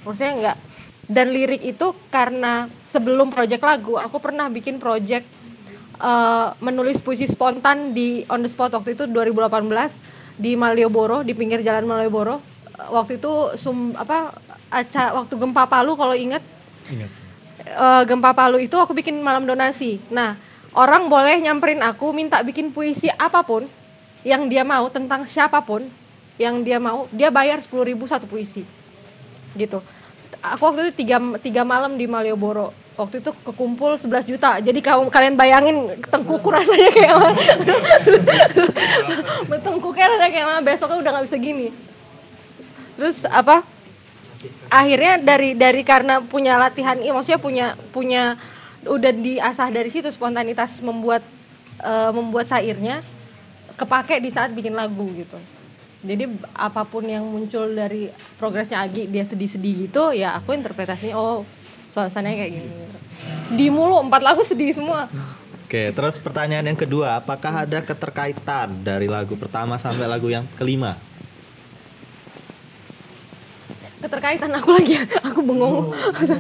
Maksudnya 0.08 0.34
nggak. 0.40 0.58
Dan 1.06 1.30
lirik 1.30 1.62
itu 1.62 1.94
karena 2.10 2.66
sebelum 2.82 3.30
project 3.30 3.62
lagu 3.62 3.94
aku 4.00 4.18
pernah 4.18 4.50
bikin 4.50 4.82
project 4.82 5.35
eh, 6.00 6.48
menulis 6.60 7.00
puisi 7.00 7.28
spontan 7.28 7.96
di 7.96 8.24
on 8.28 8.44
the 8.44 8.50
spot 8.52 8.76
waktu 8.76 8.96
itu 8.96 9.08
2018 9.08 10.40
di 10.40 10.60
Malioboro 10.60 11.24
di 11.24 11.32
pinggir 11.32 11.64
jalan 11.64 11.88
Malioboro 11.88 12.56
Eh, 12.76 12.90
waktu 12.92 13.18
itu 13.18 13.32
sum 13.56 13.96
apa 13.96 14.36
aca 14.68 15.04
waktu 15.24 15.34
gempa 15.40 15.64
Palu 15.68 15.96
kalau 15.96 16.16
ingat 16.16 16.44
eh, 17.64 18.04
gempa 18.04 18.36
Palu 18.36 18.60
itu 18.60 18.76
aku 18.76 18.92
bikin 18.92 19.20
malam 19.24 19.48
donasi. 19.48 20.02
Nah, 20.12 20.36
orang 20.76 21.08
boleh 21.08 21.40
nyamperin 21.40 21.80
aku 21.84 22.12
minta 22.12 22.42
bikin 22.44 22.76
puisi 22.76 23.08
apa 23.16 23.44
pun 23.48 23.68
yang 24.28 24.52
dia 24.52 24.66
mau 24.68 24.90
tentang 24.92 25.24
siapa 25.24 25.62
pun 25.64 25.88
yang 26.36 26.68
dia 26.68 26.84
mau, 26.84 27.08
dia 27.16 27.32
bayar 27.32 27.64
10.000 27.64 27.96
ribu 27.96 28.04
satu 28.12 28.28
puisi. 28.28 28.68
Gitu. 29.56 29.80
Aku 30.44 30.62
waktu 30.68 30.92
itu 30.92 31.06
tiga, 31.06 31.18
tiga 31.40 31.64
malam 31.64 31.96
di 31.96 32.04
Malioboro. 32.12 32.76
Waktu 32.96 33.20
itu 33.20 33.32
kekumpul 33.44 34.00
11 34.00 34.24
juta. 34.24 34.56
Jadi 34.64 34.80
kalau 34.80 35.08
kalian 35.12 35.36
bayangin 35.36 36.00
tengkuku 36.08 36.48
rasanya 36.48 36.90
kayak 36.96 37.12
apa. 37.12 37.30
Tengkuknya 39.68 40.06
rasanya 40.16 40.32
kayak 40.32 40.48
mana 40.48 40.62
besoknya 40.64 40.98
udah 41.04 41.12
nggak 41.12 41.26
bisa 41.28 41.38
gini. 41.38 41.68
Terus 42.96 43.28
apa? 43.28 43.68
akhirnya 44.70 45.22
dari 45.22 45.54
dari 45.58 45.82
karena 45.86 46.22
punya 46.22 46.58
latihan 46.60 46.98
iya 47.00 47.14
maksudnya 47.16 47.42
punya 47.42 47.68
punya 47.90 48.24
udah 48.86 49.12
diasah 49.14 49.74
dari 49.74 49.90
situ 49.90 50.10
spontanitas 50.14 50.82
membuat 50.86 51.26
eh, 51.82 52.12
membuat 52.14 52.50
syairnya 52.50 53.02
kepake 53.76 54.22
di 54.22 54.30
saat 54.30 54.54
bikin 54.54 54.78
lagu 54.78 55.06
gitu 55.16 55.38
jadi 56.06 56.30
apa 56.54 56.86
pun 56.86 57.02
yang 57.02 57.26
muncul 57.26 57.66
dari 57.74 58.14
progresnya 58.38 58.86
Agi 58.86 59.10
dia 59.10 59.26
sedih-sedih 59.26 59.90
gitu 59.90 60.14
ya 60.14 60.38
aku 60.38 60.54
interpretasinya 60.54 61.18
oh 61.18 61.42
suasananya 61.96 62.44
kayak 62.44 62.54
gini. 62.60 62.68
Sedih 63.48 63.72
mulu 63.72 64.04
empat 64.04 64.20
lagu 64.20 64.44
sedih 64.44 64.76
semua. 64.76 65.08
Oke, 65.64 65.96
terus 65.96 66.20
pertanyaan 66.20 66.68
yang 66.68 66.78
kedua, 66.78 67.24
apakah 67.24 67.64
ada 67.64 67.80
keterkaitan 67.80 68.84
dari 68.84 69.08
lagu 69.08 69.40
pertama 69.40 69.80
sampai 69.80 70.06
lagu 70.06 70.28
yang 70.28 70.44
kelima? 70.60 71.00
keterkaitan 74.06 74.54
aku 74.54 74.70
lagi 74.70 75.02
aku 75.28 75.42
bengong. 75.42 75.90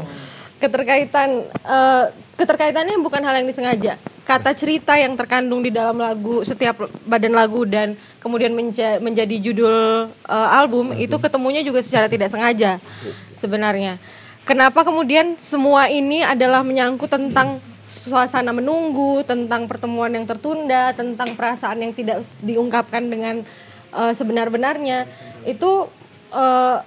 Keterkaitan 0.62 1.49
eh, 1.49 2.06
keterkaitannya 2.38 2.95
bukan 3.01 3.26
hal 3.26 3.41
yang 3.41 3.47
disengaja. 3.49 3.97
Kata 4.26 4.53
cerita 4.53 4.97
yang 4.97 5.14
terkandung 5.14 5.62
di 5.62 5.70
dalam 5.70 5.97
lagu 5.97 6.41
setiap 6.41 6.89
badan 7.06 7.34
lagu 7.34 7.66
dan 7.66 7.93
kemudian 8.22 8.53
menja- 8.53 9.01
menjadi 9.01 9.36
judul 9.41 10.08
eh, 10.14 10.49
album 10.56 10.93
itu 10.95 11.18
ketemunya 11.18 11.66
juga 11.66 11.82
secara 11.82 12.06
tidak 12.06 12.30
sengaja 12.30 12.78
sebenarnya 13.36 13.97
kenapa 14.45 14.85
kemudian 14.85 15.35
semua 15.41 15.89
ini 15.89 16.21
adalah 16.21 16.61
menyangkut 16.61 17.09
tentang 17.09 17.59
suasana 17.85 18.49
menunggu 18.49 19.21
tentang 19.25 19.69
pertemuan 19.69 20.13
yang 20.13 20.25
tertunda 20.25 20.93
tentang 20.93 21.37
perasaan 21.37 21.81
yang 21.81 21.93
tidak 21.93 22.21
diungkapkan 22.41 23.09
dengan 23.09 23.41
eh, 23.91 24.13
sebenar-benarnya? 24.13 25.09
Itu 25.43 25.89
eh, 26.31 26.77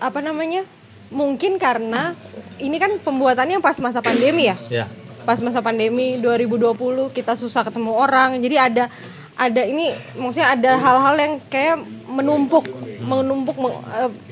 apa 0.00 0.20
namanya? 0.20 0.62
Mungkin 1.10 1.58
karena 1.58 2.14
ini 2.62 2.78
kan 2.78 2.94
pembuatannya 3.02 3.58
pas 3.58 3.74
masa 3.82 3.98
pandemi 3.98 4.46
ya? 4.46 4.56
Ya. 4.70 4.86
pas 5.20 5.36
masa 5.44 5.60
pandemi 5.60 6.16
2020 6.16 7.10
kita 7.12 7.34
susah 7.36 7.66
ketemu 7.66 7.92
orang. 7.92 8.40
Jadi 8.40 8.56
ada 8.56 8.84
ada 9.40 9.62
ini 9.64 9.92
maksudnya 10.16 10.52
ada 10.52 10.72
hal-hal 10.76 11.16
yang 11.16 11.34
kayak 11.48 11.76
menumpuk 12.08 12.64
menumpuk 13.10 13.58
meng- 13.58 13.82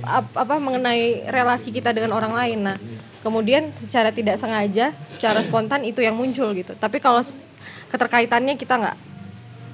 ap- 0.07 0.37
apa 0.39 0.55
mengenai 0.63 1.27
relasi 1.27 1.75
kita 1.75 1.91
dengan 1.91 2.15
orang 2.15 2.33
lain. 2.33 2.59
Nah 2.63 2.77
kemudian 3.19 3.75
secara 3.75 4.15
tidak 4.15 4.39
sengaja 4.39 4.95
secara 5.11 5.43
spontan 5.43 5.83
itu 5.83 5.99
yang 5.99 6.15
muncul 6.15 6.55
gitu. 6.55 6.73
Tapi 6.79 7.03
kalau 7.03 7.21
keterkaitannya 7.91 8.55
kita 8.55 8.79
nggak 8.79 8.97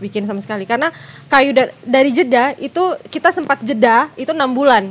bikin 0.00 0.24
sama 0.24 0.40
sekali. 0.40 0.64
Karena 0.64 0.88
kayu 1.28 1.52
da- 1.52 1.72
dari 1.84 2.10
jeda 2.10 2.56
itu 2.56 2.96
kita 3.12 3.30
sempat 3.30 3.60
jeda 3.60 4.08
itu 4.16 4.32
enam 4.32 4.50
bulan. 4.50 4.88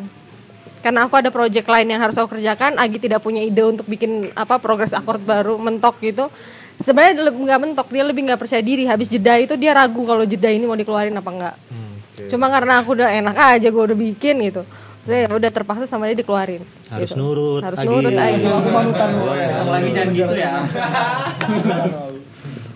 Karena 0.84 1.08
aku 1.08 1.16
ada 1.16 1.32
project 1.32 1.64
lain 1.64 1.88
yang 1.88 2.04
harus 2.04 2.20
aku 2.20 2.36
kerjakan 2.36 2.76
Agi 2.76 3.00
tidak 3.00 3.24
punya 3.24 3.40
ide 3.40 3.64
untuk 3.64 3.88
bikin 3.88 4.28
apa 4.36 4.60
progres 4.60 4.92
akord 4.92 5.24
baru 5.24 5.56
mentok 5.56 5.96
gitu. 6.04 6.28
Sebenarnya 6.84 7.32
nggak 7.32 7.60
mentok 7.64 7.88
dia 7.88 8.04
lebih 8.04 8.28
nggak 8.28 8.40
percaya 8.40 8.60
diri. 8.60 8.84
Habis 8.84 9.08
jeda 9.08 9.40
itu 9.40 9.56
dia 9.56 9.72
ragu 9.72 10.04
kalau 10.04 10.28
jeda 10.28 10.52
ini 10.52 10.68
mau 10.68 10.76
dikeluarin 10.76 11.16
apa 11.16 11.32
enggak 11.32 11.56
cuma 12.30 12.48
karena 12.48 12.80
aku 12.80 12.94
udah 12.94 13.10
enak 13.12 13.36
aja 13.36 13.68
gue 13.68 13.84
udah 13.84 13.98
bikin 13.98 14.38
gitu 14.44 14.62
saya 15.04 15.28
udah 15.28 15.52
terpaksa 15.52 15.84
sama 15.84 16.08
dia 16.08 16.16
dikeluarin 16.16 16.64
Harus 16.88 17.12
gitu. 17.12 17.20
nurut, 17.20 17.60
harus 17.60 17.76
Agi. 17.76 17.90
nurut 17.90 18.14
Agi 18.14 18.44
lagi 19.66 19.90
jangan 19.92 20.10
gitu 20.12 20.36
ya 20.36 20.54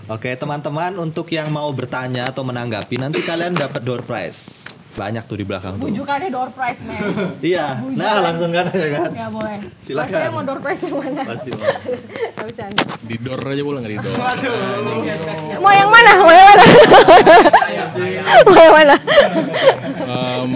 Oke, 0.07 0.31
teman-teman 0.39 0.95
untuk 0.95 1.27
yang 1.27 1.51
mau 1.51 1.67
bertanya 1.67 2.31
atau 2.31 2.39
menanggapi 2.39 2.95
nanti 2.95 3.19
kalian 3.19 3.51
dapat 3.51 3.83
door 3.83 4.07
prize. 4.07 4.63
Banyak 4.95 5.27
tuh 5.27 5.35
di 5.35 5.43
belakang 5.43 5.75
tuh. 5.75 5.83
bujukannya 5.83 6.31
door 6.31 6.47
prize 6.49 6.79
man 6.81 7.35
Iya. 7.37 7.83
Nah, 7.91 8.23
langsung 8.23 8.49
kan 8.49 8.71
ya 8.71 8.87
kan? 8.87 9.11
ya 9.11 9.27
boleh 9.27 9.59
Silakan. 9.83 10.07
Saya 10.09 10.31
mau 10.31 10.41
door 10.41 10.63
prize 10.63 10.87
yang 10.87 10.95
mana 10.95 11.21
Pasti 11.27 11.49
mau. 11.51 11.67
Tapi. 12.39 12.71
Di 13.03 13.15
door 13.19 13.41
aja 13.43 13.61
boleh 13.61 13.79
nggak 13.83 13.91
di 13.91 13.99
door? 13.99 14.15
mau 15.59 15.73
yang 15.75 15.89
mana 15.91 16.11
mau 16.17 16.31
yang 16.31 16.47
mana 16.47 16.63
yang 17.95 18.71
mana 18.73 18.95
Em, 20.07 20.49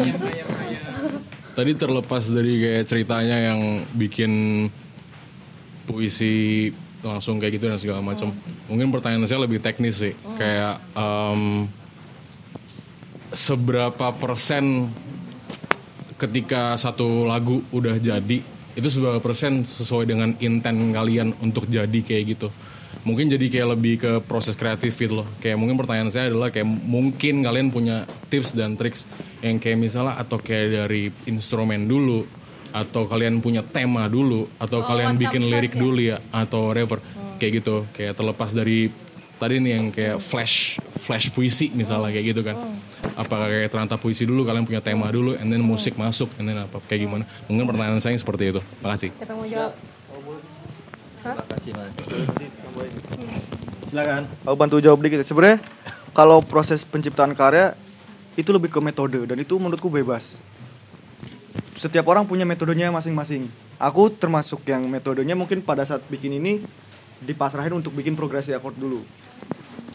tadi 1.52 1.72
terlepas 1.76 2.24
dari 2.32 2.54
kayak 2.64 2.84
ceritanya 2.88 3.38
yang 3.52 3.84
bikin 3.94 4.32
puisi 5.84 6.70
langsung 7.02 7.42
kayak 7.42 7.58
gitu 7.58 7.66
dan 7.68 7.82
segala 7.82 8.00
macam. 8.00 8.32
Mungkin 8.70 8.94
pertanyaan 8.94 9.28
saya 9.28 9.44
lebih 9.44 9.60
teknis 9.60 10.00
sih, 10.00 10.14
kayak 10.38 10.80
em, 10.96 11.68
seberapa 13.34 14.14
persen 14.16 14.88
ketika 16.22 16.78
satu 16.78 17.26
lagu 17.26 17.66
udah 17.74 17.98
jadi 17.98 18.40
itu 18.72 18.88
seberapa 18.88 19.20
persen 19.20 19.68
sesuai 19.68 20.06
dengan 20.08 20.32
intent 20.40 20.96
kalian 20.96 21.36
untuk 21.44 21.68
jadi 21.68 22.00
kayak 22.06 22.38
gitu 22.38 22.48
mungkin 23.02 23.34
jadi 23.34 23.46
kayak 23.50 23.68
lebih 23.78 23.94
ke 23.98 24.12
proses 24.26 24.54
kreatif 24.54 24.94
gitu 24.98 25.24
loh. 25.24 25.28
Kayak 25.42 25.58
mungkin 25.58 25.78
pertanyaan 25.78 26.14
saya 26.14 26.30
adalah 26.30 26.54
kayak 26.54 26.68
mungkin 26.68 27.42
kalian 27.42 27.74
punya 27.74 28.06
tips 28.30 28.54
dan 28.54 28.78
triks 28.78 29.10
yang 29.42 29.58
kayak 29.58 29.78
misalnya 29.82 30.22
atau 30.22 30.38
kayak 30.38 30.86
dari 30.86 31.10
instrumen 31.26 31.90
dulu 31.90 32.26
atau 32.72 33.04
kalian 33.04 33.44
punya 33.44 33.66
tema 33.66 34.08
dulu 34.08 34.48
atau 34.56 34.80
kalian 34.86 35.20
bikin 35.20 35.44
lirik 35.44 35.76
dulu 35.76 36.00
ya 36.00 36.22
atau 36.30 36.70
whatever. 36.70 37.02
Kayak 37.42 37.52
gitu. 37.66 37.76
Kayak 37.94 38.14
terlepas 38.18 38.54
dari 38.54 38.94
tadi 39.42 39.58
nih 39.58 39.72
yang 39.74 39.86
kayak 39.90 40.18
flash 40.22 40.78
flash 41.02 41.34
puisi 41.34 41.74
misalnya 41.74 42.14
kayak 42.14 42.26
gitu 42.38 42.42
kan. 42.46 42.56
Apakah 43.18 43.50
kayak 43.50 43.74
teranta 43.74 43.98
puisi 43.98 44.30
dulu 44.30 44.46
kalian 44.46 44.64
punya 44.64 44.80
tema 44.80 45.10
dulu 45.10 45.34
and 45.34 45.50
then 45.50 45.66
musik 45.66 45.98
masuk 45.98 46.30
and 46.38 46.46
then 46.46 46.62
apa 46.62 46.78
kayak 46.86 47.10
gimana. 47.10 47.26
Mungkin 47.50 47.66
pertanyaan 47.66 47.98
saya 47.98 48.14
seperti 48.14 48.54
itu. 48.54 48.62
Makasih. 48.86 49.10
Kita 49.18 49.34
mau 49.34 49.50
jawab 49.50 49.74
Terima 51.22 51.46
kasih, 51.54 51.72
Mas. 51.78 51.94
Silakan. 53.92 54.24
Aku 54.48 54.56
bantu 54.56 54.80
jawab 54.80 55.04
dikit. 55.04 55.24
Sebenarnya 55.28 55.60
kalau 56.16 56.40
proses 56.40 56.88
penciptaan 56.88 57.36
karya 57.36 57.76
itu 58.40 58.50
lebih 58.56 58.72
ke 58.72 58.80
metode 58.80 59.28
dan 59.28 59.36
itu 59.36 59.60
menurutku 59.60 59.92
bebas. 59.92 60.40
Setiap 61.76 62.08
orang 62.08 62.24
punya 62.24 62.48
metodenya 62.48 62.94
masing-masing. 62.94 63.52
Aku 63.82 64.14
termasuk 64.14 64.62
yang 64.70 64.86
metodenya 64.86 65.34
mungkin 65.34 65.66
pada 65.66 65.82
saat 65.84 66.06
bikin 66.08 66.38
ini 66.38 66.62
dipasrahin 67.26 67.74
untuk 67.74 67.92
bikin 67.98 68.14
progresi 68.14 68.54
akord 68.54 68.78
dulu. 68.78 69.02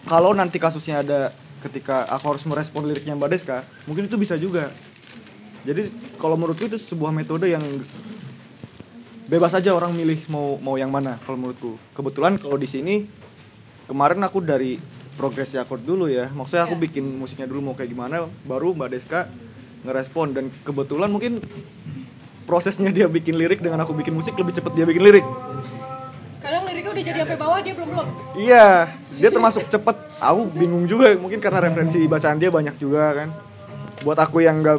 Kalau 0.06 0.34
nanti 0.34 0.58
kasusnya 0.58 1.02
ada 1.02 1.30
ketika 1.62 2.06
aku 2.10 2.36
harus 2.36 2.44
merespon 2.46 2.86
liriknya 2.86 3.18
Mbak 3.18 3.30
Deska, 3.30 3.58
mungkin 3.90 4.06
itu 4.06 4.14
bisa 4.18 4.38
juga. 4.38 4.70
Jadi 5.66 5.90
kalau 6.22 6.38
menurutku 6.38 6.70
itu 6.70 6.78
sebuah 6.78 7.10
metode 7.10 7.50
yang 7.50 7.62
bebas 9.26 9.52
aja 9.58 9.74
orang 9.74 9.90
milih 9.90 10.22
mau 10.30 10.54
mau 10.62 10.78
yang 10.78 10.90
mana 10.90 11.18
kalau 11.26 11.38
menurutku. 11.38 11.74
Kebetulan 11.92 12.38
kalau 12.38 12.54
di 12.54 12.70
sini 12.70 13.06
kemarin 13.90 14.22
aku 14.22 14.38
dari 14.38 14.78
progresi 15.18 15.58
akord 15.58 15.82
dulu 15.82 16.06
ya. 16.06 16.30
Maksudnya 16.30 16.66
aku 16.70 16.78
bikin 16.78 17.02
musiknya 17.02 17.50
dulu 17.50 17.72
mau 17.72 17.74
kayak 17.74 17.90
gimana, 17.90 18.30
baru 18.46 18.72
Mbak 18.72 18.88
Deska 18.94 19.26
ngerespon 19.82 20.34
dan 20.34 20.44
kebetulan 20.62 21.10
mungkin 21.10 21.42
prosesnya 22.46 22.94
dia 22.94 23.10
bikin 23.10 23.34
lirik 23.34 23.58
dengan 23.58 23.82
aku 23.82 23.94
bikin 23.94 24.14
musik 24.14 24.38
lebih 24.38 24.54
cepet 24.54 24.72
dia 24.78 24.86
bikin 24.86 25.02
lirik. 25.02 25.26
Kadang 26.38 26.62
liriknya 26.70 26.90
udah 26.94 27.04
jadi 27.10 27.18
sampai 27.26 27.38
bawah 27.38 27.58
dia 27.58 27.74
belum 27.74 27.88
belum. 27.90 28.08
Iya, 28.38 28.66
dia 29.18 29.30
termasuk 29.34 29.66
cepet. 29.66 29.96
Aku 30.16 30.48
bingung 30.54 30.86
juga, 30.86 31.12
mungkin 31.18 31.42
karena 31.42 31.60
referensi 31.60 31.98
bacaan 32.06 32.38
dia 32.38 32.48
banyak 32.48 32.78
juga 32.78 33.12
kan. 33.18 33.28
Buat 34.06 34.22
aku 34.22 34.46
yang 34.46 34.62
nggak 34.62 34.78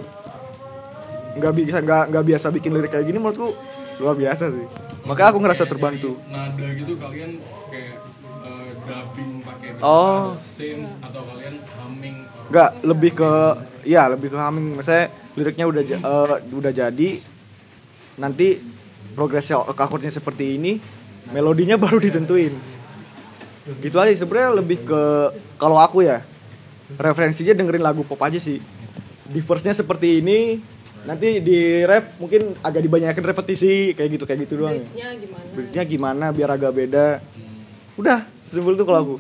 nggak 1.37 1.53
bisa 1.53 1.77
nggak 1.83 2.03
nggak 2.09 2.23
biasa 2.23 2.47
bikin 2.55 2.71
lirik 2.71 2.89
kayak 2.95 3.05
gini, 3.05 3.19
menurutku 3.19 3.51
luar 3.97 4.15
biasa 4.15 4.53
sih. 4.53 4.65
Makanya 5.07 5.29
aku 5.33 5.39
ngerasa 5.41 5.63
terbantu. 5.65 6.19
Nada 6.27 6.67
gitu 6.75 6.93
kalian 6.99 7.41
kayak 7.71 7.97
eh, 8.43 8.69
dubbing 8.85 9.31
pakai 9.41 9.69
Oh. 9.81 10.33
synth 10.37 10.89
atau 11.03 11.21
kalian 11.33 11.61
humming 11.77 12.17
Nggak 12.47 12.69
lebih 12.87 13.11
ke, 13.13 13.31
ya 13.83 14.07
lebih 14.07 14.31
ke 14.31 14.37
humming. 14.39 14.79
Misalnya 14.79 15.11
liriknya 15.35 15.65
udah 15.67 15.81
eh, 15.83 16.35
udah 16.49 16.71
jadi, 16.71 17.09
nanti 18.17 18.47
progresnya 19.13 19.59
akordnya 19.65 20.13
seperti 20.13 20.55
ini, 20.55 20.79
melodinya 21.33 21.75
baru 21.83 21.97
ditentuin. 21.99 22.53
Gitu 23.83 23.97
aja 23.99 24.15
sebenarnya 24.15 24.63
lebih 24.63 24.87
ke 24.87 25.01
kalau 25.59 25.75
aku 25.75 25.99
ya 26.07 26.23
referensinya 26.95 27.51
dengerin 27.51 27.83
lagu 27.83 28.07
pop 28.07 28.19
aja 28.23 28.39
sih. 28.39 28.63
Di 29.27 29.43
verse-nya 29.43 29.75
seperti 29.75 30.23
ini, 30.23 30.63
nanti 31.07 31.39
di 31.39 31.87
ref 31.87 32.19
mungkin 32.19 32.51
agak 32.59 32.83
dibanyakin 32.83 33.23
repetisi 33.23 33.95
kayak 33.95 34.09
gitu 34.19 34.23
kayak 34.27 34.43
gitu 34.43 34.59
doang. 34.59 34.75
Bridge-nya 34.83 35.15
gimana? 35.15 35.47
Bridge-nya 35.55 35.83
gimana 35.87 36.25
biar 36.35 36.49
agak 36.51 36.71
beda. 36.75 37.07
Udah, 37.95 38.27
sesimpel 38.43 38.75
itu 38.75 38.83
kalau 38.83 38.99
aku. 38.99 39.15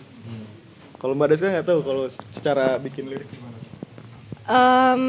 Kalau 0.97 1.13
Mbak 1.15 1.27
Deska 1.31 1.47
nggak 1.53 1.67
tahu 1.69 1.79
kalau 1.85 2.03
secara 2.33 2.75
bikin 2.81 3.07
lirik 3.07 3.29
gimana. 3.29 3.57
Em, 4.47 5.03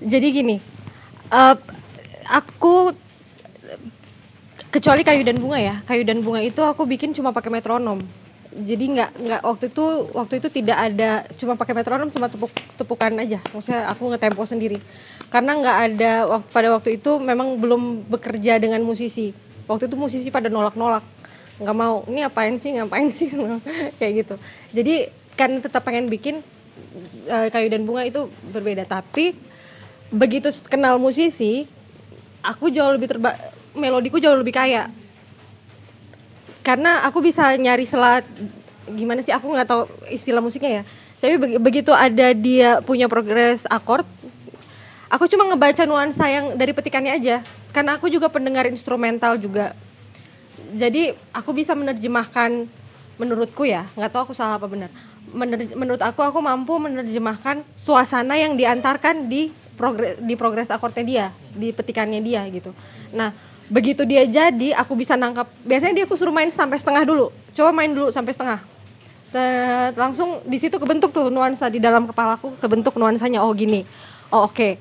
jadi 0.00 0.26
gini, 0.30 0.56
eh, 1.28 1.56
aku 2.30 2.94
kecuali 4.70 5.02
kayu 5.02 5.26
dan 5.26 5.36
bunga 5.42 5.58
ya, 5.58 5.76
kayu 5.82 6.06
dan 6.06 6.22
bunga 6.22 6.40
itu 6.40 6.62
aku 6.62 6.86
bikin 6.86 7.10
cuma 7.10 7.34
pakai 7.34 7.50
metronom. 7.50 8.00
Jadi 8.50 8.84
nggak 8.98 9.10
nggak 9.14 9.40
waktu 9.46 9.64
itu 9.70 9.86
waktu 10.10 10.34
itu 10.42 10.48
tidak 10.50 10.78
ada 10.90 11.22
cuma 11.38 11.54
pakai 11.54 11.74
metronom 11.74 12.10
cuma 12.10 12.26
tepuk 12.26 12.50
tepukan 12.74 13.14
aja. 13.14 13.38
Maksudnya 13.54 13.86
aku 13.86 14.10
ngetempo 14.10 14.42
sendiri. 14.42 14.78
Karena 15.30 15.54
nggak 15.54 15.78
ada 15.90 16.12
pada 16.50 16.74
waktu 16.74 16.98
itu 16.98 17.22
memang 17.22 17.58
belum 17.62 18.10
bekerja 18.10 18.58
dengan 18.58 18.82
musisi. 18.82 19.30
Waktu 19.70 19.86
itu 19.86 19.94
musisi 19.94 20.28
pada 20.34 20.50
nolak-nolak 20.50 21.20
nggak 21.60 21.76
mau 21.76 22.02
ini 22.08 22.24
apain 22.24 22.56
sih 22.56 22.72
ngapain 22.72 23.12
sih 23.12 23.28
kayak 24.00 24.12
gitu 24.24 24.34
jadi 24.72 25.12
kan 25.36 25.60
tetap 25.60 25.84
pengen 25.84 26.08
bikin 26.08 26.40
eh, 27.28 27.48
kayu 27.52 27.68
dan 27.68 27.84
bunga 27.84 28.08
itu 28.08 28.32
berbeda 28.50 28.88
tapi 28.88 29.36
begitu 30.08 30.48
kenal 30.66 30.96
musisi 30.96 31.68
aku 32.40 32.72
jauh 32.72 32.96
lebih 32.96 33.12
terba 33.12 33.36
melodiku 33.76 34.16
jauh 34.16 34.34
lebih 34.40 34.56
kaya 34.56 34.88
karena 36.60 37.04
aku 37.08 37.24
bisa 37.24 37.52
nyari 37.56 37.84
selat 37.88 38.24
gimana 38.90 39.22
sih 39.22 39.30
aku 39.30 39.46
nggak 39.48 39.68
tahu 39.68 39.82
istilah 40.10 40.42
musiknya 40.42 40.82
ya. 40.82 40.84
Tapi 41.20 41.36
begi- 41.36 41.60
begitu 41.60 41.92
ada 41.92 42.32
dia 42.32 42.80
punya 42.80 43.04
progres 43.06 43.68
akord 43.68 44.08
aku 45.12 45.26
cuma 45.28 45.44
ngebaca 45.50 45.84
nuansa 45.84 46.26
yang 46.30 46.56
dari 46.56 46.72
petikannya 46.72 47.12
aja. 47.16 47.36
Karena 47.70 47.98
aku 47.98 48.10
juga 48.10 48.26
pendengar 48.26 48.66
instrumental 48.66 49.38
juga. 49.38 49.74
Jadi 50.74 51.14
aku 51.34 51.54
bisa 51.54 51.74
menerjemahkan 51.74 52.66
menurutku 53.18 53.66
ya. 53.66 53.86
Nggak 53.94 54.10
tahu 54.10 54.22
aku 54.30 54.34
salah 54.34 54.58
apa 54.58 54.66
benar. 54.66 54.90
Mener- 55.30 55.76
menurut 55.78 56.02
aku 56.02 56.24
aku 56.26 56.42
mampu 56.42 56.74
menerjemahkan 56.82 57.62
suasana 57.78 58.34
yang 58.34 58.58
diantarkan 58.58 59.30
di 59.30 59.54
progres 59.78 60.18
di 60.18 60.34
progres 60.34 60.68
akordnya 60.68 61.04
dia 61.06 61.26
di 61.54 61.70
petikannya 61.70 62.20
dia 62.20 62.42
gitu. 62.50 62.74
Nah 63.14 63.30
begitu 63.70 64.02
dia 64.02 64.26
jadi 64.26 64.74
aku 64.76 64.98
bisa 64.98 65.14
nangkap. 65.14 65.46
Biasanya 65.62 66.02
dia 66.02 66.04
aku 66.04 66.18
suruh 66.18 66.34
main 66.34 66.50
sampai 66.50 66.76
setengah 66.76 67.06
dulu. 67.06 67.30
Coba 67.54 67.70
main 67.70 67.94
dulu 67.94 68.10
sampai 68.10 68.34
setengah. 68.34 68.60
Dan 69.30 69.94
langsung 69.94 70.42
di 70.42 70.58
situ 70.58 70.74
kebentuk 70.82 71.14
tuh 71.14 71.30
nuansa 71.30 71.70
di 71.70 71.78
dalam 71.78 72.10
kepalaku 72.10 72.58
kebentuk 72.58 72.98
nuansanya. 72.98 73.46
Oh 73.46 73.54
gini. 73.54 73.86
Oh 74.34 74.50
oke. 74.50 74.74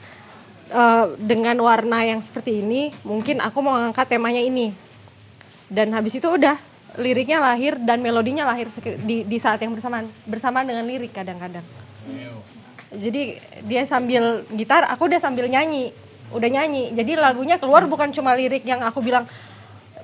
Eh, 0.70 1.06
dengan 1.22 1.58
warna 1.62 2.02
yang 2.06 2.22
seperti 2.22 2.66
ini 2.66 2.90
mungkin 3.06 3.46
aku 3.46 3.62
mau 3.62 3.78
ngangkat 3.78 4.10
temanya 4.10 4.42
ini. 4.42 4.74
Dan 5.70 5.94
habis 5.94 6.18
itu 6.18 6.26
udah 6.26 6.58
liriknya 6.98 7.38
lahir 7.38 7.78
dan 7.78 8.02
melodinya 8.02 8.50
lahir 8.50 8.74
di, 9.06 9.22
di 9.22 9.38
saat 9.38 9.62
yang 9.62 9.78
bersamaan. 9.78 10.10
Bersamaan 10.26 10.66
dengan 10.66 10.90
lirik 10.90 11.14
kadang-kadang. 11.14 11.66
Jadi 12.90 13.38
dia 13.70 13.86
sambil 13.86 14.42
gitar 14.58 14.90
aku 14.90 15.06
udah 15.06 15.22
sambil 15.22 15.46
nyanyi 15.46 15.94
udah 16.34 16.50
nyanyi 16.50 16.94
jadi 16.94 17.18
lagunya 17.18 17.58
keluar 17.58 17.86
bukan 17.90 18.14
cuma 18.14 18.34
lirik 18.38 18.64
yang 18.66 18.82
aku 18.86 19.02
bilang 19.02 19.26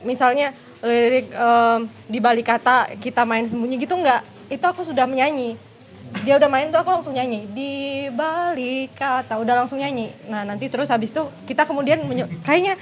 misalnya 0.01 0.53
lirik 0.81 1.29
em, 1.29 1.79
di 2.05 2.19
balik 2.21 2.45
kata 2.49 2.97
kita 3.01 3.25
main 3.25 3.45
sembunyi 3.45 3.81
gitu 3.81 3.97
enggak 3.97 4.21
itu 4.49 4.65
aku 4.65 4.85
sudah 4.85 5.09
menyanyi 5.09 5.57
dia 6.23 6.37
udah 6.37 6.47
main 6.47 6.69
tuh 6.69 6.79
aku 6.79 6.93
langsung 6.93 7.11
nyanyi 7.17 7.49
di 7.51 7.71
balik 8.13 8.93
kata 8.95 9.41
udah 9.41 9.65
langsung 9.65 9.81
nyanyi 9.81 10.13
nah 10.29 10.45
nanti 10.45 10.69
terus 10.69 10.87
habis 10.87 11.11
itu 11.11 11.25
kita 11.49 11.65
kemudian 11.65 12.05
kayaknya 12.45 12.77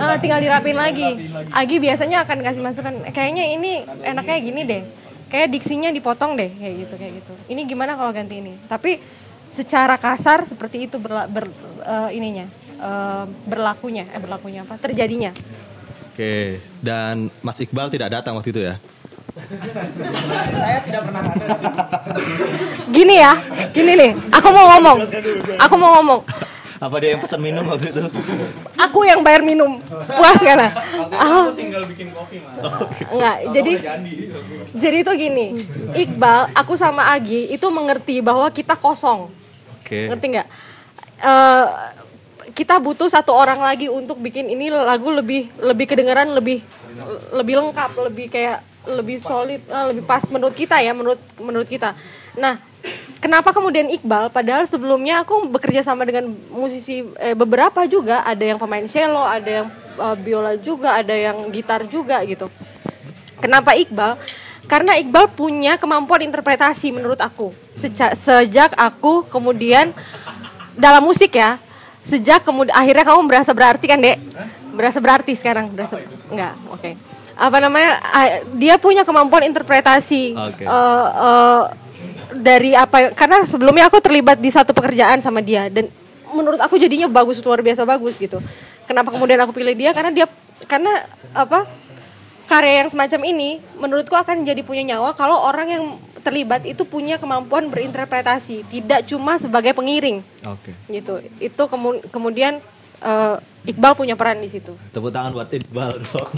Ah, 0.00 0.16
tinggal 0.18 0.40
dirapin 0.40 0.74
lagi. 0.74 1.28
Agi 1.52 1.76
biasanya 1.78 2.24
akan 2.24 2.38
kasih 2.42 2.62
masukan. 2.62 2.94
Kayaknya 3.12 3.44
ini 3.54 3.72
enaknya 4.02 4.38
gini 4.42 4.60
deh. 4.64 4.82
Kayak 5.28 5.48
diksinya 5.48 5.88
dipotong 5.88 6.36
deh, 6.36 6.52
kayak 6.52 6.74
gitu, 6.84 6.94
kayak 7.00 7.12
gitu. 7.22 7.32
Ini 7.48 7.60
gimana 7.64 7.96
kalau 7.96 8.12
ganti 8.12 8.40
ini? 8.44 8.52
Tapi 8.68 9.00
secara 9.48 9.96
kasar 9.96 10.44
seperti 10.44 10.88
itu 10.88 10.96
berla, 11.00 11.24
ber, 11.28 11.48
eh, 11.82 12.08
ininya, 12.16 12.46
eh, 12.80 13.24
berlakunya, 13.46 14.06
eh 14.10 14.20
berlakunya 14.22 14.62
apa? 14.64 14.78
Terjadinya. 14.78 15.34
Oke, 16.12 16.60
dan 16.84 17.32
Mas 17.40 17.58
Iqbal 17.58 17.88
tidak 17.88 18.12
datang 18.12 18.36
waktu 18.36 18.52
itu 18.52 18.60
ya? 18.60 18.76
Saya 20.52 20.78
tidak 20.84 21.02
pernah 21.08 21.22
ada 21.24 21.44
di 21.48 21.56
situ. 21.56 21.78
Gini 22.92 23.14
ya, 23.16 23.32
gini 23.72 23.92
nih. 23.96 24.12
Aku 24.28 24.48
mau 24.52 24.76
ngomong. 24.76 24.98
Aku 25.56 25.74
mau 25.80 25.90
ngomong. 26.00 26.20
Apa 26.82 26.98
dia 26.98 27.14
yang 27.14 27.22
pesan 27.22 27.38
minum 27.38 27.62
waktu 27.62 27.94
itu? 27.94 28.02
Aku 28.74 29.06
yang 29.06 29.22
bayar 29.22 29.46
minum. 29.46 29.78
Puas 29.88 30.36
kan? 30.42 30.58
Ah. 31.14 31.48
tinggal 31.54 31.86
bikin 31.86 32.10
kopi 32.10 32.42
mah. 32.42 32.58
Enggak, 33.06 33.36
jadi 33.54 33.72
jadi 34.74 34.96
itu 35.06 35.12
gini. 35.14 35.46
Iqbal, 35.94 36.50
aku 36.52 36.74
sama 36.74 37.14
Agi 37.14 37.54
itu 37.54 37.66
mengerti 37.70 38.18
bahwa 38.18 38.50
kita 38.50 38.74
kosong. 38.74 39.30
Oke. 39.78 40.10
Ngerti 40.10 40.26
nggak? 40.34 40.48
Eh, 41.22 41.66
kita 42.52 42.82
butuh 42.82 43.06
satu 43.06 43.30
orang 43.30 43.62
lagi 43.62 43.86
untuk 43.86 44.18
bikin 44.18 44.50
ini 44.50 44.68
lagu 44.68 45.08
lebih 45.14 45.48
lebih 45.62 45.86
kedengeran 45.86 46.34
lebih 46.34 46.60
lebih 47.30 47.54
lengkap, 47.62 47.90
lebih 48.10 48.26
kayak 48.26 48.58
lebih 48.90 49.22
solid, 49.22 49.62
eh, 49.62 49.84
lebih 49.94 50.02
pas 50.02 50.26
menurut 50.26 50.50
kita 50.50 50.82
ya, 50.82 50.90
menurut 50.90 51.22
menurut 51.38 51.70
kita. 51.70 51.94
Nah, 52.34 52.58
kenapa 53.22 53.54
kemudian 53.54 53.86
Iqbal? 53.86 54.34
Padahal 54.34 54.66
sebelumnya 54.66 55.22
aku 55.22 55.46
bekerja 55.46 55.86
sama 55.86 56.02
dengan 56.02 56.34
musisi 56.50 57.06
eh, 57.22 57.38
beberapa 57.38 57.86
juga, 57.86 58.26
ada 58.26 58.42
yang 58.42 58.58
pemain 58.58 58.82
cello, 58.90 59.22
ada 59.22 59.62
yang 59.62 59.68
eh, 60.02 60.16
biola 60.18 60.58
juga, 60.58 60.98
ada 60.98 61.14
yang 61.14 61.38
gitar 61.54 61.86
juga 61.86 62.18
gitu. 62.26 62.50
Kenapa 63.38 63.78
Iqbal? 63.78 64.18
Karena 64.66 64.98
Iqbal 64.98 65.30
punya 65.30 65.78
kemampuan 65.78 66.26
interpretasi 66.26 66.90
menurut 66.90 67.22
aku. 67.22 67.54
Seja- 67.78 68.18
sejak 68.18 68.74
aku 68.74 69.22
kemudian 69.30 69.94
dalam 70.76 71.02
musik 71.04 71.36
ya, 71.36 71.56
sejak 72.02 72.42
kemudian 72.42 72.74
akhirnya 72.74 73.04
kamu 73.06 73.20
berasa 73.28 73.50
berarti 73.52 73.86
kan, 73.86 73.98
Dek? 74.00 74.18
Berasa 74.72 74.98
berarti 74.98 75.32
sekarang, 75.36 75.68
berasa 75.70 76.00
enggak. 76.32 76.54
Oke. 76.72 76.96
Apa 77.36 77.58
namanya? 77.60 78.00
Dia 78.56 78.76
punya 78.76 79.04
kemampuan 79.08 79.44
interpretasi 79.48 80.36
Oke. 80.36 80.64
eh, 80.64 81.08
eh, 81.08 81.62
dari 82.32 82.72
apa 82.72 83.12
karena 83.12 83.44
sebelumnya 83.44 83.88
aku 83.92 84.00
terlibat 84.00 84.40
di 84.40 84.48
satu 84.48 84.72
pekerjaan 84.72 85.20
sama 85.20 85.44
dia 85.44 85.68
dan 85.68 85.88
menurut 86.32 86.56
aku 86.60 86.80
jadinya 86.80 87.08
bagus 87.12 87.44
luar 87.44 87.60
biasa 87.60 87.84
bagus 87.84 88.16
gitu. 88.16 88.40
Kenapa 88.88 89.12
kemudian 89.12 89.36
aku 89.44 89.52
pilih 89.52 89.76
dia? 89.76 89.92
Karena 89.92 90.08
dia 90.12 90.26
karena 90.64 91.04
apa? 91.36 91.68
Karya 92.52 92.84
yang 92.84 92.90
semacam 92.92 93.20
ini 93.24 93.50
menurutku 93.80 94.12
akan 94.12 94.44
jadi 94.44 94.60
punya 94.60 94.84
nyawa 94.84 95.16
kalau 95.16 95.40
orang 95.40 95.68
yang 95.72 95.84
terlibat 96.22 96.62
itu 96.68 96.84
punya 96.84 97.16
kemampuan 97.18 97.72
berinterpretasi, 97.72 98.68
tidak 98.68 99.08
cuma 99.08 99.40
sebagai 99.40 99.74
pengiring 99.74 100.20
Oke. 100.46 100.70
gitu. 100.92 101.18
Itu 101.40 101.62
kemu- 101.66 102.04
kemudian 102.12 102.60
eh, 103.02 103.36
Iqbal 103.62 103.94
punya 103.96 104.14
peran 104.14 104.38
di 104.38 104.50
situ. 104.52 104.76
Tepuk 104.94 105.10
tangan 105.10 105.34
buat 105.34 105.48
Iqbal 105.50 105.98
dong. 105.98 106.30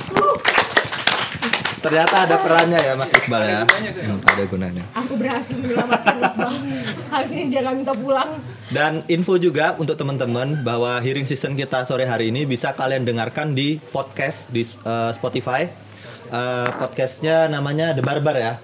Ternyata 1.84 2.24
ada 2.24 2.40
perannya 2.40 2.80
ya 2.80 2.96
Mas 2.96 3.12
Iqbal 3.12 3.42
ya. 3.44 3.60
Hmm, 3.68 4.20
ada 4.24 4.42
gunanya. 4.48 4.84
Aku 4.96 5.20
berhasil 5.20 5.52
menyelamatkan 5.52 6.16
Iqbal. 6.16 6.52
Habis 7.12 7.30
ini 7.36 7.44
dia 7.52 7.60
nggak 7.60 7.76
minta 7.76 7.92
pulang. 7.92 8.40
Dan 8.72 9.04
info 9.04 9.36
juga 9.36 9.76
untuk 9.76 10.00
teman-teman 10.00 10.64
bahwa 10.64 10.96
hearing 11.04 11.28
season 11.28 11.52
kita 11.52 11.84
sore 11.84 12.08
hari 12.08 12.32
ini 12.32 12.48
bisa 12.48 12.72
kalian 12.72 13.04
dengarkan 13.04 13.52
di 13.52 13.76
podcast 13.92 14.48
di 14.48 14.64
eh, 14.64 15.10
Spotify. 15.12 15.83
Eh, 16.24 16.70
podcastnya 16.80 17.52
namanya 17.52 17.92
The 17.92 18.00
Barbar 18.00 18.36
ya. 18.40 18.54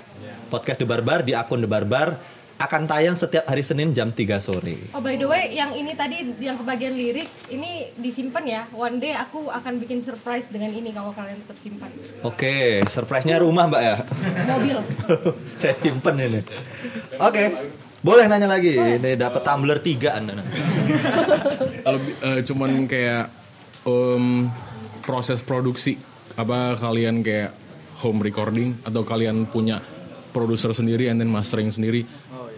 Podcast 0.49 0.81
The 0.81 0.89
Barbar 0.89 1.21
di 1.23 1.37
akun 1.37 1.61
The 1.61 1.69
Barbar 1.69 2.17
akan 2.61 2.85
tayang 2.85 3.17
setiap 3.17 3.49
hari 3.49 3.65
Senin 3.65 3.93
jam 3.93 4.13
3 4.13 4.37
sore. 4.37 4.93
Oh 4.93 5.01
by 5.01 5.17
the 5.17 5.25
way, 5.25 5.53
yang 5.57 5.73
ini 5.73 5.97
tadi 5.97 6.29
yang 6.41 6.61
kebagian 6.61 6.93
lirik 6.93 7.29
ini 7.49 7.89
disimpan 7.97 8.45
ya. 8.45 8.63
One 8.73 9.01
day 9.01 9.17
aku 9.17 9.49
akan 9.49 9.81
bikin 9.81 10.05
surprise 10.05 10.53
dengan 10.53 10.69
ini 10.73 10.93
kalau 10.93 11.13
kalian 11.17 11.41
tetap 11.41 11.57
simpan. 11.57 11.89
Oke, 12.21 12.85
surprise-nya 12.89 13.41
rumah 13.41 13.65
Mbak 13.69 13.83
ya. 13.85 13.97
Mobil. 14.45 14.77
Saya 15.61 15.75
simpen 15.81 16.17
ini. 16.21 16.41
Oke. 17.17 17.45
Boleh 18.01 18.25
nanya 18.29 18.49
lagi. 18.49 18.77
Ini 18.77 19.17
dapat 19.17 19.45
tumbler 19.45 19.81
3 19.81 20.17
Anda. 20.21 20.41
Lebih, 21.85 22.15
eh, 22.25 22.41
cuman 22.45 22.71
kayak 22.89 23.29
em, 23.85 24.49
proses 25.05 25.41
produksi 25.45 26.01
apa 26.43 26.81
kalian 26.81 27.21
kayak 27.21 27.53
home 28.01 28.25
recording 28.25 28.77
atau 28.83 29.05
kalian 29.05 29.45
punya 29.45 29.81
produser 30.31 30.73
sendiri 30.73 31.11
and 31.11 31.21
then 31.21 31.29
mastering 31.29 31.69
sendiri 31.69 32.07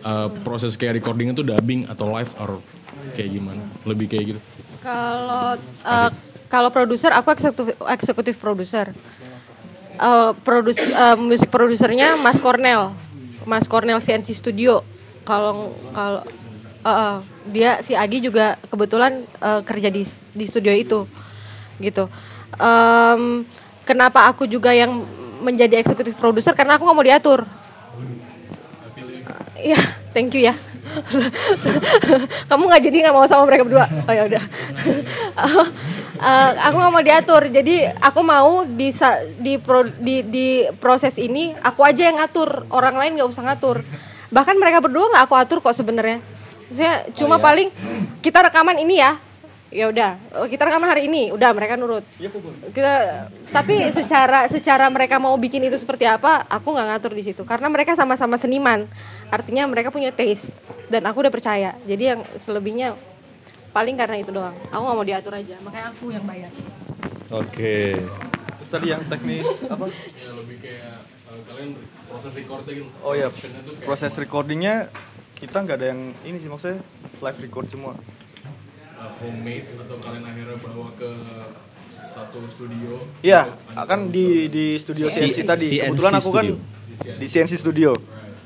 Eh, 0.02 0.28
proses 0.42 0.74
kayak 0.74 0.98
recording 0.98 1.30
itu 1.30 1.46
dubbing 1.46 1.86
atau 1.86 2.10
live 2.10 2.34
or 2.42 2.58
kayak 3.14 3.38
gimana 3.38 3.62
lebih 3.86 4.10
kayak 4.10 4.34
gitu 4.34 4.40
Kalau 4.82 5.54
eh, 5.62 6.10
kalau 6.50 6.74
produser 6.74 7.14
aku 7.14 7.30
eksekutif 7.30 7.78
eksekutif 7.86 8.34
produser. 8.42 8.90
Eh, 9.94 10.30
produs 10.42 10.74
eh, 10.74 11.14
musik 11.14 11.54
produsernya 11.54 12.18
Mas 12.18 12.42
Cornell. 12.42 12.90
Mas 13.46 13.70
Cornell 13.70 14.02
CNC 14.02 14.34
Studio. 14.34 14.82
Kalau 15.22 15.70
kalau 15.94 16.26
eh, 16.82 16.90
eh, 16.90 17.18
dia 17.54 17.78
si 17.86 17.94
Agi 17.94 18.18
juga 18.18 18.58
kebetulan 18.66 19.22
eh, 19.22 19.62
kerja 19.62 19.86
di 19.86 20.02
di 20.34 20.44
studio 20.50 20.74
itu. 20.74 21.06
Gitu. 21.78 22.10
Em, 22.58 23.46
kenapa 23.86 24.26
aku 24.30 24.46
juga 24.46 24.74
yang 24.74 25.02
menjadi 25.42 25.82
eksekutif 25.82 26.14
produser 26.14 26.54
karena 26.54 26.78
aku 26.78 26.86
nggak 26.86 26.98
mau 26.98 27.06
diatur. 27.06 27.40
Iya, 29.62 29.78
thank 30.10 30.34
you 30.34 30.46
ya. 30.46 30.54
Kamu 32.50 32.66
nggak 32.66 32.82
jadi 32.82 32.96
nggak 33.06 33.14
mau 33.14 33.26
sama 33.30 33.46
mereka 33.46 33.62
berdua? 33.66 33.86
Oh 34.06 34.14
ya 34.14 34.26
udah. 34.26 34.42
Eh, 36.22 36.52
aku 36.62 36.78
nggak 36.78 36.94
mau 36.94 37.02
diatur, 37.02 37.42
jadi 37.50 37.90
aku 37.98 38.22
mau 38.22 38.62
di 38.62 38.94
di, 39.42 39.58
pro- 39.58 39.90
di 39.98 40.22
di 40.22 40.62
proses 40.78 41.18
ini 41.18 41.50
aku 41.58 41.82
aja 41.82 42.06
yang 42.06 42.22
ngatur, 42.22 42.70
orang 42.70 42.94
lain 42.94 43.18
nggak 43.18 43.26
usah 43.26 43.42
ngatur. 43.42 43.82
Bahkan 44.30 44.54
mereka 44.54 44.78
berdua 44.78 45.10
nggak 45.10 45.24
aku 45.26 45.34
atur 45.34 45.58
kok 45.58 45.74
sebenarnya. 45.74 46.22
Saya 46.70 47.10
cuma 47.18 47.42
paling 47.42 47.74
kita 48.22 48.38
rekaman 48.38 48.78
ini 48.78 49.02
ya, 49.02 49.18
ya 49.72 49.88
udah 49.88 50.20
oh, 50.36 50.46
kita 50.46 50.68
rekaman 50.68 50.84
hari 50.84 51.08
ini, 51.08 51.32
udah 51.32 51.50
mereka 51.56 51.80
nurut. 51.80 52.04
Kita, 52.76 53.26
tapi 53.48 53.88
secara 53.90 54.46
secara 54.46 54.86
mereka 54.92 55.16
mau 55.16 55.32
bikin 55.40 55.64
itu 55.64 55.80
seperti 55.80 56.04
apa, 56.04 56.44
aku 56.46 56.76
nggak 56.76 56.86
ngatur 56.92 57.12
di 57.16 57.24
situ 57.24 57.42
karena 57.48 57.72
mereka 57.72 57.96
sama-sama 57.96 58.36
seniman. 58.36 58.84
Artinya 59.32 59.64
mereka 59.64 59.88
punya 59.88 60.12
taste 60.12 60.52
dan 60.92 61.08
aku 61.08 61.24
udah 61.24 61.32
percaya. 61.32 61.72
Jadi 61.88 62.04
yang 62.04 62.20
selebihnya 62.36 62.92
paling 63.72 63.96
karena 63.96 64.20
itu 64.20 64.28
doang. 64.28 64.52
Aku 64.68 64.82
nggak 64.84 64.96
mau 65.00 65.06
diatur 65.08 65.32
aja, 65.32 65.56
makanya 65.64 65.88
aku 65.88 66.12
yang 66.12 66.24
bayar. 66.28 66.52
Oke. 67.32 67.96
Terus 68.60 68.70
tadi 68.70 68.86
yang 68.92 69.02
teknis 69.08 69.48
apa? 69.72 69.88
ya 69.88 70.30
lebih 70.36 70.56
kayak 70.60 71.00
eh, 71.02 71.42
kalian 71.48 71.70
proses 72.06 72.32
recording 72.36 72.78
Oh 73.00 73.14
ya, 73.16 73.28
proses 73.82 74.12
recordingnya 74.20 74.92
kita 75.40 75.64
nggak 75.64 75.76
ada 75.80 75.86
yang 75.90 76.14
ini 76.22 76.36
sih 76.38 76.46
maksudnya 76.46 76.84
live 77.24 77.38
record 77.40 77.66
semua. 77.72 77.96
Eh, 79.02 79.10
homemade 79.18 79.66
atau 79.76 79.96
kalian 79.98 80.24
akhirnya 80.24 80.56
bawa 80.56 80.88
ke 80.94 81.10
satu 82.06 82.44
studio 82.44 83.02
Iya, 83.20 83.48
akan 83.72 84.08
di 84.08 84.46
di 84.46 84.76
studio 84.76 85.08
C- 85.08 85.26
CNC 85.26 85.38
tadi. 85.42 85.66
CNC 85.72 85.84
Kebetulan 85.88 86.14
aku 86.14 86.30
kan 86.30 86.46
studio. 86.46 87.16
di 87.18 87.26
CNC 87.26 87.52
studio. 87.56 87.90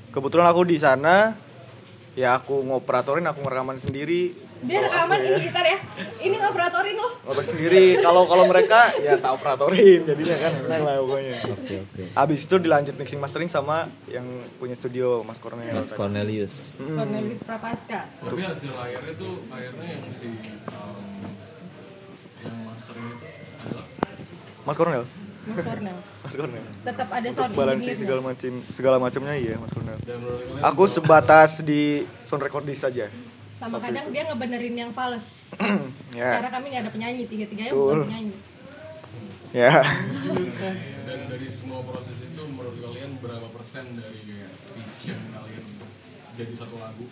Kebetulan 0.08 0.46
aku 0.46 0.62
di 0.62 0.78
sana 0.78 1.34
ya 2.14 2.34
aku 2.34 2.62
ngoperatorin, 2.62 3.26
aku 3.26 3.42
ngerekaman 3.42 3.76
sendiri. 3.76 4.32
Dia 4.64 4.78
rekaman 4.88 5.18
ini 5.20 5.38
gitar 5.44 5.64
ya. 5.68 5.78
Ini 6.24 6.36
ngoperatorin 6.40 6.96
loh. 6.96 7.12
Ngoperatorin 7.28 7.56
sendiri. 7.56 7.84
Kalau 8.00 8.22
kalau 8.24 8.44
mereka 8.48 8.96
ya 8.96 9.20
tak 9.20 9.36
operatorin 9.36 10.00
jadinya 10.08 10.36
kan 10.40 10.52
enak 10.64 10.80
lah 10.80 10.94
pokoknya. 11.04 11.36
Oke, 11.52 11.74
oke. 11.84 12.02
Habis 12.16 12.40
itu 12.48 12.56
dilanjut 12.56 12.94
mixing 12.96 13.20
mastering 13.20 13.50
sama 13.52 13.90
yang 14.08 14.24
punya 14.56 14.72
studio 14.72 15.20
Mas 15.20 15.36
Cornel. 15.36 15.68
Mas. 15.76 15.92
Cornelius. 15.92 16.80
Mm. 16.80 16.96
Cornelis 16.96 17.40
Prapaska. 17.44 18.00
tapi 18.24 18.40
hasil 18.42 18.72
akhirnya 18.72 19.12
tuh 19.20 19.34
akhirnya 19.52 19.86
yang 19.86 20.02
si 20.08 20.28
um, 20.72 21.04
yang 22.40 22.56
mastering 22.64 23.06
itu 23.12 23.26
adalah 23.68 23.86
Mas 24.64 24.76
Cornel. 24.80 25.04
Mas 25.46 25.62
Cornel. 25.62 25.98
Mas 26.24 26.34
Cornel. 26.34 26.64
Tetap 26.82 27.08
ada 27.12 27.28
Untuk 27.28 27.44
sound 27.44 27.54
balancing 27.54 27.94
engineer-nya. 27.94 28.02
segala 28.02 28.20
macam 28.24 28.52
segala 28.72 28.96
macamnya 28.98 29.34
iya 29.36 29.54
Mas 29.60 29.72
Cornel. 29.76 29.98
Aku 30.64 30.84
sebatas 30.88 31.60
di 31.60 32.02
sound 32.24 32.42
recording 32.42 32.74
saja. 32.74 33.06
Sama 33.56 33.80
kadang 33.80 34.12
dia 34.12 34.22
ngebenerin 34.28 34.76
yang 34.76 34.90
fals. 34.92 35.26
Ya. 36.16 36.32
Secara 36.32 36.48
kami 36.48 36.72
nggak 36.72 36.82
ada 36.88 36.92
penyanyi, 36.96 37.28
tiga-tiganya 37.28 37.76
Betul. 37.76 37.84
bukan 37.84 38.08
penyanyi. 38.08 38.36
Ya. 39.52 39.84
dan 41.04 41.18
dari 41.28 41.48
semua 41.52 41.84
proses 41.84 42.16
itu 42.24 42.42
menurut 42.48 42.80
kalian 42.80 43.20
berapa 43.20 43.52
persen 43.52 43.84
dari 44.00 44.24
kayak 44.24 44.52
vision 44.72 45.20
kalian 45.32 45.64
untuk 45.76 45.90
jadi 46.40 46.52
satu 46.56 46.76
lagu 46.80 47.04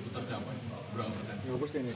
itu 0.00 0.08
tercapai 0.08 0.56
berapa 0.96 1.12
persen? 1.60 1.84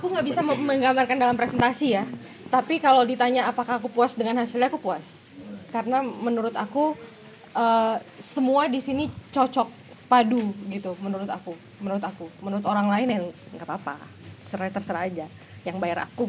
Aku 0.00 0.04
nggak 0.08 0.26
bisa 0.26 0.40
menggambarkan 0.40 1.16
dalam 1.20 1.36
presentasi 1.36 1.86
ya. 1.92 2.04
Tapi 2.48 2.80
kalau 2.80 3.04
ditanya 3.04 3.48
apakah 3.48 3.80
aku 3.80 3.88
puas 3.88 4.12
dengan 4.12 4.40
hasilnya, 4.40 4.68
aku 4.68 4.80
puas. 4.80 5.20
Karena 5.72 6.04
menurut 6.04 6.52
aku 6.52 6.92
eh, 7.56 7.96
semua 8.20 8.68
di 8.68 8.80
sini 8.80 9.08
cocok 9.32 9.81
padu 10.12 10.52
gitu. 10.68 10.92
Menurut 11.00 11.30
aku, 11.32 11.56
menurut 11.80 12.04
aku, 12.04 12.28
menurut 12.44 12.64
orang 12.68 12.92
lain 12.92 13.08
yang 13.08 13.24
nggak 13.56 13.64
apa-apa. 13.64 13.96
Terserah 14.44 14.68
terserah 14.68 15.02
aja. 15.08 15.26
Yang 15.64 15.76
bayar 15.78 16.10
aku, 16.10 16.26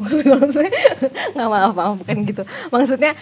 nggak 1.34 1.48
maaf 1.50 1.74
maaf 1.74 1.94
bukan 2.00 2.16
gitu. 2.24 2.42
Maksudnya 2.72 3.18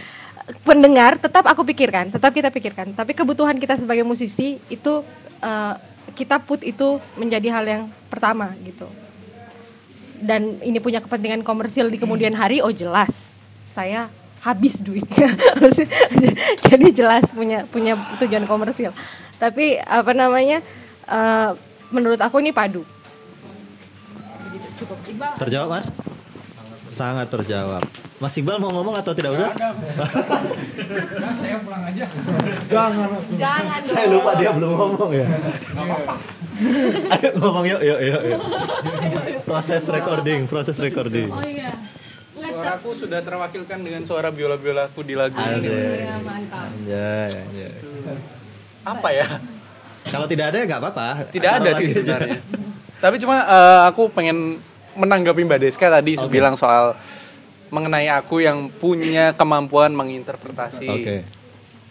pendengar 0.63 1.17
tetap 1.19 1.49
aku 1.49 1.65
pikirkan, 1.67 2.13
tetap 2.15 2.31
kita 2.31 2.53
pikirkan. 2.53 2.95
Tapi 2.95 3.17
kebutuhan 3.17 3.59
kita 3.59 3.81
sebagai 3.81 4.07
musisi 4.07 4.61
itu 4.71 5.03
eh, 5.41 5.75
kita 6.15 6.39
put 6.45 6.61
itu 6.63 7.01
menjadi 7.17 7.49
hal 7.49 7.65
yang 7.65 7.83
pertama 8.13 8.53
gitu 8.63 8.87
dan 10.23 10.63
ini 10.63 10.79
punya 10.79 11.03
kepentingan 11.03 11.43
komersil 11.43 11.91
di 11.91 11.99
kemudian 11.99 12.33
hari 12.39 12.63
oh 12.63 12.71
jelas 12.71 13.35
saya 13.67 14.07
habis 14.47 14.79
duitnya 14.79 15.35
jadi 16.71 16.87
jelas 16.95 17.27
punya 17.35 17.67
punya 17.67 17.99
tujuan 18.23 18.47
komersil 18.47 18.95
tapi 19.43 19.75
apa 19.83 20.15
namanya 20.15 20.63
eh, 21.11 21.51
menurut 21.91 22.23
aku 22.23 22.39
ini 22.39 22.55
padu 22.55 22.87
Begitu, 24.47 24.69
cukup 24.87 24.99
Iqbal 25.03 25.35
Terjawab, 25.43 25.69
Mas? 25.75 25.87
Sangat 26.87 27.27
terjawab. 27.33 27.83
Mas 28.21 28.37
Iqbal 28.39 28.61
mau 28.63 28.71
ngomong 28.71 28.95
atau 29.01 29.11
tidak 29.17 29.35
usah? 29.35 29.51
Nah, 30.93 31.33
saya 31.33 31.57
pulang 31.65 31.89
aja. 31.89 32.05
Jangan. 33.33 33.81
Saya 33.81 34.07
lupa 34.13 34.37
dia 34.37 34.53
belum 34.53 34.77
ngomong 34.77 35.11
ya. 35.17 35.25
Ayo 37.17 37.31
ngomong 37.41 37.65
yuk, 37.65 37.81
yuk, 37.81 38.01
yuk, 38.05 38.23
yuk. 38.29 38.41
Proses 39.49 39.89
recording, 39.89 40.45
proses 40.45 40.77
recording. 40.77 41.33
oh 41.33 41.41
iya 41.41 41.81
Suaraku 42.37 42.93
sudah 42.93 43.25
terwakilkan 43.25 43.81
dengan 43.81 44.05
suara 44.05 44.29
biola-biolaku 44.29 45.01
di 45.01 45.15
lagu 45.17 45.39
ini. 45.41 45.65
Anjay. 45.65 45.97
Ya, 46.05 46.17
mantap 46.21 46.69
Anjay, 46.69 47.31
anjay. 47.33 47.73
Apa 48.83 49.09
ya? 49.15 49.27
Kalau 50.11 50.27
tidak 50.27 50.51
ada 50.53 50.57
ya 50.59 50.65
nggak 50.67 50.81
apa-apa. 50.83 51.07
Tidak 51.31 51.51
ada 51.51 51.71
sih 51.79 51.87
sebenarnya. 51.89 52.39
Tapi 53.03 53.17
cuma 53.19 53.43
eh, 53.43 53.81
aku 53.87 54.11
pengen 54.11 54.59
menanggapi 54.99 55.43
Mbak 55.43 55.61
Deska 55.63 55.89
tadi 55.89 56.19
bilang 56.29 56.55
soal 56.55 56.95
mengenai 57.73 58.13
aku 58.13 58.45
yang 58.45 58.69
punya 58.69 59.33
kemampuan 59.33 59.95
menginterpretasi. 59.97 60.87
Oke. 60.87 61.17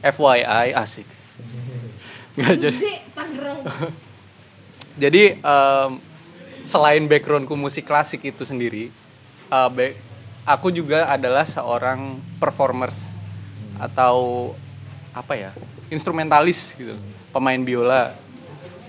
FYI 0.01 0.73
asik. 0.75 1.07
Nggak 2.37 2.55
jadi. 2.59 2.79
Jadi 5.01 5.39
em, 5.39 5.91
selain 6.61 7.01
backgroundku 7.07 7.55
musik 7.55 7.87
klasik 7.87 8.27
itu 8.27 8.43
sendiri, 8.43 8.91
eh, 9.47 9.69
back- 9.71 9.97
aku 10.43 10.67
juga 10.69 11.07
adalah 11.07 11.47
seorang 11.47 12.19
performers 12.37 13.15
atau 13.79 14.51
apa 15.11 15.33
ya 15.33 15.51
instrumentalis 15.91 16.73
gitu 16.79 16.95
pemain 17.29 17.59
biola 17.59 18.15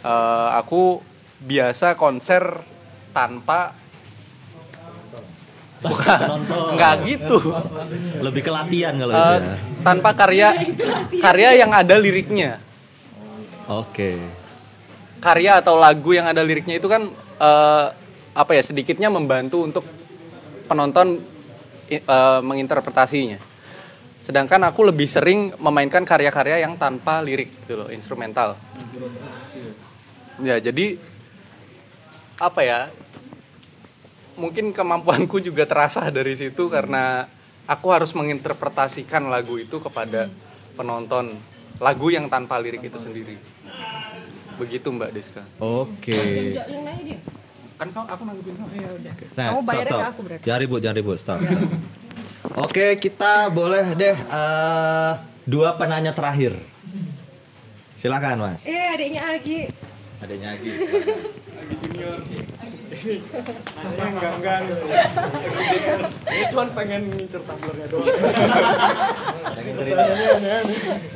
Eh, 0.03 0.49
aku 0.59 0.99
biasa 1.39 1.95
konser 1.95 2.43
tanpa 3.15 3.71
bukan 5.79 6.43
nggak 6.75 6.95
gitu 7.07 7.39
Lebih 8.19 8.43
ke 8.43 8.51
latihan 8.51 8.99
kalau 8.99 9.15
itu 9.15 9.35
ya. 9.47 9.57
tanpa 9.87 10.11
karya 10.19 10.49
karya 11.23 11.51
yang 11.55 11.71
ada 11.71 11.95
liriknya 12.03 12.59
Oke. 13.71 14.19
karya 15.23 15.63
atau 15.63 15.79
lagu 15.79 16.11
yang 16.19 16.27
ada 16.27 16.43
liriknya 16.43 16.83
itu 16.83 16.91
kan 16.91 17.07
eh, 17.39 17.87
apa 18.35 18.51
ya 18.59 18.63
sedikitnya 18.67 19.07
membantu 19.07 19.63
untuk 19.63 19.87
penonton 20.67 21.23
eh, 21.87 22.41
menginterpretasinya. 22.43 23.39
Sedangkan 24.23 24.63
aku 24.63 24.87
lebih 24.87 25.11
sering 25.11 25.51
memainkan 25.59 26.07
karya-karya 26.07 26.63
yang 26.63 26.79
tanpa 26.79 27.19
lirik 27.19 27.51
gitu 27.67 27.75
loh, 27.75 27.89
instrumental. 27.91 28.55
Ya, 30.39 30.63
jadi 30.63 30.95
apa 32.39 32.63
ya? 32.63 32.81
Mungkin 34.39 34.71
kemampuanku 34.71 35.43
juga 35.43 35.67
terasa 35.67 36.07
dari 36.15 36.39
situ 36.39 36.71
karena 36.71 37.27
aku 37.67 37.91
harus 37.91 38.15
menginterpretasikan 38.15 39.27
lagu 39.27 39.59
itu 39.59 39.83
kepada 39.83 40.31
penonton. 40.79 41.35
Lagu 41.83 42.07
yang 42.15 42.31
tanpa 42.31 42.63
lirik 42.63 42.87
itu 42.87 43.03
sendiri. 43.03 43.43
Begitu 44.55 44.87
Mbak 44.87 45.11
Deska. 45.19 45.43
Oke. 45.59 46.55
Kan 47.75 47.91
kau 47.91 48.07
aku 48.07 48.23
nanggepin 48.23 48.55
kamu. 48.55 48.71
Ya 48.79 48.91
udah. 48.95 49.13
Nah, 49.35 49.47
Kamu 49.51 49.61
bayarnya 49.67 49.91
ke 49.99 50.07
aku 50.15 50.21
berarti. 50.23 50.45
Jangan 50.47 50.61
ribut, 50.63 50.79
jangan 50.79 50.97
ribut, 51.03 51.19
stop. 51.19 51.39
Oke, 52.43 52.99
kita 52.99 53.47
boleh 53.55 53.95
deh 53.95 54.17
eh, 54.19 55.13
dua 55.47 55.79
penanya 55.79 56.11
terakhir. 56.11 56.59
Silakan, 57.95 58.51
Mas. 58.51 58.67
Eh 58.67 58.75
adiknya 58.91 59.23
Agi. 59.31 59.71
Adanya 60.19 60.59
Agi. 60.59 60.71
enggak 63.83 64.33
enggak 64.39 64.57
ini 66.29 66.43
cuma 66.55 66.65
pengen 66.71 67.03
ngincer 67.11 67.43
tumblernya 67.43 67.87
doang 67.91 68.07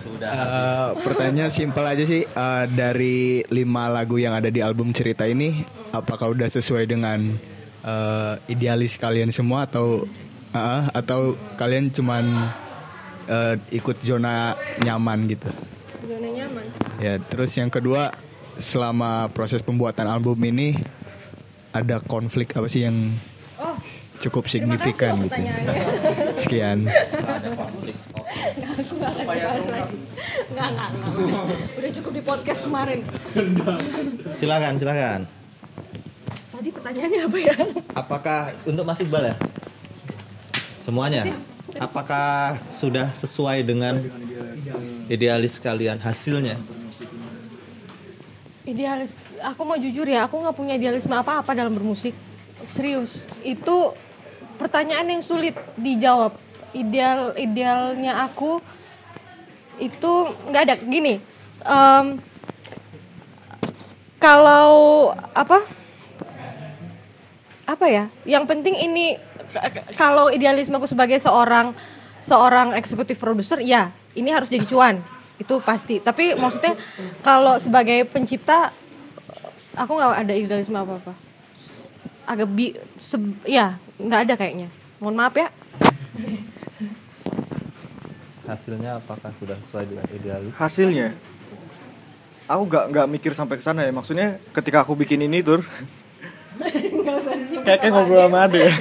Sudah. 0.03 0.31
Eh, 0.33 0.89
pertanyaannya 1.05 1.47
simpel 1.53 1.85
aja 1.87 2.05
sih 2.09 2.23
Eh, 2.27 2.65
dari 2.75 3.45
lima 3.53 3.87
lagu 3.87 4.19
yang 4.19 4.35
ada 4.35 4.51
di 4.51 4.59
album 4.65 4.91
cerita 4.91 5.29
ini 5.29 5.63
apakah 5.93 6.33
udah 6.35 6.49
sesuai 6.51 6.91
dengan 6.91 7.37
eh, 7.85 8.35
idealis 8.51 8.99
kalian 8.99 9.31
semua 9.31 9.69
atau 9.69 10.09
eh, 10.51 10.83
atau 10.91 11.21
kalian 11.55 11.91
cuman 11.91 12.25
eh, 13.27 13.55
ikut 13.73 13.99
zona 14.01 14.53
nyaman 14.79 15.27
gitu 15.27 15.51
Zona 16.03 16.29
nyaman. 16.29 16.65
ya 16.99 17.19
terus 17.19 17.51
yang 17.53 17.69
kedua 17.69 18.15
selama 18.57 19.29
proses 19.31 19.61
pembuatan 19.61 20.07
album 20.07 20.39
ini 20.41 20.79
ada 21.71 21.99
konflik 21.99 22.53
apa 22.53 22.67
sih 22.67 22.85
yang 22.85 23.13
Oh, 23.57 23.73
cukup 24.21 24.45
signifikan 24.47 25.17
gitu 25.19 25.41
sekian 26.45 26.85
Aku 28.77 28.95
gak 28.97 29.11
akan 29.11 29.25
bahas 29.25 29.65
lagi. 29.67 29.97
Enggak. 30.53 30.91
Udah 31.73 31.91
cukup 31.93 32.13
di 32.13 32.23
podcast 32.23 32.61
kemarin. 32.61 33.01
Silakan, 34.35 34.73
silakan. 34.77 35.21
Tadi 36.51 36.69
pertanyaannya 36.69 37.21
apa 37.25 37.39
ya? 37.39 37.57
Apakah 37.95 38.41
untuk 38.65 38.85
Mas 38.85 39.01
Iqbal 39.01 39.33
ya? 39.33 39.37
Semuanya. 40.87 41.35
Apakah 41.83 42.55
sudah 42.71 43.11
sesuai 43.11 43.67
dengan 43.67 43.99
idealis 45.11 45.59
kalian 45.59 45.99
hasilnya? 45.99 46.55
Idealis, 48.63 49.19
aku 49.43 49.67
mau 49.67 49.75
jujur 49.75 50.07
ya, 50.07 50.31
aku 50.31 50.39
nggak 50.39 50.55
punya 50.55 50.79
idealisme 50.79 51.11
apa-apa 51.11 51.59
dalam 51.59 51.75
bermusik. 51.75 52.15
Serius, 52.71 53.27
itu 53.43 53.91
pertanyaan 54.63 55.11
yang 55.11 55.23
sulit 55.27 55.59
dijawab. 55.75 56.39
Ideal, 56.71 57.35
idealnya 57.35 58.23
aku 58.23 58.63
itu 59.83 60.13
nggak 60.55 60.63
ada. 60.71 60.75
Gini, 60.87 61.19
em, 61.67 62.07
kalau 64.23 65.11
apa? 65.35 65.67
Apa 67.67 67.87
ya? 67.91 68.07
Yang 68.23 68.45
penting 68.55 68.79
ini 68.79 69.19
kalau 69.95 70.29
idealisme 70.29 70.77
aku 70.77 70.89
sebagai 70.89 71.19
seorang 71.19 71.73
seorang 72.23 72.75
eksekutif 72.75 73.17
produser, 73.17 73.63
ya 73.63 73.95
ini 74.15 74.35
harus 74.35 74.51
jadi 74.51 74.67
cuan 74.67 74.99
itu 75.37 75.61
pasti. 75.63 76.01
Tapi 76.01 76.35
maksudnya 76.35 76.75
kalau 77.21 77.61
sebagai 77.61 78.09
pencipta, 78.09 78.73
aku 79.77 79.93
nggak 79.95 80.27
ada 80.27 80.35
idealisme 80.35 80.77
apa 80.77 80.99
apa. 80.99 81.13
Agak 82.27 82.49
bi, 82.51 82.75
se- 82.99 83.39
ya 83.47 83.79
nggak 84.01 84.21
ada 84.27 84.35
kayaknya. 84.35 84.69
Mohon 84.99 85.17
maaf 85.23 85.35
ya. 85.37 85.49
Hasilnya 88.47 89.03
apakah 89.03 89.31
sudah 89.43 89.59
sesuai 89.67 89.85
dengan 89.91 90.07
idealis? 90.15 90.55
hasilnya 90.55 91.19
aku 92.47 92.63
nggak 92.71 92.85
nggak 92.95 93.07
mikir 93.11 93.33
sampai 93.35 93.59
ke 93.59 93.65
sana 93.67 93.83
ya 93.83 93.91
maksudnya 93.91 94.39
ketika 94.55 94.87
aku 94.87 94.95
bikin 94.95 95.19
ini 95.27 95.43
tur 95.43 95.67
kayak 97.65 97.79
kayak 97.83 97.93
ngobrol 97.93 98.23
sama 98.27 98.47
Ade. 98.49 98.61
Ya 98.67 98.73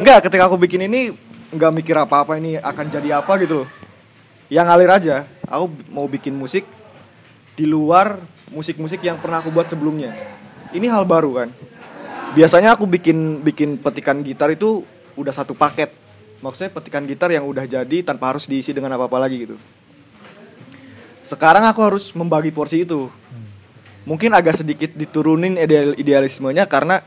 nggak 0.00 0.18
ketika 0.28 0.42
aku 0.48 0.56
bikin 0.56 0.86
ini 0.88 1.12
nggak 1.50 1.72
mikir 1.74 1.96
apa 1.98 2.22
apa 2.22 2.38
ini 2.38 2.56
akan 2.56 2.86
jadi 2.88 3.20
apa 3.20 3.32
gitu 3.42 3.64
loh. 3.64 3.68
Yang 4.50 4.66
ngalir 4.66 4.90
aja. 4.90 5.16
Aku 5.50 5.66
mau 5.90 6.06
bikin 6.06 6.34
musik 6.34 6.62
di 7.58 7.66
luar 7.66 8.18
musik-musik 8.54 9.02
yang 9.02 9.18
pernah 9.18 9.42
aku 9.42 9.50
buat 9.50 9.66
sebelumnya. 9.66 10.14
Ini 10.70 10.86
hal 10.90 11.02
baru 11.06 11.44
kan? 11.44 11.48
Biasanya 12.34 12.78
aku 12.78 12.86
bikin 12.86 13.42
bikin 13.42 13.78
petikan 13.82 14.22
gitar 14.22 14.54
itu 14.54 14.86
udah 15.18 15.34
satu 15.34 15.54
paket. 15.58 15.90
Maksudnya 16.40 16.70
petikan 16.72 17.04
gitar 17.04 17.28
yang 17.28 17.44
udah 17.44 17.66
jadi 17.66 17.98
tanpa 18.06 18.32
harus 18.32 18.46
diisi 18.48 18.70
dengan 18.72 18.94
apa 18.94 19.10
apa 19.10 19.18
lagi 19.18 19.44
gitu. 19.44 19.56
Sekarang 21.26 21.66
aku 21.66 21.80
harus 21.84 22.10
membagi 22.16 22.50
porsi 22.50 22.82
itu 22.86 23.10
mungkin 24.08 24.32
agak 24.32 24.60
sedikit 24.60 24.92
diturunin 24.96 25.60
ideal 25.60 25.92
idealismenya 25.96 26.64
karena 26.64 27.04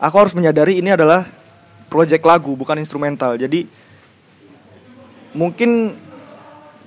aku 0.00 0.16
harus 0.16 0.34
menyadari 0.36 0.80
ini 0.80 0.92
adalah 0.92 1.28
project 1.92 2.24
lagu 2.24 2.56
bukan 2.56 2.80
instrumental. 2.80 3.36
Jadi 3.36 3.68
mungkin 5.36 5.94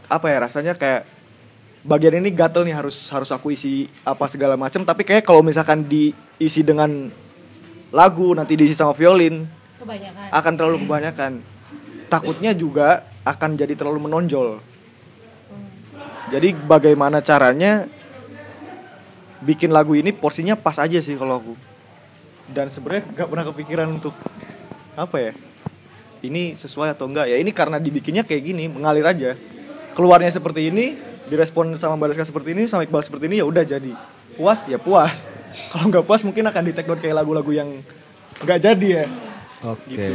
apa 0.07 0.27
ya 0.31 0.37
rasanya 0.39 0.73
kayak 0.75 1.03
bagian 1.83 2.19
ini 2.19 2.31
gatel 2.31 2.63
nih 2.63 2.75
harus 2.75 3.11
harus 3.11 3.29
aku 3.31 3.51
isi 3.51 3.87
apa 4.07 4.27
segala 4.27 4.55
macam 4.55 4.83
tapi 4.83 5.03
kayak 5.03 5.23
kalau 5.23 5.43
misalkan 5.43 5.83
diisi 5.83 6.63
dengan 6.63 7.11
lagu 7.91 8.35
nanti 8.35 8.59
diisi 8.59 8.75
sama 8.75 8.91
violin 8.91 9.47
Kebanyakan. 9.79 10.27
akan 10.31 10.53
terlalu 10.55 10.77
kebanyakan. 10.83 11.31
Takutnya 12.07 12.51
juga 12.55 13.03
akan 13.27 13.59
jadi 13.59 13.75
terlalu 13.75 14.07
menonjol. 14.07 14.63
Jadi 16.27 16.55
bagaimana 16.55 17.23
caranya 17.23 17.87
bikin 19.41 19.69
lagu 19.69 19.93
ini 19.93 20.09
porsinya 20.13 20.57
pas 20.57 20.77
aja 20.81 20.97
sih 20.97 21.13
kalau 21.17 21.41
aku. 21.41 21.53
Dan 22.47 22.71
sebenarnya 22.71 23.03
nggak 23.11 23.27
pernah 23.27 23.45
kepikiran 23.51 23.87
untuk 23.91 24.15
apa 24.95 25.17
ya? 25.19 25.31
Ini 26.23 26.57
sesuai 26.57 26.97
atau 26.97 27.05
enggak? 27.05 27.29
Ya 27.29 27.37
ini 27.37 27.53
karena 27.53 27.77
dibikinnya 27.77 28.25
kayak 28.25 28.41
gini 28.41 28.65
mengalir 28.71 29.05
aja. 29.05 29.37
Keluarnya 29.93 30.31
seperti 30.33 30.73
ini 30.73 30.97
direspon 31.27 31.75
sama 31.75 31.99
Mbak 31.99 32.15
Rizka 32.15 32.25
seperti 32.25 32.55
ini 32.55 32.63
sama 32.65 32.87
Iqbal 32.87 33.03
seperti 33.03 33.29
ini 33.29 33.43
ya 33.43 33.45
udah 33.45 33.63
jadi. 33.67 33.93
Puas? 34.39 34.63
Ya 34.65 34.81
puas. 34.81 35.29
Kalau 35.73 35.89
nggak 35.91 36.05
puas 36.07 36.21
mungkin 36.25 36.47
akan 36.47 36.63
di 36.65 36.73
take 36.73 36.87
down 36.87 37.01
kayak 37.01 37.21
lagu-lagu 37.21 37.51
yang 37.53 37.69
nggak 38.41 38.59
jadi 38.63 38.87
ya. 38.87 39.05
Oke. 39.65 40.07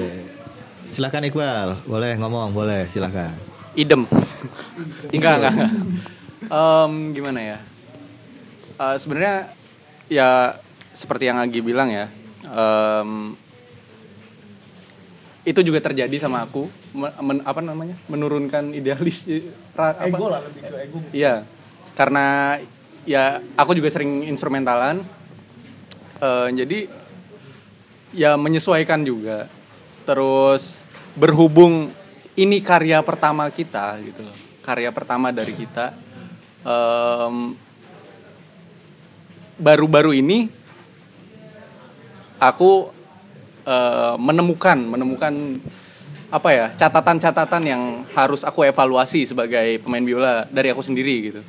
Silakan 0.82 1.30
Iqbal, 1.30 1.78
boleh 1.86 2.18
ngomong, 2.18 2.50
boleh, 2.50 2.90
silakan. 2.90 3.38
idem. 3.78 4.04
Enggak 5.14 5.34
enggak 5.38 5.52
enggak. 5.54 5.70
Em, 6.50 6.92
gimana 7.14 7.40
ya 7.40 7.58
Eh, 8.82 8.96
sebenarnya 8.98 9.54
ya 10.10 10.58
seperti 10.90 11.30
yang 11.30 11.38
Agi 11.38 11.62
bilang 11.62 11.86
ya 11.86 12.10
em, 12.42 13.32
itu 15.42 15.60
juga 15.62 15.78
terjadi 15.78 16.12
sama 16.18 16.42
aku 16.42 16.66
Me- 16.90 17.14
men- 17.22 17.44
apa 17.46 17.62
namanya 17.62 17.94
menurunkan 18.06 18.74
idealis 18.74 19.22
ra- 19.72 19.94
apa? 19.96 20.10
ego 20.10 20.26
lah 20.26 20.42
lebih 20.42 20.60
ke 20.62 20.76
ego 20.82 20.98
Iya, 21.10 21.46
karena 21.94 22.58
ya 23.06 23.38
aku 23.54 23.72
juga 23.72 23.86
sering 23.88 24.26
instrumentalan, 24.26 25.02
Eh, 26.18 26.48
jadi 26.54 26.86
ya 28.14 28.38
menyesuaikan 28.38 29.02
juga. 29.02 29.50
Terus 30.06 30.86
berhubung 31.14 31.90
ini 32.34 32.62
karya 32.62 33.02
pertama 33.02 33.50
kita 33.50 33.98
gitu 33.98 34.22
loh, 34.22 34.36
karya 34.62 34.90
pertama 34.90 35.30
dari 35.30 35.50
kita. 35.50 35.90
em, 36.62 37.58
Baru-baru 39.58 40.16
ini 40.16 40.48
aku 42.40 42.90
eh, 43.66 44.14
menemukan 44.18 44.78
menemukan 44.80 45.60
apa 46.32 46.48
ya 46.48 46.66
catatan-catatan 46.72 47.62
yang 47.68 47.82
harus 48.16 48.40
aku 48.40 48.64
evaluasi 48.64 49.28
sebagai 49.28 49.84
pemain 49.84 50.00
biola 50.00 50.48
dari 50.48 50.72
aku 50.72 50.80
sendiri 50.80 51.16
gitu. 51.32 51.42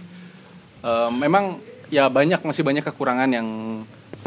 Eh, 0.84 1.10
memang 1.16 1.58
ya 1.94 2.10
banyak 2.10 2.44
masih 2.44 2.64
banyak 2.66 2.84
kekurangan 2.84 3.30
yang 3.32 3.48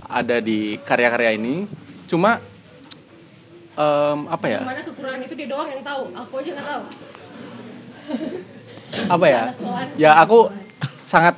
ada 0.06 0.38
di 0.40 0.78
karya-karya 0.86 1.34
ini. 1.34 1.66
Cuma 2.06 2.38
em, 3.74 4.18
apa 4.30 4.46
ya? 4.46 4.60
Mana 4.62 4.82
kekurangan 4.86 5.20
itu 5.26 5.34
dia 5.34 5.48
doang 5.50 5.68
yang 5.68 5.82
tahu, 5.82 6.02
aku 6.14 6.32
aja 6.40 6.50
nggak 6.54 6.66
tahu. 6.66 6.82
apa 9.18 9.26
ya? 9.26 9.42
Ya 9.98 10.10
aku 10.22 10.48
sangat 11.02 11.34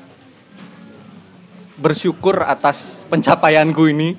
bersyukur 1.78 2.42
atas 2.42 3.06
pencapaianku 3.06 3.86
ini 3.88 4.18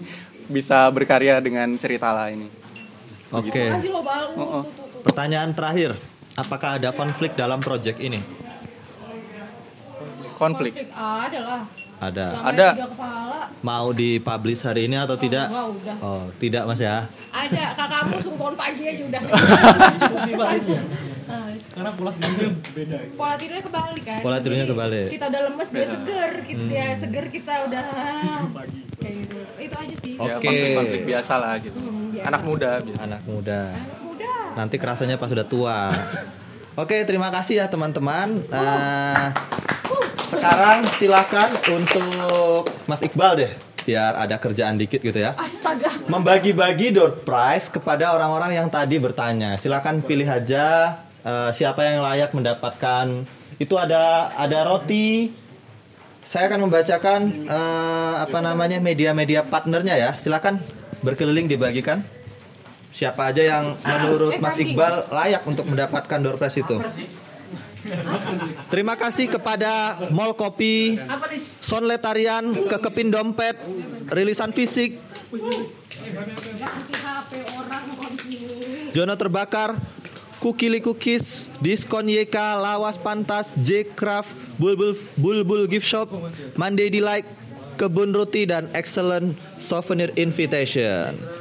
bisa 0.50 0.88
berkarya 0.90 1.38
dengan 1.44 1.70
cerita 1.78 2.10
lah 2.16 2.32
ini. 2.32 2.48
Oke. 3.30 3.70
Lo 3.86 4.02
bal. 4.02 4.34
Oh, 4.34 4.44
oh. 4.60 4.64
Pertanyaan 5.06 5.54
terakhir, 5.54 5.96
apakah 6.34 6.82
ada 6.82 6.90
konflik 6.96 7.38
dalam 7.38 7.62
project 7.62 8.02
ini? 8.02 8.20
Konflik. 10.36 10.74
Ada 10.96 11.40
lah. 11.44 11.62
Ada. 12.00 12.26
Namanya 12.32 12.48
Ada. 12.48 12.68
kepala. 12.88 13.40
Mau 13.60 13.92
dipublish 13.92 14.64
hari 14.64 14.88
ini 14.88 14.96
atau 14.96 15.20
tidak? 15.20 15.52
enggak, 15.52 15.68
udah. 15.68 15.96
Oh, 16.00 16.24
tidak 16.40 16.64
Mas 16.64 16.80
ya. 16.80 17.04
Ada 17.30 17.76
kakakmu 17.76 18.18
suruh 18.18 18.56
pagi 18.56 18.84
aja 18.88 19.04
udah. 19.04 19.22
Nah, 21.30 21.46
Karena 21.70 21.94
pola 21.94 22.10
tidurnya 22.10 22.50
beda. 22.74 22.98
Pola 23.14 23.34
tidurnya 23.38 23.62
kebalik 23.62 24.02
kan. 24.02 24.20
Pola 24.26 24.38
tidurnya 24.42 24.66
kebalik. 24.66 25.08
Kita 25.14 25.26
udah 25.30 25.42
lemes 25.46 25.70
dia 25.70 25.86
seger, 25.86 26.32
kita 26.42 26.58
Hmm. 26.58 26.70
dia 26.74 26.86
seger 26.98 27.26
kita 27.30 27.54
udah 27.70 27.84
kayak 28.98 29.14
gitu. 29.22 29.38
Itu 29.62 29.76
aja 29.78 29.96
sih. 30.02 30.14
Ya 30.18 30.34
Oke. 30.34 30.48
konflik-konflik 30.50 31.04
biasa 31.06 31.34
lah 31.38 31.54
gitu. 31.62 31.78
Hmm, 31.78 32.10
biasa. 32.10 32.26
Anak 32.26 32.42
muda 32.42 32.72
biasa. 32.82 33.02
Anak 33.06 33.22
muda. 33.30 33.62
Mudah. 34.02 34.42
Nanti 34.58 34.76
kerasanya 34.82 35.22
pas 35.22 35.30
sudah 35.30 35.46
tua. 35.46 35.94
Oke, 36.82 36.98
terima 37.06 37.30
kasih 37.30 37.62
ya 37.62 37.70
teman-teman. 37.70 38.50
Nah, 38.50 39.30
sekarang 40.40 40.88
silakan 40.96 41.52
untuk 41.68 42.64
Mas 42.88 43.04
Iqbal 43.04 43.44
deh, 43.44 43.52
biar 43.84 44.16
ada 44.16 44.40
kerjaan 44.40 44.80
dikit 44.80 45.04
gitu 45.04 45.20
ya. 45.20 45.36
Astaga. 45.36 45.92
Membagi-bagi 46.08 46.96
door 46.96 47.28
prize 47.28 47.68
kepada 47.68 48.16
orang-orang 48.16 48.56
yang 48.56 48.72
tadi 48.72 48.96
bertanya. 49.04 49.60
Silakan 49.60 50.00
pilih 50.00 50.32
aja 50.32 50.96
eh, 51.28 51.52
siapa 51.52 51.84
yang 51.84 52.00
layak 52.00 52.32
mendapatkan. 52.32 53.28
Itu 53.60 53.76
ada 53.76 54.32
ada 54.40 54.64
roti. 54.64 55.36
Saya 56.24 56.48
akan 56.48 56.72
membacakan 56.72 57.20
eh, 57.44 58.16
apa 58.24 58.40
namanya 58.40 58.80
media-media 58.80 59.44
partnernya 59.44 60.00
ya. 60.00 60.12
Silakan 60.16 60.64
berkeliling 61.04 61.52
dibagikan. 61.52 62.00
Siapa 62.96 63.28
aja 63.36 63.44
yang 63.44 63.76
menurut 63.84 64.40
Mas 64.40 64.56
Iqbal 64.56 65.12
layak 65.12 65.44
untuk 65.44 65.68
mendapatkan 65.68 66.20
door 66.24 66.40
prize 66.40 66.64
itu? 66.64 66.80
Terima 68.70 68.96
kasih 68.96 69.30
kepada 69.30 69.98
Mall 70.14 70.34
Kopi, 70.38 70.98
Son 71.60 71.84
Letarian, 71.84 72.54
Kekepin 72.70 73.10
Dompet, 73.10 73.58
Rilisan 74.14 74.54
Fisik, 74.54 74.98
Jono 78.94 79.14
Terbakar, 79.14 79.78
Kukili 80.40 80.80
Cookies, 80.80 81.52
Diskon 81.60 82.08
YK, 82.08 82.36
Lawas 82.64 82.96
Pantas, 82.96 83.54
J 83.60 83.84
Craft, 83.84 84.32
Bulbul 84.56 84.96
Bulbul 85.20 85.68
Gift 85.68 85.86
Shop, 85.86 86.08
Monday 86.56 86.88
Delight, 86.88 87.28
Kebun 87.76 88.16
Roti 88.16 88.48
dan 88.48 88.72
Excellent 88.72 89.36
Souvenir 89.60 90.12
Invitation. 90.16 91.39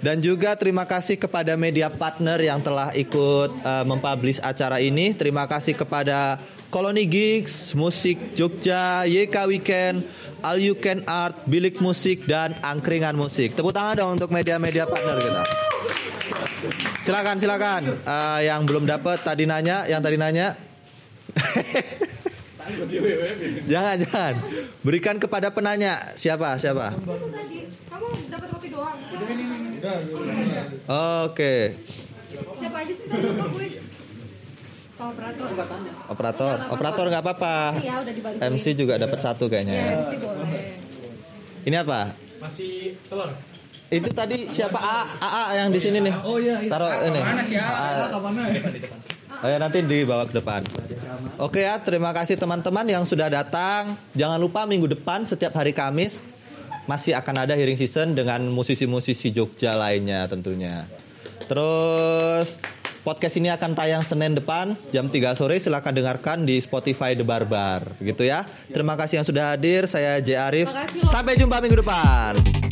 Dan 0.00 0.24
juga 0.24 0.56
terima 0.56 0.88
kasih 0.88 1.20
kepada 1.20 1.60
media 1.60 1.92
partner 1.92 2.40
yang 2.40 2.64
telah 2.64 2.88
ikut 2.96 3.52
uh, 3.60 3.84
mempublish 3.84 4.40
acara 4.40 4.80
ini. 4.80 5.12
Terima 5.12 5.44
kasih 5.44 5.76
kepada 5.76 6.40
Koloni 6.72 7.04
Gigs, 7.04 7.76
Musik 7.76 8.32
Jogja, 8.32 9.04
YK 9.04 9.36
Weekend, 9.44 10.00
All 10.40 10.56
You 10.56 10.72
Can 10.80 11.04
Art, 11.04 11.44
Bilik 11.44 11.84
Musik, 11.84 12.24
dan 12.24 12.56
Angkringan 12.64 13.12
Musik. 13.12 13.52
Tepuk 13.52 13.76
tangan 13.76 14.00
dong 14.00 14.10
untuk 14.16 14.32
media-media 14.32 14.88
partner 14.88 15.20
kita. 15.20 15.42
Silakan, 17.04 17.36
silakan. 17.36 17.82
Eh, 18.00 18.40
yang 18.48 18.64
belum 18.64 18.88
dapat 18.88 19.20
tadi 19.20 19.44
nanya, 19.44 19.84
yang 19.84 20.00
tadi 20.00 20.16
nanya. 20.16 20.56
jangan, 23.72 23.96
jangan. 24.00 24.32
Berikan 24.80 25.20
kepada 25.20 25.52
penanya. 25.52 26.16
Siapa? 26.16 26.56
Siapa? 26.56 26.96
Kamu 26.96 28.08
dapat 28.32 28.48
roti 28.48 28.68
doang. 28.72 28.96
Oke. 31.26 31.54
Siapa 32.30 32.76
aja 32.84 32.92
sih 32.92 33.06
tadi 33.08 33.24
lupa 33.24 33.46
gue. 33.50 33.66
Operator. 35.00 35.46
Operator. 36.12 36.56
Operator 36.68 37.04
nggak 37.08 37.24
apa-apa. 37.24 37.56
Iya. 37.80 38.48
MC 38.52 38.76
juga 38.76 39.00
dapat 39.00 39.18
satu 39.18 39.48
kayaknya. 39.48 39.74
Ya. 39.74 39.86
MC 39.96 40.12
boleh. 40.20 40.62
Ini 41.64 41.76
apa? 41.80 42.12
Masih 42.40 43.00
telur. 43.08 43.32
Itu 43.90 44.10
tadi 44.14 44.46
siapa 44.52 44.78
A, 44.78 45.18
AA 45.18 45.44
yang 45.64 45.68
di 45.74 45.80
sini 45.82 45.98
nih? 46.04 46.14
Oh 46.22 46.38
iya, 46.38 46.62
iya. 46.62 46.70
Taruh 46.70 46.90
ini. 47.10 47.20
Mana 47.20 47.42
sih, 47.42 47.56
A? 47.58 47.68
AA. 47.68 48.06
Ke 48.12 48.18
mana? 48.20 48.42
Oh 49.40 49.48
ya 49.48 49.56
nanti 49.56 49.80
dibawa 49.80 50.28
ke 50.28 50.36
depan. 50.36 50.60
Oke 51.40 51.64
ya, 51.64 51.80
terima 51.80 52.12
kasih 52.12 52.36
teman-teman 52.36 52.84
yang 52.84 53.08
sudah 53.08 53.32
datang. 53.32 53.96
Jangan 54.12 54.36
lupa 54.36 54.68
minggu 54.68 54.84
depan 54.84 55.24
setiap 55.24 55.56
hari 55.56 55.72
Kamis 55.72 56.28
masih 56.90 57.14
akan 57.14 57.46
ada 57.46 57.54
hearing 57.54 57.78
season 57.78 58.18
dengan 58.18 58.42
musisi-musisi 58.50 59.30
Jogja 59.30 59.78
lainnya 59.78 60.26
tentunya. 60.26 60.90
Terus 61.46 62.58
podcast 63.06 63.38
ini 63.38 63.46
akan 63.54 63.78
tayang 63.78 64.02
Senin 64.02 64.34
depan 64.34 64.74
jam 64.90 65.06
3 65.06 65.38
sore 65.38 65.62
silahkan 65.62 65.94
dengarkan 65.94 66.42
di 66.42 66.58
Spotify 66.58 67.14
The 67.14 67.22
Barbar 67.22 67.94
gitu 68.02 68.26
ya. 68.26 68.42
Terima 68.74 68.98
kasih 68.98 69.22
yang 69.22 69.26
sudah 69.26 69.54
hadir. 69.54 69.86
Saya 69.86 70.18
J 70.18 70.34
Arif. 70.34 70.66
Sampai 71.06 71.38
jumpa 71.38 71.62
minggu 71.62 71.78
depan. 71.78 72.69